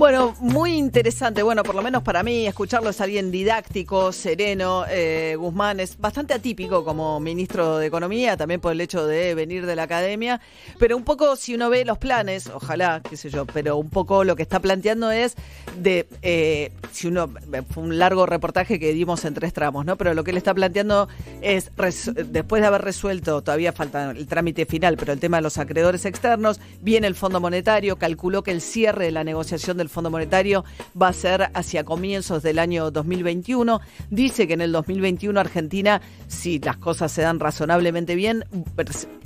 Bueno, 0.00 0.34
muy 0.40 0.78
interesante. 0.78 1.42
Bueno, 1.42 1.62
por 1.62 1.74
lo 1.74 1.82
menos 1.82 2.02
para 2.02 2.22
mí, 2.22 2.46
escucharlo 2.46 2.88
es 2.88 3.02
alguien 3.02 3.30
didáctico, 3.30 4.12
sereno. 4.12 4.86
eh, 4.88 5.36
Guzmán 5.38 5.78
es 5.78 5.98
bastante 5.98 6.32
atípico 6.32 6.82
como 6.86 7.20
ministro 7.20 7.76
de 7.76 7.88
Economía, 7.88 8.34
también 8.34 8.62
por 8.62 8.72
el 8.72 8.80
hecho 8.80 9.06
de 9.06 9.34
venir 9.34 9.66
de 9.66 9.76
la 9.76 9.82
academia. 9.82 10.40
Pero 10.78 10.96
un 10.96 11.04
poco, 11.04 11.36
si 11.36 11.54
uno 11.54 11.68
ve 11.68 11.84
los 11.84 11.98
planes, 11.98 12.46
ojalá, 12.46 13.02
qué 13.06 13.18
sé 13.18 13.28
yo, 13.28 13.44
pero 13.44 13.76
un 13.76 13.90
poco 13.90 14.24
lo 14.24 14.36
que 14.36 14.42
está 14.42 14.58
planteando 14.58 15.10
es 15.10 15.36
de. 15.78 16.08
eh, 16.22 16.72
si 16.92 17.06
uno. 17.06 17.28
Fue 17.68 17.82
un 17.82 17.98
largo 17.98 18.24
reportaje 18.24 18.80
que 18.80 18.94
dimos 18.94 19.26
en 19.26 19.34
tres 19.34 19.52
tramos, 19.52 19.84
¿no? 19.84 19.96
Pero 19.96 20.14
lo 20.14 20.24
que 20.24 20.30
él 20.30 20.38
está 20.38 20.54
planteando 20.54 21.08
es, 21.42 21.70
después 21.76 22.62
de 22.62 22.66
haber 22.66 22.80
resuelto, 22.80 23.42
todavía 23.42 23.74
falta 23.74 24.12
el 24.12 24.26
trámite 24.26 24.64
final, 24.64 24.96
pero 24.96 25.12
el 25.12 25.20
tema 25.20 25.36
de 25.36 25.42
los 25.42 25.58
acreedores 25.58 26.06
externos, 26.06 26.58
viene 26.80 27.06
el 27.06 27.14
Fondo 27.14 27.38
Monetario, 27.38 27.96
calculó 27.96 28.42
que 28.42 28.50
el 28.50 28.62
cierre 28.62 29.04
de 29.04 29.10
la 29.10 29.24
negociación 29.24 29.76
del 29.76 29.89
Fondo 29.90 30.10
Monetario 30.10 30.64
va 31.00 31.08
a 31.08 31.12
ser 31.12 31.50
hacia 31.54 31.84
comienzos 31.84 32.42
del 32.42 32.58
año 32.58 32.90
2021. 32.90 33.80
Dice 34.10 34.46
que 34.46 34.54
en 34.54 34.62
el 34.62 34.72
2021 34.72 35.38
Argentina, 35.38 36.00
si 36.28 36.58
las 36.58 36.76
cosas 36.76 37.12
se 37.12 37.22
dan 37.22 37.40
razonablemente 37.40 38.14
bien, 38.14 38.44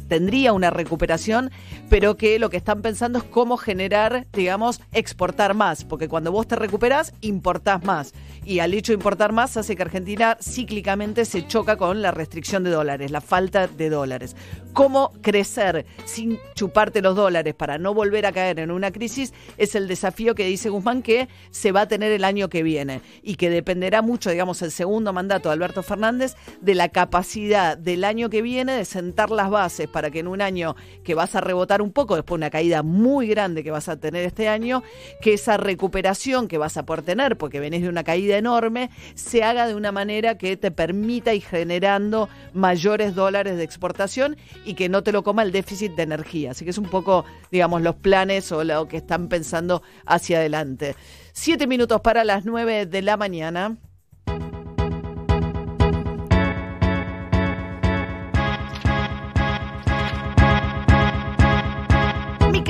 tendría 0.09 0.53
una 0.53 0.71
recuperación, 0.71 1.51
pero 1.89 2.17
que 2.17 2.39
lo 2.39 2.51
que 2.51 2.57
están 2.57 2.83
pensando 2.83 3.19
es 3.19 3.25
cómo 3.25 3.57
generar, 3.57 4.27
digamos, 4.33 4.81
exportar 4.93 5.55
más, 5.55 5.85
porque 5.85 6.09
cuando 6.09 6.33
vos 6.33 6.47
te 6.47 6.57
recuperás, 6.57 7.13
importás 7.21 7.85
más. 7.85 8.13
Y 8.45 8.59
al 8.59 8.75
hecho 8.75 8.93
de 8.93 8.97
importar 8.97 9.33
más 9.33 9.57
hace 9.57 9.75
que 9.75 9.83
Argentina 9.83 10.37
cíclicamente 10.41 11.25
se 11.25 11.47
choca 11.47 11.77
con 11.77 12.03
la 12.03 12.11
restricción 12.11 12.63
de 12.63 12.71
dólares, 12.71 13.11
la 13.11 13.21
falta 13.21 13.67
de 13.67 13.89
dólares. 13.89 14.37
¿Cómo 14.73 15.13
crecer 15.23 15.87
sin 16.05 16.39
chuparte 16.55 17.01
los 17.01 17.17
dólares 17.17 17.55
para 17.55 17.79
no 17.79 17.95
volver 17.95 18.27
a 18.27 18.33
caer 18.33 18.59
en 18.59 18.71
una 18.71 18.91
crisis? 18.91 19.33
Es 19.57 19.75
el 19.75 19.89
desafío 19.89 20.35
que 20.35 20.47
dice 20.47 20.69
Guzmán 20.69 21.03
que 21.03 21.29
se 21.51 21.73
va 21.73 21.83
a 21.83 21.89
tener 21.89 22.13
el 22.13 22.25
año 22.25 22.49
que 22.49 22.63
viene 22.63 23.01
y 23.23 23.37
que 23.37 23.51
dependerá 23.51 24.03
mucho, 24.03 24.31
digamos, 24.31 24.61
el 24.63 24.73
segundo 24.73 25.13
mandato 25.13 25.49
de 25.49 25.55
Alberto 25.55 25.83
Fernández 25.83 26.35
de 26.61 26.75
la 26.75 26.89
capacidad 26.89 27.79
del 27.79 28.05
año 28.05 28.31
que 28.31 28.43
viene 28.43 28.73
de 28.73 28.85
sentar 28.85 29.31
las 29.31 29.49
bases 29.49 29.89
para 29.95 30.11
que 30.11 30.19
en 30.19 30.27
un 30.27 30.43
año 30.43 30.75
que 31.05 31.15
vas 31.15 31.37
a 31.37 31.41
rebotar 31.41 31.81
un 31.81 31.93
poco, 31.93 32.17
después 32.17 32.37
una 32.37 32.51
caída 32.51 32.83
muy 32.83 33.29
grande 33.29 33.63
que 33.63 33.71
vas 33.71 33.89
a 33.89 33.97
tener 33.97 34.27
este 34.27 34.49
año, 34.49 34.83
que 35.21 35.35
esa 35.35 35.57
recuperación 35.57 36.49
que 36.49 36.59
vas 36.59 36.77
a 36.77 36.85
poder 36.85 37.05
tener, 37.05 37.39
porque 37.39 37.61
venís 37.61 37.83
de 37.83 37.89
una 37.89 38.03
caída 38.03 38.37
enorme, 38.37 38.91
se 39.15 39.45
haga 39.45 39.69
de 39.69 39.77
una 39.77 39.93
manera 39.93 40.37
que 40.37 40.57
te 40.57 40.73
permita 40.73 41.33
ir 41.33 41.45
generando 41.45 42.29
mayores 42.55 43.15
dólares 43.15 43.57
de 43.57 43.63
exportación 43.63 44.37
y 44.65 44.75
que 44.75 44.89
no 44.89 45.05
te 45.05 45.13
lo 45.13 45.23
coma 45.23 45.45
el 45.45 45.53
déficit 45.53 45.93
de 45.93 46.03
energía. 46.03 46.51
Así 46.51 46.65
que 46.65 46.73
es 46.73 46.79
un 46.79 46.89
poco, 46.89 47.25
digamos, 47.53 47.81
los 47.81 47.95
planes 47.95 48.51
o 48.51 48.65
lo 48.65 48.89
que 48.89 48.97
están 48.97 49.29
pensando 49.29 49.83
hacia 50.07 50.39
adelante. 50.39 50.97
Siete 51.33 51.69
minutos 51.69 52.01
para 52.01 52.25
las 52.25 52.45
nueve 52.45 52.87
de 52.87 53.01
la 53.03 53.17
mañana. 53.17 53.77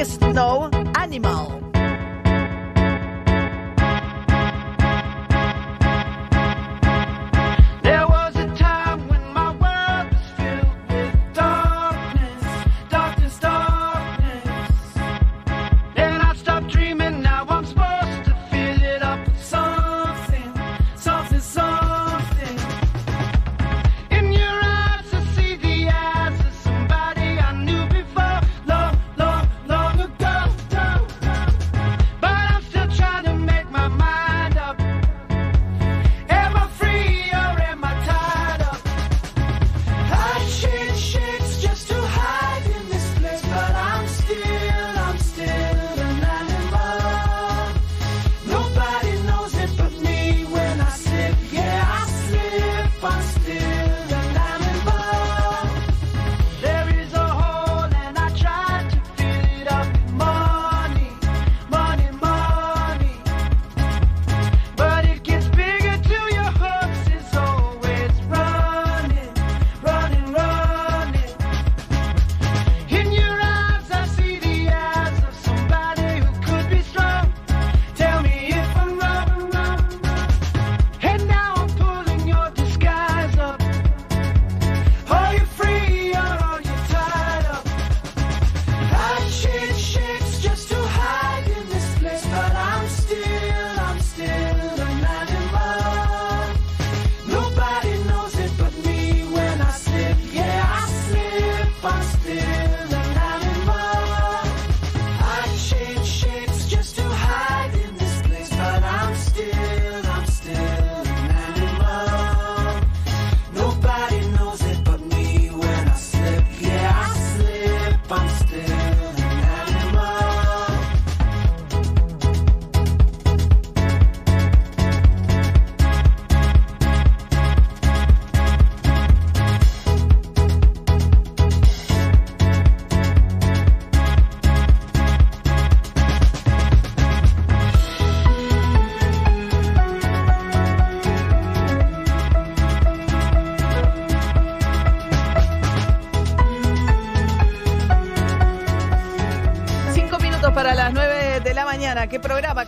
Mickey 0.05 0.19
Snow 0.19 0.69
Animal. 0.97 1.64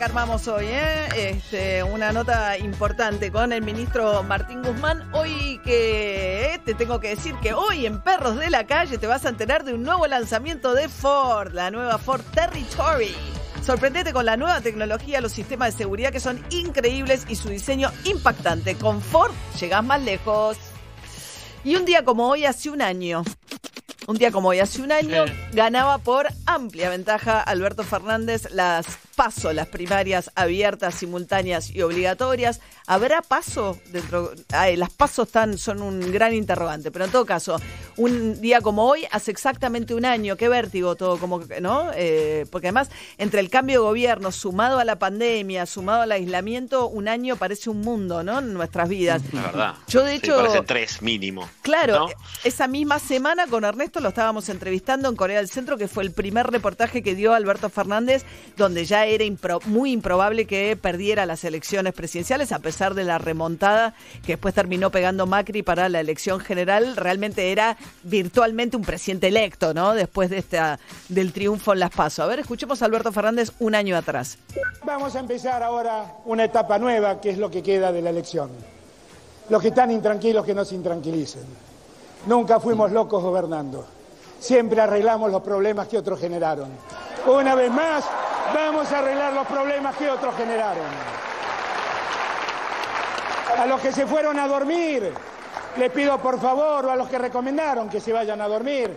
Armamos 0.06 0.46
hoy? 0.46 0.66
eh? 0.68 1.08
Este, 1.16 1.82
una 1.82 2.12
nota 2.12 2.56
importante 2.58 3.32
con 3.32 3.52
el 3.52 3.60
ministro 3.60 4.22
Martín 4.22 4.62
Guzmán. 4.62 5.10
Hoy 5.12 5.60
que 5.64 6.54
eh, 6.54 6.60
te 6.64 6.74
tengo 6.74 7.00
que 7.00 7.08
decir 7.08 7.34
que 7.42 7.52
hoy 7.54 7.86
en 7.86 8.00
Perros 8.00 8.36
de 8.36 8.48
la 8.48 8.68
Calle 8.68 8.98
te 8.98 9.08
vas 9.08 9.26
a 9.26 9.30
enterar 9.30 9.64
de 9.64 9.74
un 9.74 9.82
nuevo 9.82 10.06
lanzamiento 10.06 10.74
de 10.74 10.88
Ford, 10.88 11.52
la 11.52 11.72
nueva 11.72 11.98
Ford 11.98 12.20
Territory. 12.32 13.16
Sorprendete 13.64 14.12
con 14.12 14.24
la 14.26 14.36
nueva 14.36 14.60
tecnología, 14.60 15.20
los 15.20 15.32
sistemas 15.32 15.72
de 15.72 15.78
seguridad 15.78 16.12
que 16.12 16.20
son 16.20 16.40
increíbles 16.50 17.26
y 17.28 17.34
su 17.34 17.48
diseño 17.48 17.90
impactante. 18.04 18.76
Con 18.76 19.02
Ford 19.02 19.32
llegás 19.58 19.82
más 19.82 20.00
lejos. 20.00 20.56
Y 21.64 21.74
un 21.74 21.84
día 21.84 22.04
como 22.04 22.28
hoy, 22.28 22.44
hace 22.44 22.70
un 22.70 22.80
año, 22.80 23.24
un 24.06 24.16
día 24.16 24.30
como 24.30 24.50
hoy, 24.50 24.60
hace 24.60 24.82
un 24.82 24.92
año, 24.92 25.24
ganaba 25.52 25.98
por 25.98 26.28
amplia 26.46 26.90
ventaja 26.90 27.40
Alberto 27.40 27.82
Fernández 27.82 28.48
las 28.52 28.86
paso, 29.16 29.52
las 29.52 29.66
primarias 29.66 30.30
abiertas, 30.34 30.94
simultáneas 30.94 31.74
y 31.74 31.82
obligatorias. 31.82 32.60
¿Habrá 32.86 33.22
paso 33.22 33.80
dentro? 33.90 34.32
Ay, 34.52 34.76
las 34.76 34.90
pasos 34.90 35.26
están, 35.26 35.58
son 35.58 35.82
un 35.82 36.12
gran 36.12 36.34
interrogante, 36.34 36.90
pero 36.92 37.06
en 37.06 37.10
todo 37.10 37.24
caso, 37.26 37.56
un 37.96 38.40
día 38.40 38.60
como 38.60 38.84
hoy, 38.84 39.06
hace 39.10 39.30
exactamente 39.30 39.94
un 39.94 40.04
año, 40.04 40.36
qué 40.36 40.48
vértigo 40.48 40.94
todo, 40.94 41.18
como 41.18 41.40
¿no? 41.60 41.90
Eh, 41.94 42.44
porque 42.52 42.68
además, 42.68 42.90
entre 43.18 43.40
el 43.40 43.48
cambio 43.50 43.80
de 43.80 43.86
gobierno, 43.86 44.30
sumado 44.30 44.78
a 44.78 44.84
la 44.84 44.98
pandemia, 44.98 45.66
sumado 45.66 46.02
al 46.02 46.12
aislamiento, 46.12 46.86
un 46.86 47.08
año 47.08 47.36
parece 47.36 47.70
un 47.70 47.80
mundo, 47.80 48.22
¿no? 48.22 48.38
En 48.38 48.52
nuestras 48.52 48.88
vidas. 48.88 49.22
La 49.32 49.42
verdad. 49.42 49.74
Yo, 49.88 50.04
de 50.04 50.12
Sí, 50.12 50.18
hecho, 50.18 50.36
parece 50.36 50.62
tres 50.62 51.02
mínimo. 51.02 51.48
Claro, 51.62 51.98
¿no? 52.00 52.08
esa 52.44 52.68
misma 52.68 52.98
semana 52.98 53.46
con 53.46 53.64
Ernesto 53.64 54.00
lo 54.00 54.10
estábamos 54.10 54.48
entrevistando 54.48 55.08
en 55.08 55.16
Corea 55.16 55.38
del 55.38 55.48
Centro, 55.48 55.76
que 55.78 55.88
fue 55.88 56.04
el 56.04 56.12
primer 56.12 56.46
reportaje 56.46 57.02
que 57.02 57.14
dio 57.14 57.34
Alberto 57.34 57.70
Fernández, 57.70 58.24
donde 58.56 58.84
ya 58.84 59.05
era 59.06 59.24
muy 59.66 59.92
improbable 59.92 60.46
que 60.46 60.76
perdiera 60.76 61.26
las 61.26 61.44
elecciones 61.44 61.92
presidenciales, 61.92 62.52
a 62.52 62.58
pesar 62.58 62.94
de 62.94 63.04
la 63.04 63.18
remontada 63.18 63.94
que 64.24 64.32
después 64.32 64.54
terminó 64.54 64.90
pegando 64.90 65.26
Macri 65.26 65.62
para 65.62 65.88
la 65.88 66.00
elección 66.00 66.40
general. 66.40 66.96
Realmente 66.96 67.52
era 67.52 67.76
virtualmente 68.02 68.76
un 68.76 68.84
presidente 68.84 69.28
electo, 69.28 69.74
¿no? 69.74 69.94
Después 69.94 70.30
de 70.30 70.38
esta, 70.38 70.78
del 71.08 71.32
triunfo 71.32 71.72
en 71.72 71.80
las 71.80 71.90
PASO. 71.90 72.22
A 72.22 72.26
ver, 72.26 72.40
escuchemos 72.40 72.82
a 72.82 72.84
Alberto 72.84 73.12
Fernández 73.12 73.52
un 73.58 73.74
año 73.74 73.96
atrás. 73.96 74.38
Vamos 74.84 75.14
a 75.16 75.20
empezar 75.20 75.62
ahora 75.62 76.14
una 76.24 76.44
etapa 76.44 76.78
nueva, 76.78 77.20
que 77.20 77.30
es 77.30 77.38
lo 77.38 77.50
que 77.50 77.62
queda 77.62 77.92
de 77.92 78.02
la 78.02 78.10
elección. 78.10 78.50
Los 79.48 79.62
que 79.62 79.68
están 79.68 79.90
intranquilos, 79.90 80.44
que 80.44 80.54
no 80.54 80.64
se 80.64 80.74
intranquilicen. 80.74 81.44
Nunca 82.26 82.58
fuimos 82.58 82.90
locos 82.90 83.22
gobernando. 83.22 83.95
Siempre 84.38 84.80
arreglamos 84.80 85.30
los 85.30 85.42
problemas 85.42 85.88
que 85.88 85.98
otros 85.98 86.20
generaron. 86.20 86.70
Una 87.26 87.54
vez 87.54 87.70
más, 87.70 88.04
vamos 88.54 88.90
a 88.92 88.98
arreglar 88.98 89.32
los 89.32 89.46
problemas 89.46 89.96
que 89.96 90.08
otros 90.08 90.34
generaron. 90.36 90.84
A 93.58 93.66
los 93.66 93.80
que 93.80 93.92
se 93.92 94.06
fueron 94.06 94.38
a 94.38 94.46
dormir, 94.46 95.12
le 95.76 95.90
pido 95.90 96.18
por 96.18 96.38
favor, 96.40 96.86
o 96.86 96.90
a 96.90 96.96
los 96.96 97.08
que 97.08 97.18
recomendaron 97.18 97.88
que 97.88 98.00
se 98.00 98.12
vayan 98.12 98.40
a 98.40 98.48
dormir, 98.48 98.96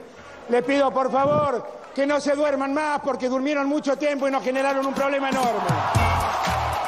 le 0.49 0.63
pido 0.63 0.91
por 0.91 1.11
favor 1.11 1.65
que 1.95 2.05
no 2.05 2.19
se 2.21 2.33
duerman 2.35 2.73
más 2.73 3.01
porque 3.01 3.27
durmieron 3.29 3.67
mucho 3.67 3.97
tiempo 3.97 4.27
y 4.27 4.31
nos 4.31 4.43
generaron 4.43 4.85
un 4.85 4.93
problema 4.93 5.29
enorme. 5.29 5.59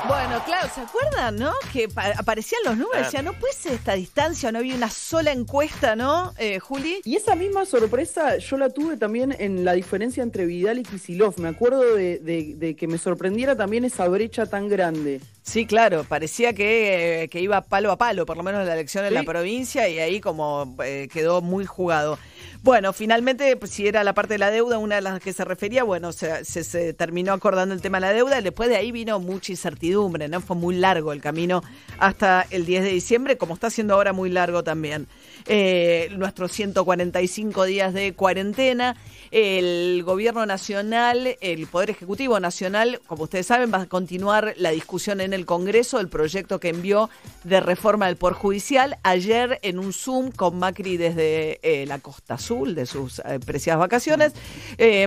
Bueno, 0.07 0.41
claro, 0.45 0.67
¿se 0.73 0.81
acuerdan, 0.81 1.37
no? 1.37 1.51
Que 1.71 1.87
pa- 1.87 2.11
aparecían 2.17 2.59
los 2.65 2.75
números, 2.75 3.05
decían, 3.05 3.23
no 3.23 3.33
puede 3.33 3.53
ser 3.53 3.73
esta 3.73 3.93
distancia, 3.93 4.51
no 4.51 4.59
había 4.59 4.75
una 4.75 4.89
sola 4.89 5.31
encuesta, 5.31 5.95
¿no, 5.95 6.33
eh, 6.37 6.59
Juli? 6.59 6.99
Y 7.05 7.15
esa 7.15 7.35
misma 7.35 7.65
sorpresa 7.65 8.37
yo 8.37 8.57
la 8.57 8.69
tuve 8.69 8.97
también 8.97 9.33
en 9.39 9.63
la 9.63 9.73
diferencia 9.73 10.21
entre 10.23 10.45
Vidal 10.45 10.79
y 10.79 10.83
Kisilov. 10.83 11.39
Me 11.39 11.47
acuerdo 11.49 11.81
de, 11.95 12.17
de- 12.19 12.55
de 12.57 12.75
que 12.75 12.87
me 12.87 12.97
sorprendiera 12.97 13.55
también 13.55 13.85
esa 13.85 14.07
brecha 14.07 14.47
tan 14.47 14.67
grande. 14.67 15.21
Sí, 15.43 15.65
claro, 15.65 16.03
parecía 16.03 16.53
que, 16.53 17.23
eh, 17.23 17.29
que 17.29 17.39
iba 17.39 17.61
palo 17.61 17.91
a 17.91 17.97
palo, 17.97 18.25
por 18.25 18.35
lo 18.37 18.43
menos 18.43 18.65
la 18.65 18.73
elección 18.73 19.05
en 19.05 19.13
la 19.13 19.23
provincia, 19.23 19.87
y 19.87 19.99
ahí 19.99 20.19
como 20.19 20.75
eh, 20.83 21.07
quedó 21.13 21.41
muy 21.41 21.65
jugado. 21.65 22.17
Bueno, 22.64 22.93
finalmente, 22.93 23.55
pues, 23.55 23.72
si 23.72 23.88
era 23.88 24.03
la 24.03 24.14
parte 24.14 24.36
de 24.36 24.38
la 24.38 24.51
deuda, 24.51 24.78
una 24.78 24.95
de 24.95 25.01
las 25.01 25.20
que 25.20 25.34
se 25.34 25.43
refería, 25.43 25.84
bueno, 25.84 26.12
se, 26.12 26.45
se- 26.45 26.64
se 26.64 26.93
terminó 26.93 27.34
acordando 27.34 27.74
el 27.74 27.82
tema 27.82 27.97
de 27.99 28.01
la 28.05 28.14
deuda, 28.14 28.39
y 28.39 28.43
después 28.43 28.70
de 28.70 28.76
ahí 28.76 28.91
vino 28.91 29.20
mucha 29.20 29.51
incertidumbre, 29.51 30.28
¿no? 30.28 30.41
Fue 30.41 30.55
muy 30.55 30.76
largo 30.76 31.12
el 31.12 31.22
camino 31.22 31.64
hasta 31.97 32.45
el 32.51 32.68
10 32.68 32.84
de 32.84 32.89
diciembre, 32.91 33.36
como 33.38 33.55
está 33.55 33.72
siendo 33.72 33.95
ahora 33.95 34.14
muy 34.14 34.30
largo 34.30 34.64
también. 34.64 35.07
Eh, 35.47 36.09
nuestros 36.17 36.51
145 36.51 37.65
días 37.65 37.93
de 37.93 38.13
cuarentena, 38.13 38.95
el 39.31 40.03
gobierno 40.03 40.45
nacional, 40.45 41.37
el 41.41 41.67
Poder 41.67 41.89
Ejecutivo 41.89 42.39
Nacional, 42.39 42.99
como 43.07 43.23
ustedes 43.23 43.47
saben, 43.47 43.71
va 43.73 43.81
a 43.81 43.85
continuar 43.85 44.53
la 44.57 44.71
discusión 44.71 45.21
en 45.21 45.33
el 45.33 45.45
Congreso 45.45 45.97
del 45.97 46.09
proyecto 46.09 46.59
que 46.59 46.69
envió 46.69 47.09
de 47.43 47.59
reforma 47.59 48.07
del 48.07 48.17
Poder 48.17 48.35
Judicial. 48.35 48.97
Ayer 49.03 49.59
en 49.63 49.79
un 49.79 49.93
Zoom 49.93 50.31
con 50.31 50.59
Macri 50.59 50.97
desde 50.97 51.59
eh, 51.63 51.85
la 51.85 51.99
Costa 51.99 52.35
Azul, 52.35 52.75
de 52.75 52.85
sus 52.85 53.19
eh, 53.19 53.39
preciadas 53.45 53.79
vacaciones, 53.79 54.33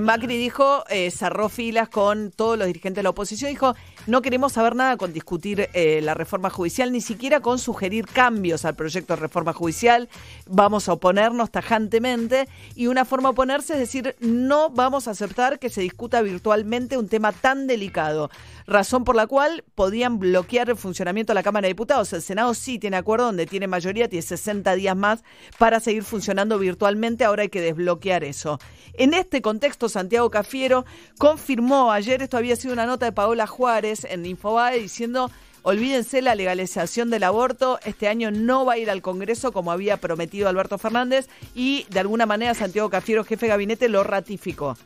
Macri 0.03 0.37
dijo, 0.39 0.85
cerró 1.11 1.49
filas 1.49 1.89
con 1.89 2.30
todos 2.30 2.57
los 2.57 2.66
dirigentes 2.66 2.97
de 2.97 3.03
la 3.03 3.11
oposición, 3.11 3.51
dijo, 3.51 3.74
no 4.07 4.21
queremos 4.21 4.53
saber 4.53 4.77
nada 4.77 4.97
con 4.97 5.13
discutir 5.13 5.71
eh, 5.73 6.01
la 6.03 6.13
reforma 6.13 6.51
judicial, 6.51 6.93
ni 6.93 7.01
siquiera 7.01 7.41
con 7.41 7.59
sugerir 7.59 8.07
cambios 8.07 8.65
al 8.65 8.75
proyecto 8.75 9.15
de 9.15 9.21
reforma 9.21 9.53
judicial. 9.55 10.09
Vamos 10.47 10.89
a 10.89 10.93
oponernos 10.93 11.51
tajantemente 11.51 12.49
y 12.75 12.89
una 12.89 13.07
forma 13.07 13.31
de 13.31 13.33
oponerse 13.33 13.73
es 13.73 13.79
decir, 13.79 14.15
no 14.21 14.69
vamos 14.69 15.09
a 15.09 15.13
aceptar 15.13 15.59
que 15.59 15.71
se 15.71 15.81
discuta 15.81 16.21
virtualmente 16.21 16.99
un 16.99 17.09
tema 17.09 17.33
tan 17.33 17.67
delicado. 17.67 18.31
Razón 18.67 19.05
por 19.05 19.17
la 19.17 19.27
cual 19.27 19.65
podían 19.75 20.19
bloquear 20.19 20.71
el 20.71 20.77
funcionamiento 20.77 21.33
de 21.33 21.35
la 21.35 21.43
Cámara 21.43 21.67
de 21.67 21.75
Diputados. 21.75 22.13
El 22.13 22.23
Senado 22.23 22.53
sí 22.55 22.79
tiene 22.79 22.97
acuerdo 22.97 23.27
donde 23.27 23.47
tiene 23.47 23.67
mayoría, 23.67 24.09
tiene 24.09 24.23
60 24.23 24.75
días 24.75 24.97
más 24.97 25.23
para 25.59 25.81
seguir 25.81 26.03
funcionando 26.03 26.59
virtualmente. 26.59 27.25
Ahora 27.25 27.43
hay 27.43 27.49
que 27.49 27.61
desbloquear 27.61 28.25
eso. 28.25 28.59
En 28.95 29.13
este 29.13 29.43
contexto, 29.43 29.89
Santiago 29.89 30.31
Cafiero 30.31 30.85
confirmó 31.19 31.91
ayer, 31.91 32.23
esto 32.23 32.37
había 32.37 32.57
sido 32.57 32.73
una 32.73 32.87
nota 32.87 33.07
de 33.07 33.13
Paola 33.13 33.47
Juárez 33.47 33.93
en 34.03 34.26
Infobae 34.26 34.80
diciendo 34.80 35.30
Olvídense 35.66 36.20
la 36.20 36.34
legalización 36.34 37.09
del 37.09 37.24
aborto. 37.24 37.78
Este 37.86 38.07
año 38.07 38.30
no 38.30 38.66
va 38.66 38.74
a 38.74 38.78
ir 38.78 38.90
al 38.90 39.01
Congreso 39.01 39.51
como 39.51 39.72
había 39.72 39.97
prometido 39.97 40.47
Alberto 40.47 40.76
Fernández 40.76 41.26
y 41.55 41.86
de 41.88 42.01
alguna 42.01 42.26
manera 42.26 42.53
Santiago 42.53 42.90
Cafiero, 42.90 43.24
jefe 43.24 43.47
de 43.47 43.51
gabinete, 43.51 43.88
lo 43.88 44.05
ratificó. 44.05 44.76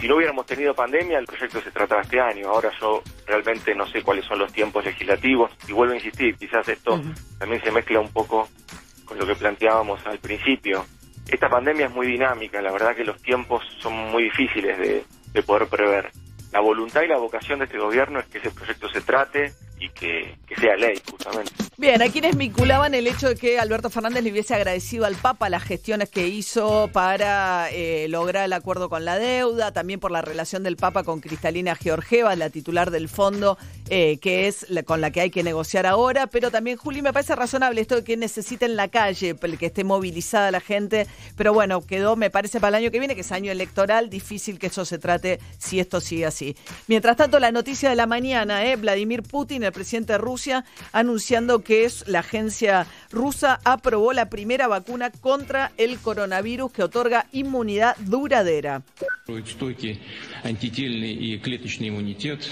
Si 0.00 0.08
no 0.08 0.16
hubiéramos 0.16 0.46
tenido 0.46 0.74
pandemia, 0.74 1.20
el 1.20 1.26
proyecto 1.26 1.62
se 1.62 1.70
trataba 1.70 2.02
este 2.02 2.20
año. 2.20 2.48
Ahora 2.48 2.72
yo 2.80 3.04
realmente 3.24 3.72
no 3.76 3.86
sé 3.86 4.02
cuáles 4.02 4.24
son 4.24 4.40
los 4.40 4.52
tiempos 4.52 4.84
legislativos 4.84 5.52
y 5.68 5.72
vuelvo 5.72 5.92
a 5.92 5.96
insistir, 5.98 6.34
quizás 6.34 6.68
esto 6.68 7.00
también 7.38 7.62
se 7.62 7.70
mezcla 7.70 8.00
un 8.00 8.08
poco 8.08 8.48
con 9.04 9.16
lo 9.16 9.24
que 9.24 9.36
planteábamos 9.36 10.04
al 10.06 10.18
principio. 10.18 10.86
Esta 11.28 11.48
pandemia 11.48 11.86
es 11.86 11.92
muy 11.92 12.08
dinámica, 12.08 12.60
la 12.60 12.72
verdad 12.72 12.96
que 12.96 13.04
los 13.04 13.22
tiempos 13.22 13.62
son 13.78 13.92
muy 14.10 14.24
difíciles 14.24 14.76
de, 14.76 15.04
de 15.32 15.42
poder 15.44 15.68
prever. 15.68 16.10
La 16.52 16.60
voluntad 16.60 17.02
y 17.02 17.08
la 17.08 17.18
vocación 17.18 17.60
de 17.60 17.66
este 17.66 17.78
gobierno 17.78 18.18
es 18.18 18.26
que 18.26 18.38
ese 18.38 18.50
proyecto 18.50 18.88
se 18.88 19.00
trate 19.00 19.52
y 19.80 19.88
que, 19.88 20.36
sea 20.60 20.76
ley, 20.76 21.00
justamente. 21.10 21.52
Bien, 21.78 22.02
hay 22.02 22.10
quienes 22.10 22.36
vinculaban 22.36 22.94
el 22.94 23.06
hecho 23.06 23.28
de 23.28 23.36
que 23.36 23.58
Alberto 23.58 23.88
Fernández 23.88 24.22
le 24.22 24.30
hubiese 24.30 24.54
agradecido 24.54 25.06
al 25.06 25.16
Papa 25.16 25.48
las 25.48 25.62
gestiones 25.62 26.10
que 26.10 26.28
hizo 26.28 26.90
para 26.92 27.70
eh, 27.70 28.06
lograr 28.08 28.44
el 28.44 28.52
acuerdo 28.52 28.90
con 28.90 29.06
la 29.06 29.18
deuda, 29.18 29.72
también 29.72 29.98
por 29.98 30.10
la 30.10 30.20
relación 30.20 30.62
del 30.62 30.76
Papa 30.76 31.02
con 31.02 31.20
Cristalina 31.20 31.74
Georgieva, 31.74 32.36
la 32.36 32.50
titular 32.50 32.90
del 32.90 33.08
fondo, 33.08 33.56
eh, 33.88 34.18
que 34.18 34.48
es 34.48 34.66
con 34.84 35.00
la 35.00 35.10
que 35.10 35.22
hay 35.22 35.30
que 35.30 35.42
negociar 35.42 35.86
ahora, 35.86 36.26
pero 36.26 36.50
también, 36.50 36.76
Juli, 36.76 37.00
me 37.00 37.14
parece 37.14 37.34
razonable 37.34 37.80
esto 37.80 37.96
de 37.96 38.04
que 38.04 38.18
necesiten 38.18 38.76
la 38.76 38.88
calle, 38.88 39.34
que 39.34 39.66
esté 39.66 39.82
movilizada 39.82 40.50
la 40.50 40.60
gente, 40.60 41.06
pero 41.36 41.54
bueno, 41.54 41.80
quedó, 41.80 42.16
me 42.16 42.28
parece, 42.28 42.60
para 42.60 42.76
el 42.76 42.84
año 42.84 42.90
que 42.90 42.98
viene, 42.98 43.14
que 43.14 43.22
es 43.22 43.32
año 43.32 43.50
electoral, 43.50 44.10
difícil 44.10 44.58
que 44.58 44.66
eso 44.66 44.84
se 44.84 44.98
trate 44.98 45.40
si 45.58 45.80
esto 45.80 46.00
sigue 46.00 46.26
así. 46.26 46.54
Mientras 46.86 47.16
tanto, 47.16 47.38
la 47.38 47.50
noticia 47.50 47.88
de 47.88 47.96
la 47.96 48.06
mañana, 48.06 48.66
eh, 48.66 48.76
Vladimir 48.76 49.22
Putin, 49.22 49.64
el 49.70 49.74
presidente 49.74 50.12
de 50.14 50.18
Rusia, 50.18 50.64
anunciando 50.92 51.62
que 51.62 51.84
es 51.84 52.06
la 52.06 52.20
agencia 52.20 52.86
rusa 53.10 53.60
aprobó 53.64 54.12
la 54.12 54.28
primera 54.28 54.68
vacuna 54.68 55.10
contra 55.10 55.72
el 55.76 55.98
coronavirus 55.98 56.72
que 56.72 56.82
otorga 56.82 57.26
inmunidad 57.32 57.96
duradera. 57.98 58.82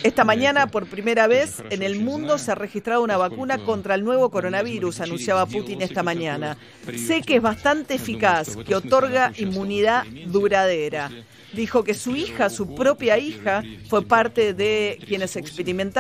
Esta 0.03 0.25
mañana, 0.25 0.67
por 0.69 0.87
primera 0.87 1.27
vez 1.27 1.63
en 1.71 1.83
el 1.83 2.01
mundo, 2.01 2.39
se 2.39 2.53
ha 2.53 2.55
registrado 2.55 3.03
una 3.03 3.17
vacuna 3.17 3.59
contra 3.59 3.95
el 3.95 4.05
nuevo 4.05 4.31
coronavirus, 4.31 5.01
anunciaba 5.01 5.47
Putin 5.47 5.83
esta 5.83 6.03
mañana. 6.03 6.57
Sé 6.97 7.23
que 7.23 7.37
es 7.37 7.43
bastante 7.43 7.95
eficaz, 7.95 8.57
que 8.57 8.75
otorga 8.75 9.33
inmunidad 9.37 10.05
duradera. 10.27 11.11
Dijo 11.53 11.83
que 11.83 11.95
su 11.95 12.15
hija, 12.15 12.51
su 12.51 12.75
propia 12.75 13.19
hija, 13.19 13.63
fue 13.89 14.05
parte 14.05 14.53
de 14.53 14.99
quienes 15.07 15.35
experimentaron. 15.37 15.99